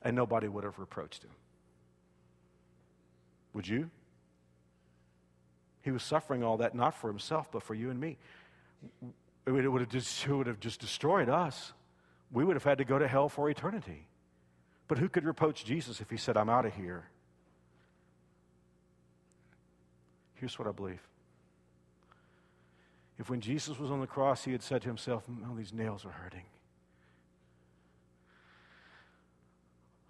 And 0.02 0.14
nobody 0.14 0.46
would 0.46 0.64
have 0.64 0.78
reproached 0.78 1.24
him. 1.24 1.30
Would 3.54 3.66
you? 3.66 3.90
He 5.82 5.90
was 5.90 6.02
suffering 6.02 6.44
all 6.44 6.58
that 6.58 6.74
not 6.74 6.94
for 6.94 7.08
himself, 7.08 7.50
but 7.50 7.62
for 7.62 7.74
you 7.74 7.90
and 7.90 7.98
me. 7.98 8.18
It 9.46 9.50
would 9.50 9.80
have 9.80 9.88
just, 9.88 10.26
it 10.26 10.32
would 10.34 10.46
have 10.46 10.60
just 10.60 10.80
destroyed 10.80 11.30
us. 11.30 11.72
We 12.30 12.44
would 12.44 12.54
have 12.56 12.64
had 12.64 12.78
to 12.78 12.84
go 12.84 12.98
to 12.98 13.08
hell 13.08 13.30
for 13.30 13.48
eternity. 13.48 14.06
But 14.86 14.98
who 14.98 15.08
could 15.08 15.24
reproach 15.24 15.64
Jesus 15.64 16.00
if 16.02 16.10
he 16.10 16.18
said, 16.18 16.36
I'm 16.36 16.50
out 16.50 16.66
of 16.66 16.74
here? 16.74 17.08
Here's 20.38 20.58
what 20.58 20.68
I 20.68 20.72
believe. 20.72 21.00
If 23.18 23.28
when 23.28 23.40
Jesus 23.40 23.78
was 23.78 23.90
on 23.90 24.00
the 24.00 24.06
cross, 24.06 24.44
he 24.44 24.52
had 24.52 24.62
said 24.62 24.82
to 24.82 24.88
himself, 24.88 25.24
Oh, 25.28 25.56
these 25.56 25.72
nails 25.72 26.04
are 26.04 26.12
hurting. 26.12 26.44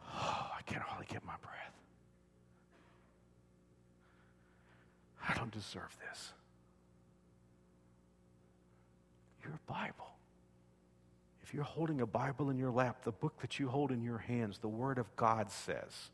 Oh, 0.03 0.51
I 0.59 0.63
can't 0.67 0.83
hardly 0.83 1.07
get 1.09 1.25
my 1.25 1.35
breath. 1.41 1.55
I 5.27 5.35
don't 5.35 5.51
deserve 5.51 5.97
this. 6.09 6.33
Your 9.43 9.59
Bible. 9.67 10.13
If 11.43 11.55
you're 11.55 11.65
holding 11.65 12.03
a 12.03 12.07
Bible 12.07 12.51
in 12.51 12.59
your 12.59 12.71
lap, 12.71 13.05
the 13.05 13.13
book 13.13 13.41
that 13.41 13.59
you 13.59 13.69
hold 13.69 13.91
in 13.91 14.03
your 14.03 14.19
hands, 14.19 14.59
the 14.59 14.69
Word 14.69 14.99
of 14.99 15.17
God 15.17 15.51
says 15.51 16.11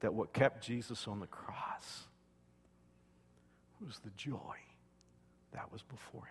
that 0.00 0.12
what 0.12 0.34
kept 0.34 0.62
Jesus 0.62 1.08
on 1.08 1.20
the 1.20 1.26
cross 1.26 2.07
was 3.86 3.98
the 4.00 4.10
joy 4.16 4.56
that 5.52 5.72
was 5.72 5.82
before 5.82 6.22
him. 6.22 6.28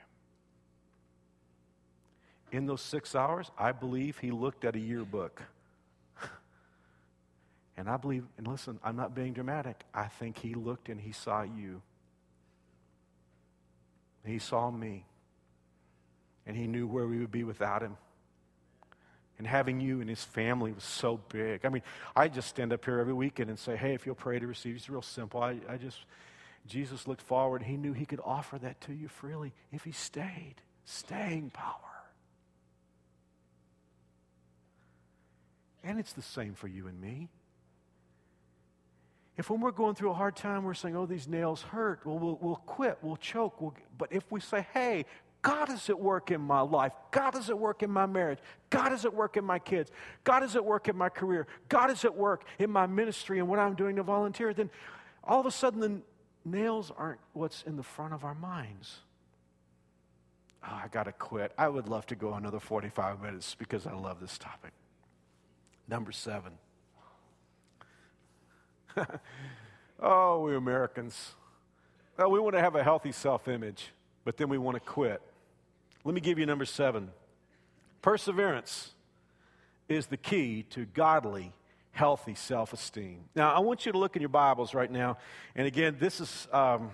In 2.51 2.65
those 2.65 2.81
six 2.81 3.15
hours, 3.15 3.51
I 3.57 3.71
believe 3.71 4.17
he 4.19 4.31
looked 4.31 4.63
at 4.63 4.75
a 4.75 4.79
yearbook. 4.79 5.41
and 7.77 7.89
I 7.89 7.97
believe, 7.97 8.23
and 8.37 8.47
listen, 8.47 8.79
I'm 8.83 8.95
not 8.95 9.13
being 9.13 9.33
dramatic. 9.33 9.83
I 9.93 10.07
think 10.07 10.37
he 10.37 10.53
looked 10.53 10.87
and 10.87 10.99
he 10.99 11.11
saw 11.11 11.41
you. 11.41 11.81
He 14.25 14.39
saw 14.39 14.69
me. 14.69 15.05
And 16.45 16.55
he 16.55 16.67
knew 16.67 16.87
where 16.87 17.05
we 17.07 17.19
would 17.19 17.31
be 17.31 17.43
without 17.43 17.81
him. 17.81 17.97
And 19.37 19.45
having 19.45 19.79
you 19.79 20.01
and 20.01 20.09
his 20.09 20.23
family 20.23 20.71
was 20.71 20.83
so 20.83 21.19
big. 21.29 21.65
I 21.65 21.69
mean, 21.69 21.83
I 22.15 22.27
just 22.27 22.47
stand 22.47 22.73
up 22.73 22.83
here 22.83 22.99
every 22.99 23.13
weekend 23.13 23.49
and 23.49 23.59
say, 23.59 23.75
hey, 23.75 23.93
if 23.93 24.05
you'll 24.05 24.15
pray 24.15 24.39
to 24.39 24.47
receive, 24.47 24.75
it's 24.75 24.89
real 24.89 25.01
simple. 25.01 25.41
I, 25.43 25.57
I 25.69 25.77
just, 25.77 25.97
Jesus 26.67 27.07
looked 27.07 27.21
forward. 27.21 27.63
He 27.63 27.77
knew 27.77 27.93
he 27.93 28.05
could 28.05 28.21
offer 28.23 28.57
that 28.59 28.81
to 28.81 28.93
you 28.93 29.07
freely 29.07 29.53
if 29.71 29.83
he 29.83 29.91
stayed. 29.91 30.55
Staying 30.85 31.49
power. 31.49 31.73
And 35.83 35.99
it's 35.99 36.13
the 36.13 36.21
same 36.21 36.53
for 36.53 36.67
you 36.67 36.87
and 36.87 36.99
me. 36.99 37.29
If 39.37 39.49
when 39.49 39.61
we're 39.61 39.71
going 39.71 39.95
through 39.95 40.11
a 40.11 40.15
hard 40.15 40.35
time, 40.35 40.63
we're 40.63 40.73
saying, 40.73 40.95
oh, 40.95 41.05
these 41.05 41.27
nails 41.27 41.61
hurt, 41.61 42.05
well, 42.05 42.17
we'll, 42.17 42.39
we'll 42.41 42.55
quit, 42.55 42.97
we'll 43.01 43.17
choke. 43.17 43.61
We'll, 43.61 43.73
but 43.97 44.11
if 44.11 44.29
we 44.31 44.39
say, 44.39 44.65
hey, 44.73 45.05
God 45.41 45.71
is 45.71 45.89
at 45.89 45.99
work 45.99 46.31
in 46.31 46.41
my 46.41 46.61
life. 46.61 46.91
God 47.11 47.37
is 47.37 47.49
at 47.49 47.57
work 47.57 47.83
in 47.83 47.89
my 47.89 48.05
marriage. 48.05 48.39
God 48.69 48.91
is 48.91 49.05
at 49.05 49.13
work 49.13 49.37
in 49.37 49.45
my 49.45 49.59
kids. 49.59 49.91
God 50.23 50.43
is 50.43 50.55
at 50.55 50.65
work 50.65 50.89
in 50.89 50.97
my 50.97 51.09
career. 51.09 51.47
God 51.69 51.91
is 51.91 52.03
at 52.03 52.17
work 52.17 52.43
in 52.59 52.69
my 52.69 52.87
ministry 52.87 53.39
and 53.39 53.47
what 53.47 53.59
I'm 53.59 53.75
doing 53.75 53.95
to 53.97 54.03
volunteer. 54.03 54.53
Then 54.53 54.69
all 55.23 55.39
of 55.39 55.45
a 55.45 55.51
sudden, 55.51 55.79
the 55.79 56.01
nails 56.51 56.91
aren't 56.97 57.19
what's 57.33 57.63
in 57.63 57.75
the 57.77 57.83
front 57.83 58.13
of 58.13 58.23
our 58.23 58.35
minds. 58.35 58.97
Oh, 60.63 60.81
I 60.83 60.87
got 60.87 61.03
to 61.03 61.11
quit. 61.11 61.51
I 61.57 61.67
would 61.67 61.87
love 61.87 62.05
to 62.07 62.15
go 62.15 62.33
another 62.33 62.59
45 62.59 63.21
minutes 63.21 63.55
because 63.55 63.85
I 63.85 63.93
love 63.93 64.19
this 64.19 64.37
topic. 64.37 64.71
Number 65.87 66.11
seven. 66.11 66.53
oh, 70.01 70.41
we 70.41 70.55
Americans. 70.55 71.35
Well, 72.17 72.31
we 72.31 72.39
want 72.39 72.55
to 72.55 72.61
have 72.61 72.75
a 72.75 72.83
healthy 72.83 73.11
self 73.11 73.47
image, 73.47 73.91
but 74.25 74.37
then 74.37 74.49
we 74.49 74.57
want 74.57 74.75
to 74.75 74.81
quit. 74.81 75.21
Let 76.03 76.15
me 76.15 76.21
give 76.21 76.39
you 76.39 76.45
number 76.45 76.65
seven. 76.65 77.09
Perseverance 78.01 78.91
is 79.87 80.07
the 80.07 80.17
key 80.17 80.63
to 80.71 80.85
godly, 80.85 81.53
healthy 81.97 82.35
self 82.35 82.73
esteem. 82.73 83.25
Now, 83.35 83.51
I 83.51 83.59
want 83.59 83.85
you 83.85 83.91
to 83.91 83.97
look 83.97 84.15
in 84.15 84.21
your 84.21 84.29
Bibles 84.29 84.75
right 84.75 84.91
now. 84.91 85.17
And 85.55 85.65
again, 85.65 85.97
this 85.99 86.21
is 86.21 86.47
um, 86.53 86.91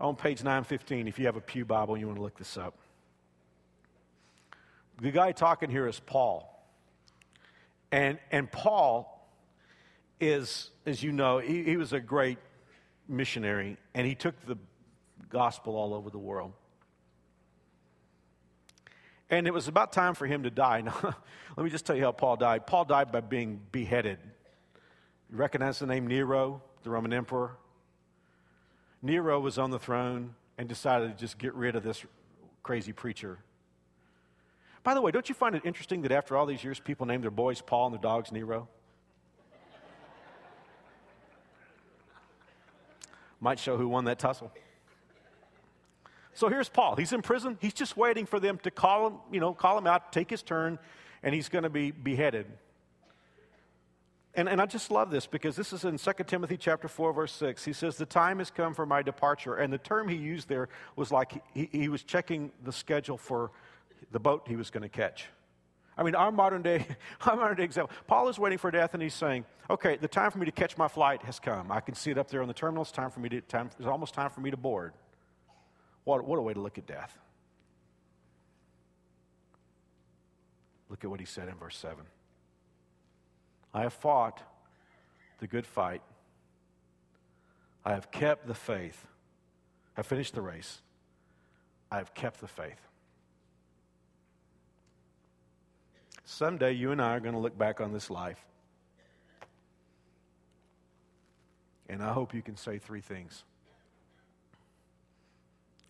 on 0.00 0.16
page 0.16 0.42
915 0.42 1.06
if 1.06 1.18
you 1.18 1.26
have 1.26 1.36
a 1.36 1.40
Pew 1.40 1.64
Bible 1.64 1.96
you 1.96 2.06
want 2.06 2.18
to 2.18 2.22
look 2.22 2.36
this 2.36 2.56
up. 2.56 2.74
The 5.00 5.12
guy 5.12 5.30
talking 5.30 5.70
here 5.70 5.86
is 5.86 6.00
Paul. 6.00 6.48
And, 7.92 8.18
and 8.32 8.50
Paul 8.50 9.30
is, 10.20 10.70
as 10.84 11.02
you 11.02 11.12
know, 11.12 11.38
he, 11.38 11.62
he 11.62 11.76
was 11.76 11.92
a 11.92 12.00
great 12.00 12.38
missionary, 13.08 13.76
and 13.94 14.06
he 14.06 14.14
took 14.14 14.34
the 14.46 14.56
gospel 15.28 15.76
all 15.76 15.94
over 15.94 16.10
the 16.10 16.18
world. 16.18 16.52
And 19.32 19.46
it 19.46 19.54
was 19.54 19.66
about 19.66 19.94
time 19.94 20.14
for 20.14 20.26
him 20.26 20.42
to 20.42 20.50
die. 20.50 20.82
Now, 20.92 21.16
let 21.56 21.64
me 21.64 21.70
just 21.70 21.86
tell 21.86 21.96
you 21.96 22.02
how 22.02 22.12
Paul 22.12 22.36
died. 22.36 22.66
Paul 22.66 22.84
died 22.84 23.10
by 23.10 23.20
being 23.20 23.60
beheaded. 23.72 24.18
You 25.30 25.36
recognize 25.38 25.78
the 25.78 25.86
name 25.86 26.06
Nero, 26.06 26.62
the 26.82 26.90
Roman 26.90 27.12
emperor? 27.12 27.56
Nero 29.00 29.40
was 29.40 29.58
on 29.58 29.70
the 29.70 29.78
throne 29.78 30.34
and 30.58 30.68
decided 30.68 31.12
to 31.12 31.18
just 31.18 31.38
get 31.38 31.54
rid 31.54 31.76
of 31.76 31.82
this 31.82 32.04
crazy 32.62 32.92
preacher. 32.92 33.38
By 34.82 34.94
the 34.94 35.00
way, 35.00 35.10
don't 35.10 35.28
you 35.28 35.34
find 35.34 35.54
it 35.54 35.62
interesting 35.64 36.02
that 36.02 36.12
after 36.12 36.36
all 36.36 36.44
these 36.44 36.62
years, 36.62 36.78
people 36.78 37.06
name 37.06 37.22
their 37.22 37.30
boys 37.30 37.62
Paul 37.62 37.86
and 37.86 37.94
their 37.94 38.02
dogs 38.02 38.32
Nero? 38.32 38.68
Might 43.40 43.58
show 43.58 43.76
who 43.76 43.88
won 43.88 44.04
that 44.04 44.18
tussle. 44.18 44.52
So 46.34 46.48
here's 46.48 46.68
Paul. 46.68 46.96
He's 46.96 47.12
in 47.12 47.22
prison. 47.22 47.58
He's 47.60 47.74
just 47.74 47.96
waiting 47.96 48.26
for 48.26 48.40
them 48.40 48.58
to 48.58 48.70
call 48.70 49.06
him, 49.06 49.14
you 49.30 49.40
know, 49.40 49.52
call 49.52 49.76
him 49.76 49.86
out, 49.86 50.12
take 50.12 50.30
his 50.30 50.42
turn, 50.42 50.78
and 51.22 51.34
he's 51.34 51.48
going 51.48 51.64
to 51.64 51.70
be 51.70 51.90
beheaded. 51.90 52.46
And, 54.34 54.48
and 54.48 54.62
I 54.62 54.66
just 54.66 54.90
love 54.90 55.10
this 55.10 55.26
because 55.26 55.56
this 55.56 55.74
is 55.74 55.84
in 55.84 55.98
2 55.98 56.12
Timothy 56.26 56.56
chapter 56.56 56.88
4, 56.88 57.12
verse 57.12 57.32
6. 57.32 57.64
He 57.64 57.74
says, 57.74 57.98
The 57.98 58.06
time 58.06 58.38
has 58.38 58.50
come 58.50 58.72
for 58.72 58.86
my 58.86 59.02
departure. 59.02 59.56
And 59.56 59.70
the 59.70 59.78
term 59.78 60.08
he 60.08 60.16
used 60.16 60.48
there 60.48 60.70
was 60.96 61.12
like 61.12 61.42
he, 61.52 61.68
he 61.70 61.88
was 61.88 62.02
checking 62.02 62.50
the 62.64 62.72
schedule 62.72 63.18
for 63.18 63.50
the 64.10 64.18
boat 64.18 64.44
he 64.48 64.56
was 64.56 64.70
going 64.70 64.82
to 64.82 64.88
catch. 64.88 65.26
I 65.98 66.02
mean, 66.02 66.14
our 66.14 66.32
modern 66.32 66.62
day, 66.62 66.86
our 67.26 67.36
modern 67.36 67.58
day 67.58 67.64
example. 67.64 67.94
Paul 68.06 68.30
is 68.30 68.38
waiting 68.38 68.56
for 68.56 68.70
death, 68.70 68.94
and 68.94 69.02
he's 69.02 69.12
saying, 69.12 69.44
"Okay, 69.68 69.98
the 69.98 70.08
time 70.08 70.30
for 70.30 70.38
me 70.38 70.46
to 70.46 70.52
catch 70.52 70.78
my 70.78 70.88
flight 70.88 71.22
has 71.24 71.38
come. 71.38 71.70
I 71.70 71.80
can 71.80 71.94
see 71.94 72.10
it 72.10 72.16
up 72.16 72.28
there 72.30 72.40
on 72.40 72.48
the 72.48 72.54
terminal. 72.54 72.82
It's 72.82 72.90
time 72.90 73.10
for 73.10 73.20
me 73.20 73.28
to. 73.28 73.42
Time, 73.42 73.68
it's 73.78 73.86
almost 73.86 74.14
time 74.14 74.30
for 74.30 74.40
me 74.40 74.50
to 74.50 74.56
board." 74.56 74.94
What, 76.04 76.24
what 76.24 76.38
a 76.38 76.42
way 76.42 76.54
to 76.54 76.60
look 76.60 76.78
at 76.78 76.86
death. 76.86 77.16
Look 80.88 81.04
at 81.04 81.10
what 81.10 81.20
he 81.20 81.26
said 81.26 81.48
in 81.48 81.54
verse 81.54 81.76
7. 81.76 82.04
I 83.72 83.82
have 83.82 83.94
fought 83.94 84.42
the 85.38 85.46
good 85.46 85.66
fight. 85.66 86.02
I 87.84 87.92
have 87.92 88.10
kept 88.10 88.46
the 88.46 88.54
faith. 88.54 89.06
I 89.96 90.02
finished 90.02 90.34
the 90.34 90.42
race. 90.42 90.80
I 91.90 91.96
have 91.96 92.14
kept 92.14 92.40
the 92.40 92.48
faith. 92.48 92.80
Someday 96.24 96.72
you 96.72 96.92
and 96.92 97.02
I 97.02 97.16
are 97.16 97.20
going 97.20 97.34
to 97.34 97.40
look 97.40 97.56
back 97.58 97.80
on 97.80 97.92
this 97.92 98.10
life. 98.10 98.42
And 101.88 102.02
I 102.02 102.12
hope 102.12 102.32
you 102.32 102.42
can 102.42 102.56
say 102.56 102.78
three 102.78 103.00
things. 103.00 103.44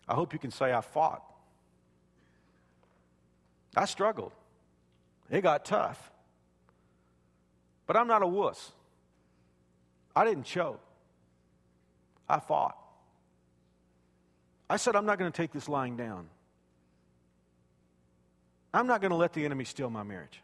I 0.07 0.13
hope 0.13 0.33
you 0.33 0.39
can 0.39 0.51
say, 0.51 0.73
I 0.73 0.81
fought. 0.81 1.23
I 3.75 3.85
struggled. 3.85 4.31
It 5.29 5.41
got 5.41 5.65
tough. 5.65 6.11
But 7.87 7.97
I'm 7.97 8.07
not 8.07 8.21
a 8.21 8.27
wuss. 8.27 8.71
I 10.15 10.25
didn't 10.25 10.43
choke. 10.43 10.79
I 12.29 12.39
fought. 12.39 12.77
I 14.69 14.77
said, 14.77 14.95
I'm 14.95 15.05
not 15.05 15.19
going 15.19 15.31
to 15.31 15.35
take 15.35 15.51
this 15.51 15.67
lying 15.67 15.97
down. 15.97 16.27
I'm 18.73 18.87
not 18.87 19.01
going 19.01 19.11
to 19.11 19.17
let 19.17 19.33
the 19.33 19.45
enemy 19.45 19.65
steal 19.65 19.89
my 19.89 20.03
marriage. 20.03 20.41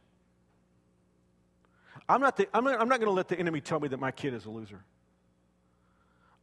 I'm 2.08 2.22
not, 2.22 2.38
the, 2.38 2.48
I'm 2.54 2.64
not, 2.64 2.80
I'm 2.82 2.90
not 2.90 3.00
going 3.00 3.10
to 3.10 3.14
let 3.14 3.28
the 3.28 3.38
enemy 3.38 3.62
tell 3.62 3.80
me 3.80 3.88
that 3.90 4.00
my 4.00 4.12
kid 4.12 4.34
is 4.34 4.46
a 4.46 4.50
loser. 4.50 4.84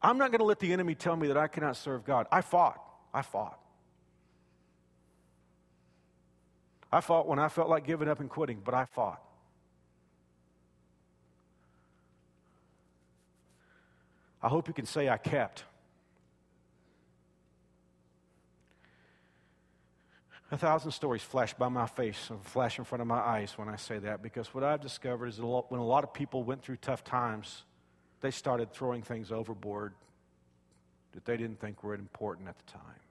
I'm 0.02 0.18
not 0.18 0.30
going 0.30 0.38
to 0.38 0.44
let 0.44 0.60
the 0.60 0.72
enemy 0.72 0.94
tell 0.94 1.16
me 1.16 1.28
that 1.28 1.36
I 1.36 1.48
cannot 1.48 1.76
serve 1.76 2.04
God. 2.04 2.26
I 2.30 2.40
fought. 2.40 2.80
I 3.16 3.22
fought. 3.22 3.58
I 6.92 7.00
fought 7.00 7.26
when 7.26 7.38
I 7.38 7.48
felt 7.48 7.70
like 7.70 7.86
giving 7.86 8.08
up 8.08 8.20
and 8.20 8.28
quitting, 8.28 8.60
but 8.62 8.74
I 8.74 8.84
fought. 8.84 9.22
I 14.42 14.48
hope 14.48 14.68
you 14.68 14.74
can 14.74 14.84
say 14.84 15.08
I 15.08 15.16
kept. 15.16 15.64
A 20.50 20.58
thousand 20.58 20.90
stories 20.90 21.22
flash 21.22 21.54
by 21.54 21.70
my 21.70 21.86
face 21.86 22.28
and 22.28 22.44
flash 22.44 22.78
in 22.78 22.84
front 22.84 23.00
of 23.00 23.08
my 23.08 23.18
eyes 23.18 23.54
when 23.56 23.70
I 23.70 23.76
say 23.76 23.98
that 24.00 24.22
because 24.22 24.52
what 24.52 24.62
I've 24.62 24.82
discovered 24.82 25.28
is 25.28 25.38
that 25.38 25.46
when 25.46 25.80
a 25.80 25.86
lot 25.86 26.04
of 26.04 26.12
people 26.12 26.44
went 26.44 26.62
through 26.62 26.76
tough 26.76 27.02
times, 27.02 27.64
they 28.20 28.30
started 28.30 28.74
throwing 28.74 29.00
things 29.00 29.32
overboard 29.32 29.94
that 31.12 31.24
they 31.24 31.38
didn't 31.38 31.58
think 31.60 31.82
were 31.82 31.94
important 31.94 32.46
at 32.46 32.58
the 32.58 32.70
time. 32.70 33.05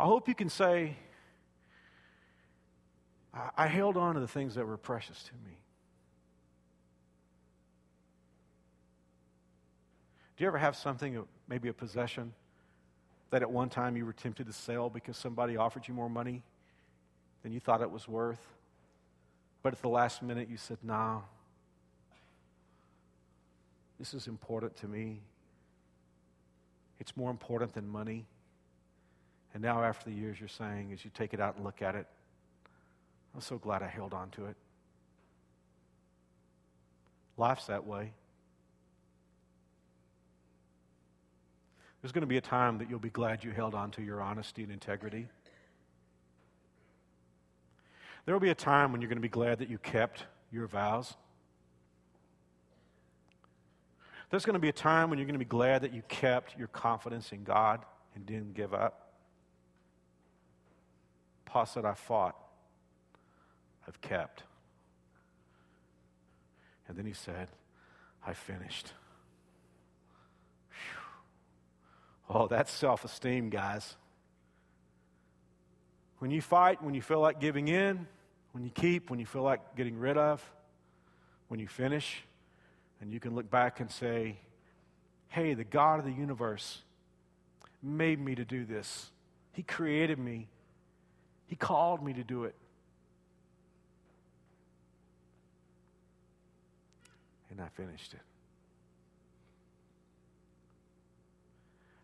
I 0.00 0.04
hope 0.04 0.28
you 0.28 0.34
can 0.34 0.48
say, 0.48 0.96
I, 3.54 3.66
held 3.66 3.98
on 3.98 4.14
to 4.14 4.20
the 4.20 4.26
things 4.26 4.54
that 4.54 4.66
were 4.66 4.78
precious 4.78 5.22
to 5.24 5.32
me. 5.44 5.58
Do 10.36 10.44
you 10.44 10.48
ever 10.48 10.56
have 10.56 10.74
something, 10.74 11.18
uh, 11.18 11.22
maybe 11.48 11.68
a 11.68 11.74
possession, 11.74 12.32
that 13.28 13.42
at 13.42 13.50
one 13.50 13.68
time 13.68 13.94
you 13.94 14.06
were 14.06 14.14
tempted 14.14 14.46
to 14.46 14.54
sell 14.54 14.88
because 14.88 15.18
somebody 15.18 15.58
offered 15.58 15.86
you 15.86 15.92
more 15.92 16.08
money 16.08 16.42
than 17.42 17.52
you 17.52 17.60
thought 17.60 17.82
it 17.82 17.90
was 17.90 18.08
worth? 18.08 18.40
But 19.62 19.74
at 19.74 19.82
the 19.82 19.90
last 19.90 20.22
minute 20.22 20.48
you 20.48 20.56
said, 20.56 20.78
nah, 20.82 21.20
this 23.98 24.14
is 24.14 24.28
important 24.28 24.76
to 24.76 24.88
me. 24.88 25.20
It's 26.98 27.14
more 27.18 27.30
important 27.30 27.74
than 27.74 27.86
money. 27.86 28.24
And 29.52 29.62
now, 29.62 29.82
after 29.82 30.08
the 30.08 30.16
years, 30.16 30.38
you're 30.38 30.48
saying, 30.48 30.92
as 30.92 31.04
you 31.04 31.10
take 31.12 31.34
it 31.34 31.40
out 31.40 31.56
and 31.56 31.64
look 31.64 31.82
at 31.82 31.94
it, 31.94 32.06
I'm 33.34 33.40
so 33.40 33.58
glad 33.58 33.82
I 33.82 33.88
held 33.88 34.14
on 34.14 34.30
to 34.30 34.46
it. 34.46 34.56
Life's 37.36 37.66
that 37.66 37.86
way. 37.86 38.12
There's 42.00 42.12
going 42.12 42.22
to 42.22 42.28
be 42.28 42.36
a 42.36 42.42
time 42.42 42.78
that 42.78 42.88
you'll 42.88 42.98
be 42.98 43.10
glad 43.10 43.44
you 43.44 43.50
held 43.50 43.74
on 43.74 43.90
to 43.92 44.02
your 44.02 44.22
honesty 44.22 44.62
and 44.62 44.72
integrity. 44.72 45.28
There 48.24 48.34
will 48.34 48.40
be 48.40 48.50
a 48.50 48.54
time 48.54 48.92
when 48.92 49.00
you're 49.00 49.08
going 49.08 49.16
to 49.16 49.22
be 49.22 49.28
glad 49.28 49.58
that 49.58 49.68
you 49.68 49.78
kept 49.78 50.26
your 50.50 50.66
vows. 50.66 51.14
There's 54.30 54.44
going 54.44 54.54
to 54.54 54.60
be 54.60 54.68
a 54.68 54.72
time 54.72 55.10
when 55.10 55.18
you're 55.18 55.26
going 55.26 55.34
to 55.34 55.38
be 55.38 55.44
glad 55.44 55.82
that 55.82 55.92
you 55.92 56.02
kept 56.08 56.56
your 56.56 56.68
confidence 56.68 57.32
in 57.32 57.42
God 57.42 57.84
and 58.14 58.24
didn't 58.24 58.54
give 58.54 58.72
up. 58.72 59.09
Pos 61.52 61.74
that 61.74 61.84
I 61.84 61.94
fought, 61.94 62.36
I've 63.86 64.00
kept. 64.00 64.44
And 66.88 66.96
then 66.96 67.06
he 67.06 67.12
said, 67.12 67.48
I 68.26 68.34
finished. 68.34 68.92
Whew. 70.70 72.36
Oh, 72.36 72.46
that's 72.46 72.72
self 72.72 73.04
esteem, 73.04 73.50
guys. 73.50 73.96
When 76.18 76.30
you 76.30 76.42
fight, 76.42 76.82
when 76.82 76.94
you 76.94 77.02
feel 77.02 77.20
like 77.20 77.40
giving 77.40 77.68
in, 77.68 78.06
when 78.52 78.64
you 78.64 78.70
keep, 78.70 79.10
when 79.10 79.18
you 79.18 79.26
feel 79.26 79.42
like 79.42 79.76
getting 79.76 79.98
rid 79.98 80.16
of, 80.18 80.44
when 81.48 81.58
you 81.58 81.66
finish, 81.66 82.22
and 83.00 83.10
you 83.10 83.18
can 83.18 83.34
look 83.34 83.50
back 83.50 83.80
and 83.80 83.90
say, 83.90 84.36
hey, 85.28 85.54
the 85.54 85.64
God 85.64 85.98
of 85.98 86.04
the 86.04 86.12
universe 86.12 86.82
made 87.82 88.20
me 88.20 88.34
to 88.34 88.44
do 88.44 88.64
this. 88.64 89.10
He 89.52 89.62
created 89.62 90.18
me, 90.18 90.48
He 91.50 91.56
called 91.56 92.00
me 92.00 92.12
to 92.12 92.22
do 92.22 92.44
it. 92.44 92.54
And 97.50 97.60
I 97.60 97.66
finished 97.76 98.14
it. 98.14 98.20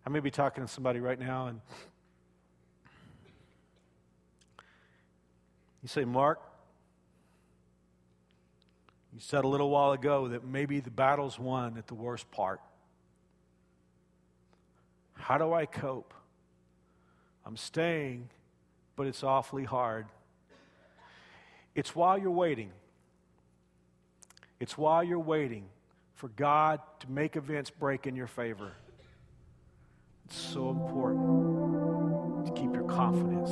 I 0.04 0.10
may 0.10 0.18
be 0.18 0.32
talking 0.32 0.66
to 0.66 0.68
somebody 0.68 0.98
right 0.98 1.18
now, 1.18 1.46
and 1.46 1.60
you 5.80 5.88
say, 5.88 6.04
Mark, 6.04 6.40
you 9.14 9.20
said 9.20 9.44
a 9.44 9.48
little 9.48 9.70
while 9.70 9.92
ago 9.92 10.26
that 10.26 10.44
maybe 10.44 10.80
the 10.80 10.90
battle's 10.90 11.38
won 11.38 11.78
at 11.78 11.86
the 11.86 11.94
worst 11.94 12.28
part. 12.32 12.60
How 15.14 15.38
do 15.38 15.52
I 15.52 15.66
cope? 15.66 16.12
I'm 17.44 17.56
staying, 17.56 18.28
but 18.96 19.06
it's 19.06 19.22
awfully 19.22 19.64
hard. 19.64 20.06
It's 21.74 21.94
while 21.94 22.18
you're 22.18 22.30
waiting. 22.30 22.70
It's 24.58 24.76
while 24.76 25.04
you're 25.04 25.18
waiting 25.18 25.66
for 26.14 26.28
God 26.28 26.80
to 27.00 27.10
make 27.10 27.36
events 27.36 27.70
break 27.70 28.06
in 28.06 28.16
your 28.16 28.26
favor. 28.26 28.72
It's 30.24 30.36
so 30.36 30.70
important 30.70 32.46
to 32.46 32.52
keep 32.52 32.72
your 32.72 32.84
confidence 32.84 33.50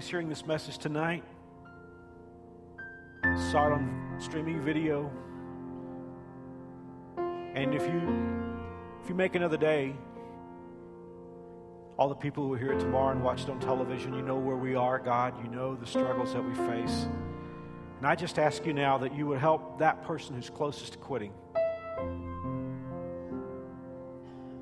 who's 0.00 0.08
hearing 0.08 0.30
this 0.30 0.46
message 0.46 0.78
tonight. 0.78 1.22
Saw 3.52 3.66
it 3.66 3.72
on 3.72 4.16
streaming 4.18 4.58
video. 4.62 5.10
And 7.54 7.74
if 7.74 7.82
you 7.82 8.00
if 9.02 9.10
you 9.10 9.14
make 9.14 9.34
another 9.34 9.58
day, 9.58 9.94
all 11.98 12.08
the 12.08 12.14
people 12.14 12.46
who 12.46 12.54
are 12.54 12.58
here 12.58 12.78
tomorrow 12.78 13.10
and 13.10 13.22
watched 13.22 13.50
on 13.50 13.60
television, 13.60 14.14
you 14.14 14.22
know 14.22 14.38
where 14.38 14.56
we 14.56 14.74
are, 14.74 14.98
God. 14.98 15.34
You 15.44 15.50
know 15.50 15.76
the 15.76 15.86
struggles 15.86 16.32
that 16.32 16.42
we 16.42 16.54
face. 16.54 17.06
And 17.98 18.06
I 18.06 18.14
just 18.14 18.38
ask 18.38 18.64
you 18.64 18.72
now 18.72 18.96
that 18.96 19.14
you 19.14 19.26
would 19.26 19.38
help 19.38 19.80
that 19.80 20.02
person 20.04 20.34
who's 20.34 20.48
closest 20.48 20.94
to 20.94 20.98
quitting 20.98 21.34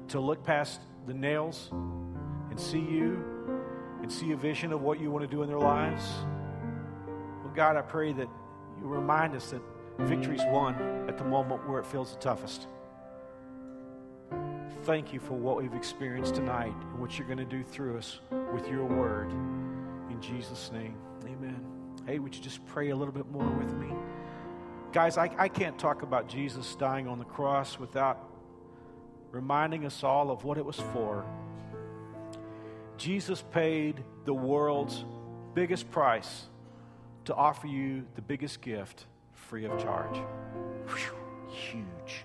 to 0.08 0.18
look 0.18 0.42
past 0.42 0.80
the 1.06 1.14
nails 1.14 1.68
and 2.50 2.58
see 2.58 2.80
you 2.80 3.37
see 4.10 4.32
a 4.32 4.36
vision 4.36 4.72
of 4.72 4.82
what 4.82 5.00
you 5.00 5.10
want 5.10 5.28
to 5.28 5.30
do 5.30 5.42
in 5.42 5.48
their 5.48 5.58
lives. 5.58 6.04
Well, 7.42 7.52
God, 7.54 7.76
I 7.76 7.82
pray 7.82 8.12
that 8.12 8.28
you 8.80 8.86
remind 8.86 9.34
us 9.34 9.50
that 9.50 9.62
victory's 9.98 10.44
won 10.48 10.74
at 11.08 11.18
the 11.18 11.24
moment 11.24 11.68
where 11.68 11.80
it 11.80 11.86
feels 11.86 12.12
the 12.12 12.18
toughest. 12.18 12.68
Thank 14.84 15.12
you 15.12 15.20
for 15.20 15.34
what 15.34 15.56
we've 15.56 15.74
experienced 15.74 16.36
tonight 16.36 16.74
and 16.92 17.00
what 17.00 17.18
you're 17.18 17.26
going 17.26 17.38
to 17.38 17.44
do 17.44 17.62
through 17.62 17.98
us 17.98 18.20
with 18.52 18.68
your 18.68 18.84
word. 18.84 19.30
In 20.10 20.18
Jesus' 20.20 20.70
name, 20.72 20.96
amen. 21.24 21.62
Hey, 22.06 22.18
would 22.18 22.34
you 22.34 22.40
just 22.40 22.64
pray 22.66 22.90
a 22.90 22.96
little 22.96 23.12
bit 23.12 23.28
more 23.30 23.48
with 23.50 23.72
me? 23.74 23.88
Guys, 24.92 25.18
I, 25.18 25.30
I 25.36 25.48
can't 25.48 25.78
talk 25.78 26.02
about 26.02 26.28
Jesus 26.28 26.74
dying 26.76 27.06
on 27.06 27.18
the 27.18 27.24
cross 27.24 27.78
without 27.78 28.30
reminding 29.30 29.84
us 29.84 30.02
all 30.02 30.30
of 30.30 30.44
what 30.44 30.56
it 30.56 30.64
was 30.64 30.76
for. 30.76 31.26
Jesus 32.98 33.42
paid 33.52 34.02
the 34.24 34.34
world's 34.34 35.04
biggest 35.54 35.90
price 35.90 36.46
to 37.24 37.34
offer 37.34 37.68
you 37.68 38.04
the 38.16 38.22
biggest 38.22 38.60
gift 38.60 39.06
free 39.32 39.64
of 39.64 39.78
charge. 39.80 40.16
Whew, 40.88 41.14
huge. 41.48 42.24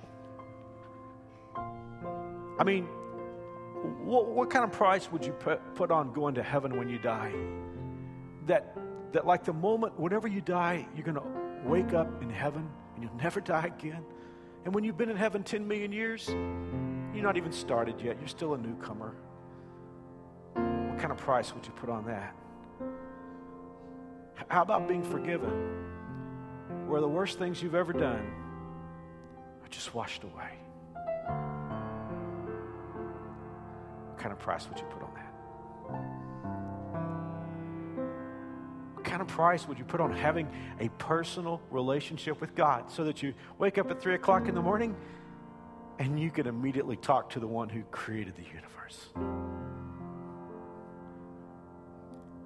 I 1.56 2.64
mean, 2.64 2.86
what, 4.04 4.28
what, 4.28 4.50
kind 4.50 4.66
of 4.66 4.72
price 4.72 5.12
would 5.12 5.24
you 5.26 5.34
put, 5.34 5.76
put 5.76 5.92
on 5.92 6.12
going 6.12 6.36
to 6.36 6.44
heaven 6.44 6.78
when 6.78 6.90
you 6.90 6.98
die? 6.98 7.34
That, 8.48 8.76
that, 9.12 9.28
like 9.28 9.44
the 9.44 9.54
moment, 9.54 10.00
whenever 10.00 10.28
you 10.28 10.42
die, 10.42 10.88
you're 10.96 11.06
going 11.06 11.16
to 11.16 11.70
wake 11.70 11.94
up 11.94 12.22
in 12.22 12.30
heaven 12.30 12.68
and 12.96 13.04
you'll 13.04 13.16
never 13.16 13.42
die 13.42 13.72
again. 13.78 14.04
And 14.66 14.74
when 14.74 14.84
you've 14.84 14.98
been 14.98 15.10
in 15.10 15.18
heaven 15.18 15.44
10 15.44 15.68
million 15.68 15.92
years, 15.92 16.28
you're 16.28 17.24
not 17.24 17.38
even 17.38 17.52
started 17.52 18.02
yet. 18.02 18.18
You're 18.20 18.28
still 18.28 18.54
a 18.56 18.58
newcomer. 18.58 19.14
Kind 21.04 21.12
of 21.12 21.18
price 21.18 21.54
would 21.54 21.66
you 21.66 21.74
put 21.74 21.90
on 21.90 22.06
that? 22.06 22.34
How 24.48 24.62
about 24.62 24.88
being 24.88 25.04
forgiven? 25.04 25.50
Where 26.88 27.02
the 27.02 27.10
worst 27.10 27.38
things 27.38 27.62
you've 27.62 27.76
ever 27.76 27.92
done 27.92 28.26
are 29.62 29.68
just 29.70 29.94
washed 29.94 30.24
away. 30.24 30.52
What 34.08 34.18
kind 34.18 34.32
of 34.32 34.40
price 34.40 34.66
would 34.70 34.80
you 34.80 34.86
put 34.86 35.04
on 35.04 35.14
that? 35.16 35.34
What 38.94 39.04
kind 39.04 39.22
of 39.22 39.28
price 39.28 39.68
would 39.68 39.78
you 39.78 39.84
put 39.84 40.00
on 40.00 40.14
having 40.14 40.48
a 40.80 40.88
personal 41.00 41.60
relationship 41.70 42.40
with 42.40 42.56
God 42.56 42.90
so 42.90 43.04
that 43.04 43.22
you 43.22 43.34
wake 43.60 43.78
up 43.78 43.92
at 43.92 44.02
3 44.02 44.16
o'clock 44.16 44.48
in 44.48 44.56
the 44.56 44.62
morning 44.62 44.96
and 46.00 46.18
you 46.18 46.32
can 46.32 46.48
immediately 46.48 46.96
talk 46.96 47.32
to 47.32 47.42
the 47.42 47.48
one 47.48 47.68
who 47.68 47.84
created 47.92 48.38
the 48.38 48.46
universe? 48.46 49.10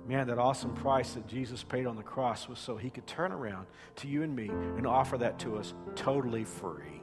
Man, 0.07 0.27
that 0.27 0.39
awesome 0.39 0.73
price 0.73 1.13
that 1.13 1.27
Jesus 1.27 1.63
paid 1.63 1.85
on 1.85 1.97
the 1.97 2.03
cross 2.03 2.47
was 2.47 2.59
so 2.59 2.77
he 2.77 2.89
could 2.89 3.05
turn 3.05 3.33
around 3.33 3.67
to 3.97 4.07
you 4.07 4.23
and 4.23 4.33
me 4.33 4.47
and 4.47 4.87
offer 4.87 5.17
that 5.17 5.37
to 5.39 5.57
us 5.57 5.73
totally 5.95 6.45
free. 6.45 7.01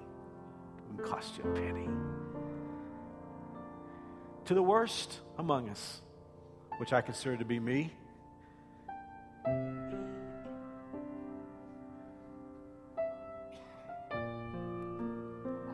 It 0.79 0.85
wouldn't 0.89 1.07
cost 1.07 1.37
you 1.37 1.45
a 1.45 1.55
penny. 1.55 1.87
To 4.47 4.55
the 4.55 4.63
worst 4.63 5.21
among 5.37 5.69
us, 5.69 6.01
which 6.79 6.95
I 6.95 7.03
consider 7.03 7.37
to 7.37 7.45
be 7.45 7.61
me, 7.61 7.93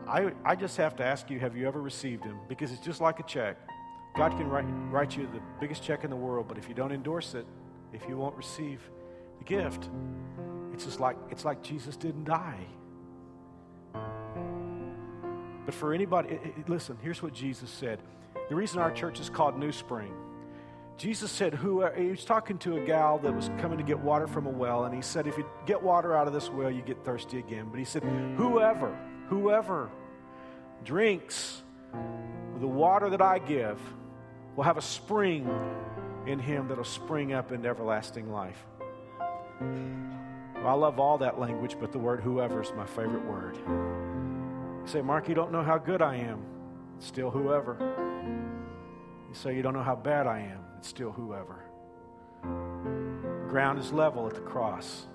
I, 0.05 0.33
I 0.43 0.57
just 0.57 0.75
have 0.75 0.97
to 0.97 1.05
ask 1.05 1.29
you 1.29 1.39
have 1.39 1.55
you 1.55 1.65
ever 1.65 1.81
received 1.81 2.25
him? 2.25 2.39
Because 2.49 2.73
it's 2.73 2.81
just 2.81 2.99
like 2.99 3.21
a 3.21 3.23
check. 3.23 3.55
God 4.15 4.31
can 4.31 4.47
write, 4.49 4.65
write 4.89 5.15
you 5.15 5.27
the 5.27 5.41
biggest 5.59 5.83
check 5.83 6.03
in 6.03 6.09
the 6.09 6.15
world, 6.15 6.47
but 6.47 6.57
if 6.57 6.67
you 6.67 6.75
don't 6.75 6.91
endorse 6.91 7.33
it, 7.33 7.45
if 7.93 8.07
you 8.07 8.17
won't 8.17 8.35
receive 8.35 8.81
the 9.39 9.45
gift, 9.45 9.89
it's 10.73 10.85
just 10.85 10.99
like 10.99 11.17
it's 11.29 11.45
like 11.45 11.61
Jesus 11.61 11.95
didn't 11.95 12.25
die. 12.25 12.65
But 15.65 15.73
for 15.73 15.93
anybody, 15.93 16.29
it, 16.29 16.41
it, 16.57 16.69
listen, 16.69 16.97
here's 17.01 17.21
what 17.21 17.33
Jesus 17.33 17.69
said. 17.69 17.99
The 18.49 18.55
reason 18.55 18.79
our 18.79 18.91
church 18.91 19.19
is 19.19 19.29
called 19.29 19.57
New 19.57 19.71
Spring, 19.71 20.11
Jesus 20.97 21.31
said, 21.31 21.53
who 21.53 21.83
uh, 21.83 21.91
he 21.93 22.07
was 22.07 22.25
talking 22.25 22.57
to 22.59 22.77
a 22.77 22.85
gal 22.85 23.17
that 23.19 23.33
was 23.33 23.49
coming 23.59 23.77
to 23.77 23.83
get 23.83 23.99
water 23.99 24.27
from 24.27 24.45
a 24.45 24.49
well, 24.49 24.85
and 24.85 24.93
he 24.93 25.01
said, 25.01 25.25
if 25.25 25.37
you 25.37 25.45
get 25.65 25.81
water 25.81 26.15
out 26.15 26.27
of 26.27 26.33
this 26.33 26.49
well, 26.49 26.69
you 26.69 26.81
get 26.81 27.03
thirsty 27.05 27.39
again. 27.39 27.67
But 27.69 27.79
he 27.79 27.85
said, 27.85 28.03
whoever, 28.37 28.97
whoever 29.27 29.89
drinks 30.83 31.63
the 32.59 32.67
water 32.67 33.09
that 33.09 33.21
I 33.21 33.39
give 33.39 33.79
will 34.61 34.65
have 34.65 34.77
a 34.77 34.81
spring 34.81 35.49
in 36.27 36.37
him 36.37 36.67
that'll 36.67 36.83
spring 36.83 37.33
up 37.33 37.51
into 37.51 37.67
everlasting 37.67 38.31
life. 38.31 38.63
Well, 39.59 40.67
I 40.67 40.73
love 40.73 40.99
all 40.99 41.17
that 41.17 41.39
language, 41.39 41.77
but 41.79 41.91
the 41.91 41.97
word 41.97 42.21
whoever 42.21 42.61
is 42.61 42.71
my 42.77 42.85
favorite 42.85 43.25
word. 43.25 43.57
You 43.57 44.83
say, 44.85 45.01
Mark, 45.01 45.27
you 45.27 45.33
don't 45.33 45.51
know 45.51 45.63
how 45.63 45.79
good 45.79 46.03
I 46.03 46.17
am. 46.17 46.43
It's 46.97 47.07
still 47.07 47.31
whoever. 47.31 47.75
You 49.29 49.33
say, 49.33 49.55
you 49.55 49.63
don't 49.63 49.73
know 49.73 49.81
how 49.81 49.95
bad 49.95 50.27
I 50.27 50.41
am. 50.41 50.59
It's 50.77 50.89
still 50.89 51.11
whoever. 51.11 51.65
Ground 53.49 53.79
is 53.79 53.91
level 53.91 54.27
at 54.27 54.35
the 54.35 54.41
cross. 54.41 55.07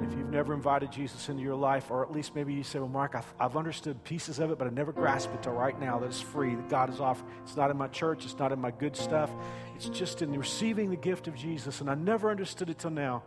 If 0.00 0.12
you've 0.12 0.30
never 0.30 0.54
invited 0.54 0.92
Jesus 0.92 1.28
into 1.28 1.42
your 1.42 1.56
life, 1.56 1.90
or 1.90 2.04
at 2.04 2.12
least 2.12 2.34
maybe 2.34 2.54
you 2.54 2.62
say, 2.62 2.78
Well, 2.78 2.88
Mark, 2.88 3.16
I've, 3.16 3.34
I've 3.40 3.56
understood 3.56 4.02
pieces 4.04 4.38
of 4.38 4.50
it, 4.50 4.58
but 4.58 4.68
I 4.68 4.70
never 4.70 4.92
grasped 4.92 5.34
it 5.34 5.42
till 5.42 5.52
right 5.52 5.78
now 5.78 5.98
that 5.98 6.06
it's 6.06 6.20
free, 6.20 6.54
that 6.54 6.68
God 6.68 6.88
is 6.88 7.00
off. 7.00 7.22
It's 7.42 7.56
not 7.56 7.70
in 7.70 7.76
my 7.76 7.88
church, 7.88 8.24
it's 8.24 8.38
not 8.38 8.52
in 8.52 8.60
my 8.60 8.70
good 8.70 8.96
stuff. 8.96 9.30
It's 9.74 9.88
just 9.88 10.22
in 10.22 10.36
receiving 10.38 10.90
the 10.90 10.96
gift 10.96 11.26
of 11.26 11.34
Jesus, 11.34 11.80
and 11.80 11.90
I 11.90 11.94
never 11.94 12.30
understood 12.30 12.70
it 12.70 12.78
till 12.78 12.90
now. 12.90 13.24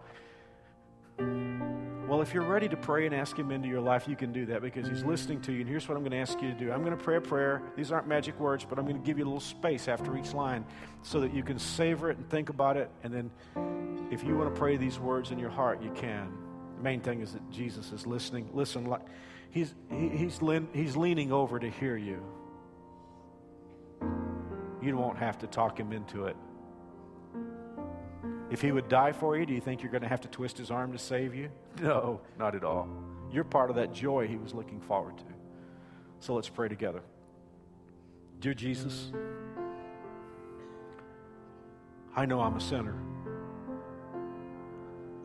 Well, 2.11 2.21
if 2.21 2.33
you're 2.33 2.43
ready 2.43 2.67
to 2.67 2.75
pray 2.75 3.05
and 3.05 3.15
ask 3.15 3.37
Him 3.37 3.51
into 3.51 3.69
your 3.69 3.79
life, 3.79 4.05
you 4.05 4.17
can 4.17 4.33
do 4.33 4.45
that 4.47 4.61
because 4.61 4.85
He's 4.87 5.03
listening 5.03 5.39
to 5.43 5.53
you. 5.53 5.61
And 5.61 5.69
here's 5.69 5.87
what 5.87 5.95
I'm 5.95 6.03
going 6.03 6.11
to 6.11 6.17
ask 6.17 6.41
you 6.41 6.49
to 6.49 6.53
do 6.53 6.71
I'm 6.71 6.83
going 6.83 6.97
to 6.97 7.01
pray 7.01 7.15
a 7.15 7.21
prayer. 7.21 7.61
These 7.77 7.91
aren't 7.93 8.07
magic 8.07 8.37
words, 8.37 8.65
but 8.67 8.77
I'm 8.77 8.85
going 8.85 8.99
to 8.99 9.05
give 9.05 9.17
you 9.17 9.23
a 9.23 9.27
little 9.27 9.39
space 9.39 9.87
after 9.87 10.17
each 10.17 10.33
line 10.33 10.65
so 11.03 11.21
that 11.21 11.33
you 11.33 11.41
can 11.41 11.57
savor 11.57 12.11
it 12.11 12.17
and 12.17 12.29
think 12.29 12.49
about 12.49 12.75
it. 12.75 12.89
And 13.03 13.13
then 13.13 13.31
if 14.11 14.25
you 14.25 14.37
want 14.37 14.53
to 14.53 14.59
pray 14.59 14.75
these 14.75 14.99
words 14.99 15.31
in 15.31 15.39
your 15.39 15.49
heart, 15.49 15.81
you 15.81 15.91
can 15.91 16.33
main 16.81 17.01
thing 17.01 17.21
is 17.21 17.33
that 17.33 17.49
Jesus 17.51 17.91
is 17.91 18.05
listening. 18.05 18.49
Listen, 18.53 18.85
like 18.85 19.01
he's 19.51 19.73
he, 19.89 20.09
he's 20.09 20.39
he's 20.73 20.97
leaning 20.97 21.31
over 21.31 21.59
to 21.59 21.69
hear 21.69 21.97
you. 21.97 22.23
You 24.81 24.97
won't 24.97 25.17
have 25.17 25.37
to 25.39 25.47
talk 25.47 25.79
him 25.79 25.91
into 25.91 26.25
it. 26.25 26.35
If 28.49 28.61
he 28.61 28.71
would 28.71 28.89
die 28.89 29.13
for 29.13 29.37
you, 29.37 29.45
do 29.45 29.53
you 29.53 29.61
think 29.61 29.81
you're 29.81 29.91
going 29.91 30.01
to 30.01 30.09
have 30.09 30.21
to 30.21 30.27
twist 30.27 30.57
his 30.57 30.71
arm 30.71 30.91
to 30.91 30.97
save 30.97 31.33
you? 31.33 31.49
No, 31.81 32.19
not 32.37 32.53
at 32.53 32.65
all. 32.65 32.89
You're 33.31 33.45
part 33.45 33.69
of 33.69 33.77
that 33.77 33.93
joy 33.93 34.27
he 34.27 34.35
was 34.35 34.53
looking 34.53 34.81
forward 34.81 35.17
to. 35.19 35.23
So 36.19 36.33
let's 36.33 36.49
pray 36.49 36.67
together. 36.67 37.01
Dear 38.41 38.53
Jesus, 38.53 39.11
I 42.15 42.25
know 42.25 42.41
I'm 42.41 42.57
a 42.57 42.61
sinner. 42.61 42.95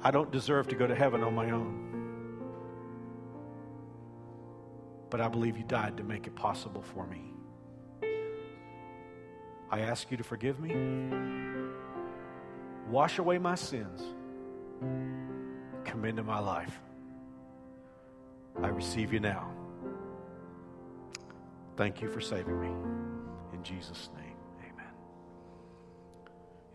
I 0.07 0.13
don't 0.13 0.31
deserve 0.31 0.69
to 0.69 0.77
go 0.77 0.87
to 0.87 0.95
heaven 0.95 1.25
on 1.25 1.35
my 1.35 1.51
own. 1.51 1.75
But 5.11 5.21
I 5.21 5.27
believe 5.27 5.59
you 5.59 5.65
died 5.65 5.97
to 5.97 6.05
make 6.05 6.29
it 6.29 6.37
possible 6.37 6.81
for 6.81 7.09
me. 7.09 7.33
I 9.69 9.81
ask 9.81 10.09
you 10.13 10.17
to 10.17 10.23
forgive 10.23 10.61
me, 10.61 10.77
wash 12.89 13.19
away 13.19 13.39
my 13.39 13.57
sins, 13.57 14.01
come 15.85 16.05
into 16.05 16.23
my 16.23 16.39
life. 16.39 16.81
I 18.63 18.69
receive 18.69 19.13
you 19.13 19.19
now. 19.19 19.51
Thank 21.77 22.01
you 22.01 22.09
for 22.09 22.21
saving 22.21 22.61
me. 22.61 22.71
In 23.53 23.61
Jesus' 23.65 24.11
name, 24.15 24.37
amen. 24.61 24.93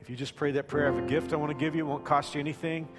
If 0.02 0.10
you 0.10 0.18
just 0.18 0.36
pray 0.36 0.52
that 0.52 0.68
prayer, 0.68 0.92
I 0.92 0.94
have 0.94 1.02
a 1.02 1.08
gift 1.08 1.32
I 1.32 1.38
want 1.38 1.58
to 1.58 1.58
give 1.58 1.76
you. 1.76 1.86
It 1.86 1.88
won't 1.88 2.04
cost 2.04 2.36
you 2.36 2.42
anything. 2.42 2.90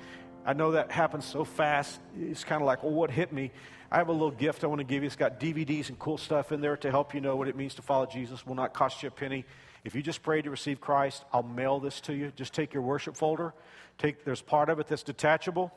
I 0.44 0.52
know 0.54 0.72
that 0.72 0.90
happens 0.90 1.24
so 1.24 1.44
fast. 1.44 2.00
It's 2.18 2.44
kind 2.44 2.60
of 2.60 2.66
like, 2.66 2.82
well, 2.82 2.92
what 2.92 3.10
hit 3.10 3.32
me? 3.32 3.52
I 3.90 3.98
have 3.98 4.08
a 4.08 4.12
little 4.12 4.30
gift 4.30 4.64
I 4.64 4.66
want 4.66 4.80
to 4.80 4.84
give 4.84 5.02
you. 5.02 5.06
It's 5.06 5.16
got 5.16 5.38
DVDs 5.38 5.88
and 5.88 5.98
cool 5.98 6.18
stuff 6.18 6.50
in 6.50 6.60
there 6.60 6.76
to 6.78 6.90
help 6.90 7.14
you 7.14 7.20
know 7.20 7.36
what 7.36 7.48
it 7.48 7.56
means 7.56 7.74
to 7.74 7.82
follow 7.82 8.06
Jesus. 8.06 8.46
Will 8.46 8.54
not 8.54 8.72
cost 8.72 9.02
you 9.02 9.08
a 9.08 9.12
penny. 9.12 9.44
If 9.84 9.94
you 9.94 10.02
just 10.02 10.22
prayed 10.22 10.44
to 10.44 10.50
receive 10.50 10.80
Christ, 10.80 11.24
I'll 11.32 11.42
mail 11.42 11.78
this 11.80 12.00
to 12.02 12.14
you. 12.14 12.32
Just 12.34 12.54
take 12.54 12.72
your 12.72 12.82
worship 12.82 13.16
folder. 13.16 13.52
Take 13.98 14.24
there's 14.24 14.40
part 14.40 14.68
of 14.68 14.80
it 14.80 14.88
that's 14.88 15.02
detachable. 15.02 15.72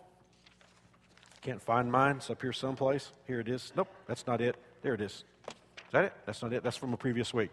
Can't 1.42 1.62
find 1.62 1.92
mine. 1.92 2.18
It's 2.18 2.30
up 2.30 2.42
here 2.42 2.54
someplace. 2.54 3.12
Here 3.28 3.40
it 3.40 3.50
is. 3.50 3.72
Nope, 3.76 3.90
that's 4.08 4.26
not 4.26 4.42
it. 4.42 4.56
There 4.82 4.94
it 4.94 5.02
is. 5.02 5.12
Is 5.12 5.92
that 5.92 6.06
it? 6.06 6.14
That's 6.26 6.42
not 6.42 6.54
it. 6.54 6.64
That's 6.64 6.78
from 6.78 6.94
a 6.94 6.98
previous 6.98 7.34
week. 7.34 7.52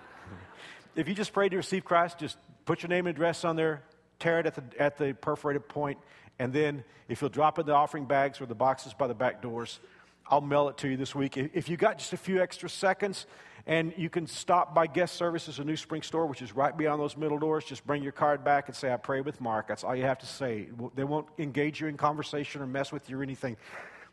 if 0.94 1.08
you 1.08 1.14
just 1.14 1.32
prayed 1.32 1.50
to 1.50 1.56
receive 1.56 1.84
Christ, 1.84 2.18
just 2.18 2.36
put 2.66 2.82
your 2.82 2.88
name 2.88 3.06
and 3.06 3.16
address 3.16 3.44
on 3.44 3.56
there, 3.56 3.82
tear 4.20 4.38
it 4.38 4.46
at 4.46 4.54
the, 4.54 4.80
at 4.80 4.96
the 4.96 5.12
perforated 5.14 5.68
point, 5.68 5.98
and 6.38 6.52
then 6.52 6.84
if 7.08 7.20
you'll 7.20 7.30
drop 7.30 7.58
it 7.58 7.62
in 7.62 7.66
the 7.66 7.74
offering 7.74 8.04
bags 8.04 8.40
or 8.40 8.46
the 8.46 8.54
boxes 8.54 8.94
by 8.94 9.06
the 9.06 9.14
back 9.14 9.42
doors, 9.42 9.80
I'll 10.28 10.40
mail 10.40 10.68
it 10.68 10.76
to 10.78 10.88
you 10.88 10.96
this 10.96 11.14
week. 11.14 11.36
If 11.36 11.68
you 11.68 11.76
got 11.76 11.98
just 11.98 12.12
a 12.12 12.16
few 12.16 12.40
extra 12.40 12.70
seconds, 12.70 13.26
and 13.66 13.92
you 13.96 14.08
can 14.08 14.26
stop 14.26 14.74
by 14.74 14.86
guest 14.86 15.16
services, 15.16 15.58
a 15.58 15.64
New 15.64 15.76
Spring 15.76 16.02
store, 16.02 16.26
which 16.26 16.40
is 16.40 16.54
right 16.54 16.76
beyond 16.76 17.00
those 17.00 17.16
middle 17.16 17.38
doors. 17.38 17.64
Just 17.64 17.86
bring 17.86 18.02
your 18.02 18.12
card 18.12 18.42
back 18.42 18.68
and 18.68 18.76
say, 18.76 18.92
I 18.92 18.96
pray 18.96 19.20
with 19.20 19.40
Mark. 19.40 19.68
That's 19.68 19.84
all 19.84 19.94
you 19.94 20.04
have 20.04 20.18
to 20.18 20.26
say. 20.26 20.68
They 20.94 21.04
won't 21.04 21.26
engage 21.38 21.80
you 21.80 21.86
in 21.88 21.96
conversation 21.96 22.62
or 22.62 22.66
mess 22.66 22.90
with 22.90 23.10
you 23.10 23.18
or 23.18 23.22
anything. 23.22 23.56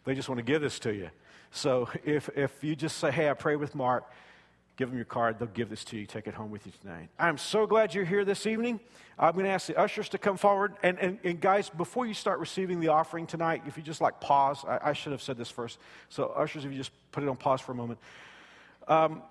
They 0.04 0.16
just 0.16 0.28
want 0.28 0.40
to 0.40 0.44
give 0.44 0.62
this 0.62 0.80
to 0.80 0.94
you. 0.94 1.10
So 1.52 1.88
if, 2.04 2.30
if 2.36 2.64
you 2.64 2.76
just 2.76 2.98
say, 2.98 3.10
hey, 3.10 3.30
I 3.30 3.34
pray 3.34 3.56
with 3.56 3.74
Mark, 3.74 4.12
give 4.78 4.90
them 4.90 4.98
your 4.98 5.06
card. 5.06 5.40
They'll 5.40 5.48
give 5.50 5.70
this 5.70 5.84
to 5.86 5.98
you. 5.98 6.06
Take 6.06 6.28
it 6.28 6.36
home 6.36 6.52
with 6.52 6.66
you 6.66 6.72
tonight. 6.82 7.10
I'm 7.20 7.38
so 7.38 7.66
glad 7.66 7.94
you're 7.94 8.06
here 8.06 8.24
this 8.24 8.46
evening. 8.46 8.80
I'm 9.20 9.34
going 9.34 9.46
to 9.46 9.52
ask 9.52 9.66
the 9.66 9.78
ushers 9.78 10.10
to 10.10 10.20
come 10.20 10.38
forward. 10.38 10.76
And, 10.84 11.00
and, 11.00 11.18
and 11.24 11.42
guys, 11.42 11.70
before 11.70 12.06
you 12.06 12.14
start 12.14 12.40
receiving 12.40 12.80
the 12.80 12.90
offering 12.90 13.26
tonight, 13.26 13.64
if 13.66 13.76
you 13.76 13.84
just 13.84 14.00
like 14.00 14.22
pause, 14.22 14.64
I, 14.66 14.90
I 14.90 14.94
should 14.94 15.12
have 15.12 15.24
said 15.24 15.38
this 15.38 15.50
first. 15.50 15.80
So, 16.10 16.28
ushers, 16.28 16.64
if 16.64 16.72
you 16.72 16.78
just 16.78 16.92
put 17.12 17.24
it 17.24 17.30
on 17.30 17.36
pause 17.36 17.60
for 17.60 17.72
a 17.72 17.76
moment. 17.76 18.00
Um, 18.88 19.24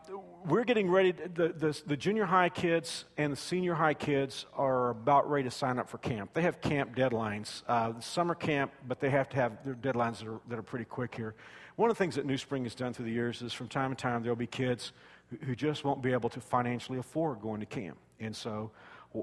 we're 0.44 0.64
getting 0.64 0.90
ready, 0.90 1.12
the, 1.12 1.49
the, 1.49 1.80
the, 1.86 1.97
junior 1.97 2.26
high 2.26 2.51
kids 2.51 3.07
and 3.16 3.32
the 3.32 3.38
senior 3.38 3.72
high 3.72 3.94
kids 3.94 4.44
are 4.53 4.90
about 4.90 5.30
ready 5.30 5.44
to 5.44 5.51
sign 5.51 5.78
up 5.78 5.88
for 5.88 5.97
camp. 5.97 6.34
They 6.34 6.42
have 6.42 6.61
camp 6.61 6.94
deadlines, 6.94 7.62
uh, 7.66 7.99
summer 8.01 8.34
camp, 8.34 8.70
but 8.86 9.01
they 9.01 9.09
have 9.09 9.30
to 9.30 9.36
have 9.36 9.64
their 9.64 9.74
deadlines 9.74 10.18
that 10.18 10.28
are, 10.28 10.40
that 10.49 10.59
are 10.59 10.62
pretty 10.62 10.84
quick 10.84 11.14
here. 11.14 11.34
One 11.76 11.88
of 11.90 11.97
the 11.97 11.99
things 11.99 12.16
that 12.16 12.26
New 12.26 12.36
Spring 12.36 12.64
has 12.64 12.74
done 12.74 12.92
through 12.92 13.07
the 13.07 13.12
years 13.12 13.40
is 13.40 13.55
from 13.55 13.68
time 13.68 13.94
to 13.94 13.97
time 13.97 14.22
there'll 14.22 14.36
be 14.36 14.47
kids 14.47 14.92
who, 15.44 15.54
just 15.54 15.84
won't 15.84 16.02
be 16.02 16.12
able 16.12 16.30
to 16.30 16.40
financially 16.40 16.98
afford 16.98 17.40
going 17.40 17.60
to 17.60 17.66
camp. 17.66 17.96
And 18.20 18.34
so 18.34 18.70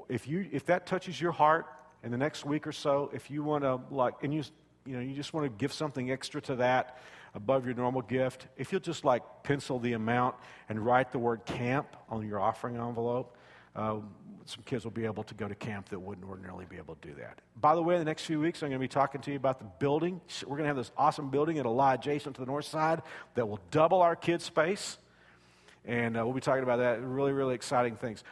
if, 0.10 0.28
you, 0.28 0.48
if 0.52 0.66
that 0.66 0.86
touches 0.86 1.20
your 1.20 1.32
heart 1.32 1.66
in 2.04 2.12
the 2.12 2.18
next 2.18 2.46
week 2.46 2.68
or 2.68 2.72
so, 2.72 3.10
if 3.14 3.32
you 3.32 3.44
want 3.44 3.64
to, 3.64 3.80
like, 3.90 4.16
and 4.22 4.34
you, 4.34 4.44
you 4.86 4.96
know, 4.96 5.02
you 5.02 5.16
just 5.16 5.34
want 5.34 5.46
to 5.46 5.50
give 5.50 5.72
something 5.72 6.12
extra 6.12 6.42
to 6.42 6.56
that, 6.58 7.00
above 7.36 7.66
your 7.66 7.74
normal 7.76 8.02
gift, 8.02 8.48
if 8.58 8.72
you'll 8.72 8.82
just 8.82 9.06
like 9.06 9.24
pencil 9.44 9.80
the 9.80 9.94
amount 9.94 10.36
and 10.70 10.80
write 10.80 11.12
the 11.12 11.20
word 11.20 11.46
camp 11.46 11.96
on 12.10 12.28
your 12.28 12.40
offering 12.40 12.76
envelope, 12.76 13.38
uh, 13.76 13.96
some 14.46 14.64
kids 14.66 14.84
will 14.84 14.92
be 14.92 15.06
able 15.06 15.24
to 15.24 15.34
go 15.34 15.48
to 15.48 15.56
camp 15.56 15.90
that 15.90 15.98
wouldn't 15.98 16.28
ordinarily 16.28 16.66
be 16.66 16.76
able 16.78 16.96
to 16.96 17.08
do 17.08 17.16
that. 17.16 17.40
By 17.60 17.76
the 17.76 17.82
way, 17.82 17.96
in 17.96 18.00
the 18.00 18.06
next 18.06 18.26
few 18.26 18.40
weeks, 18.40 18.62
I'm 18.62 18.70
going 18.70 18.80
to 18.80 18.84
be 18.84 18.90
talking 18.90 19.22
to 19.22 19.32
you 19.32 19.38
about 19.38 19.58
the 19.58 19.66
building. 19.80 20.20
We're 20.46 20.58
going 20.58 20.64
to 20.64 20.68
have 20.68 20.76
this 20.76 20.92
awesome 20.98 21.30
building 21.30 21.58
at 21.60 21.66
a 21.66 21.70
lot 21.70 22.00
adjacent 22.00 22.36
to 22.36 22.42
the 22.42 22.46
north 22.46 22.66
side 22.66 23.02
that 23.36 23.48
will 23.48 23.60
double 23.72 24.02
our 24.02 24.16
kids' 24.16 24.44
space. 24.44 24.98
And 25.86 26.18
uh, 26.18 26.24
we'll 26.24 26.34
be 26.34 26.42
talking 26.42 26.64
about 26.64 26.80
that. 26.80 27.02
Really, 27.02 27.34
really 27.34 27.56
exciting 27.56 27.96
things. 27.96 28.24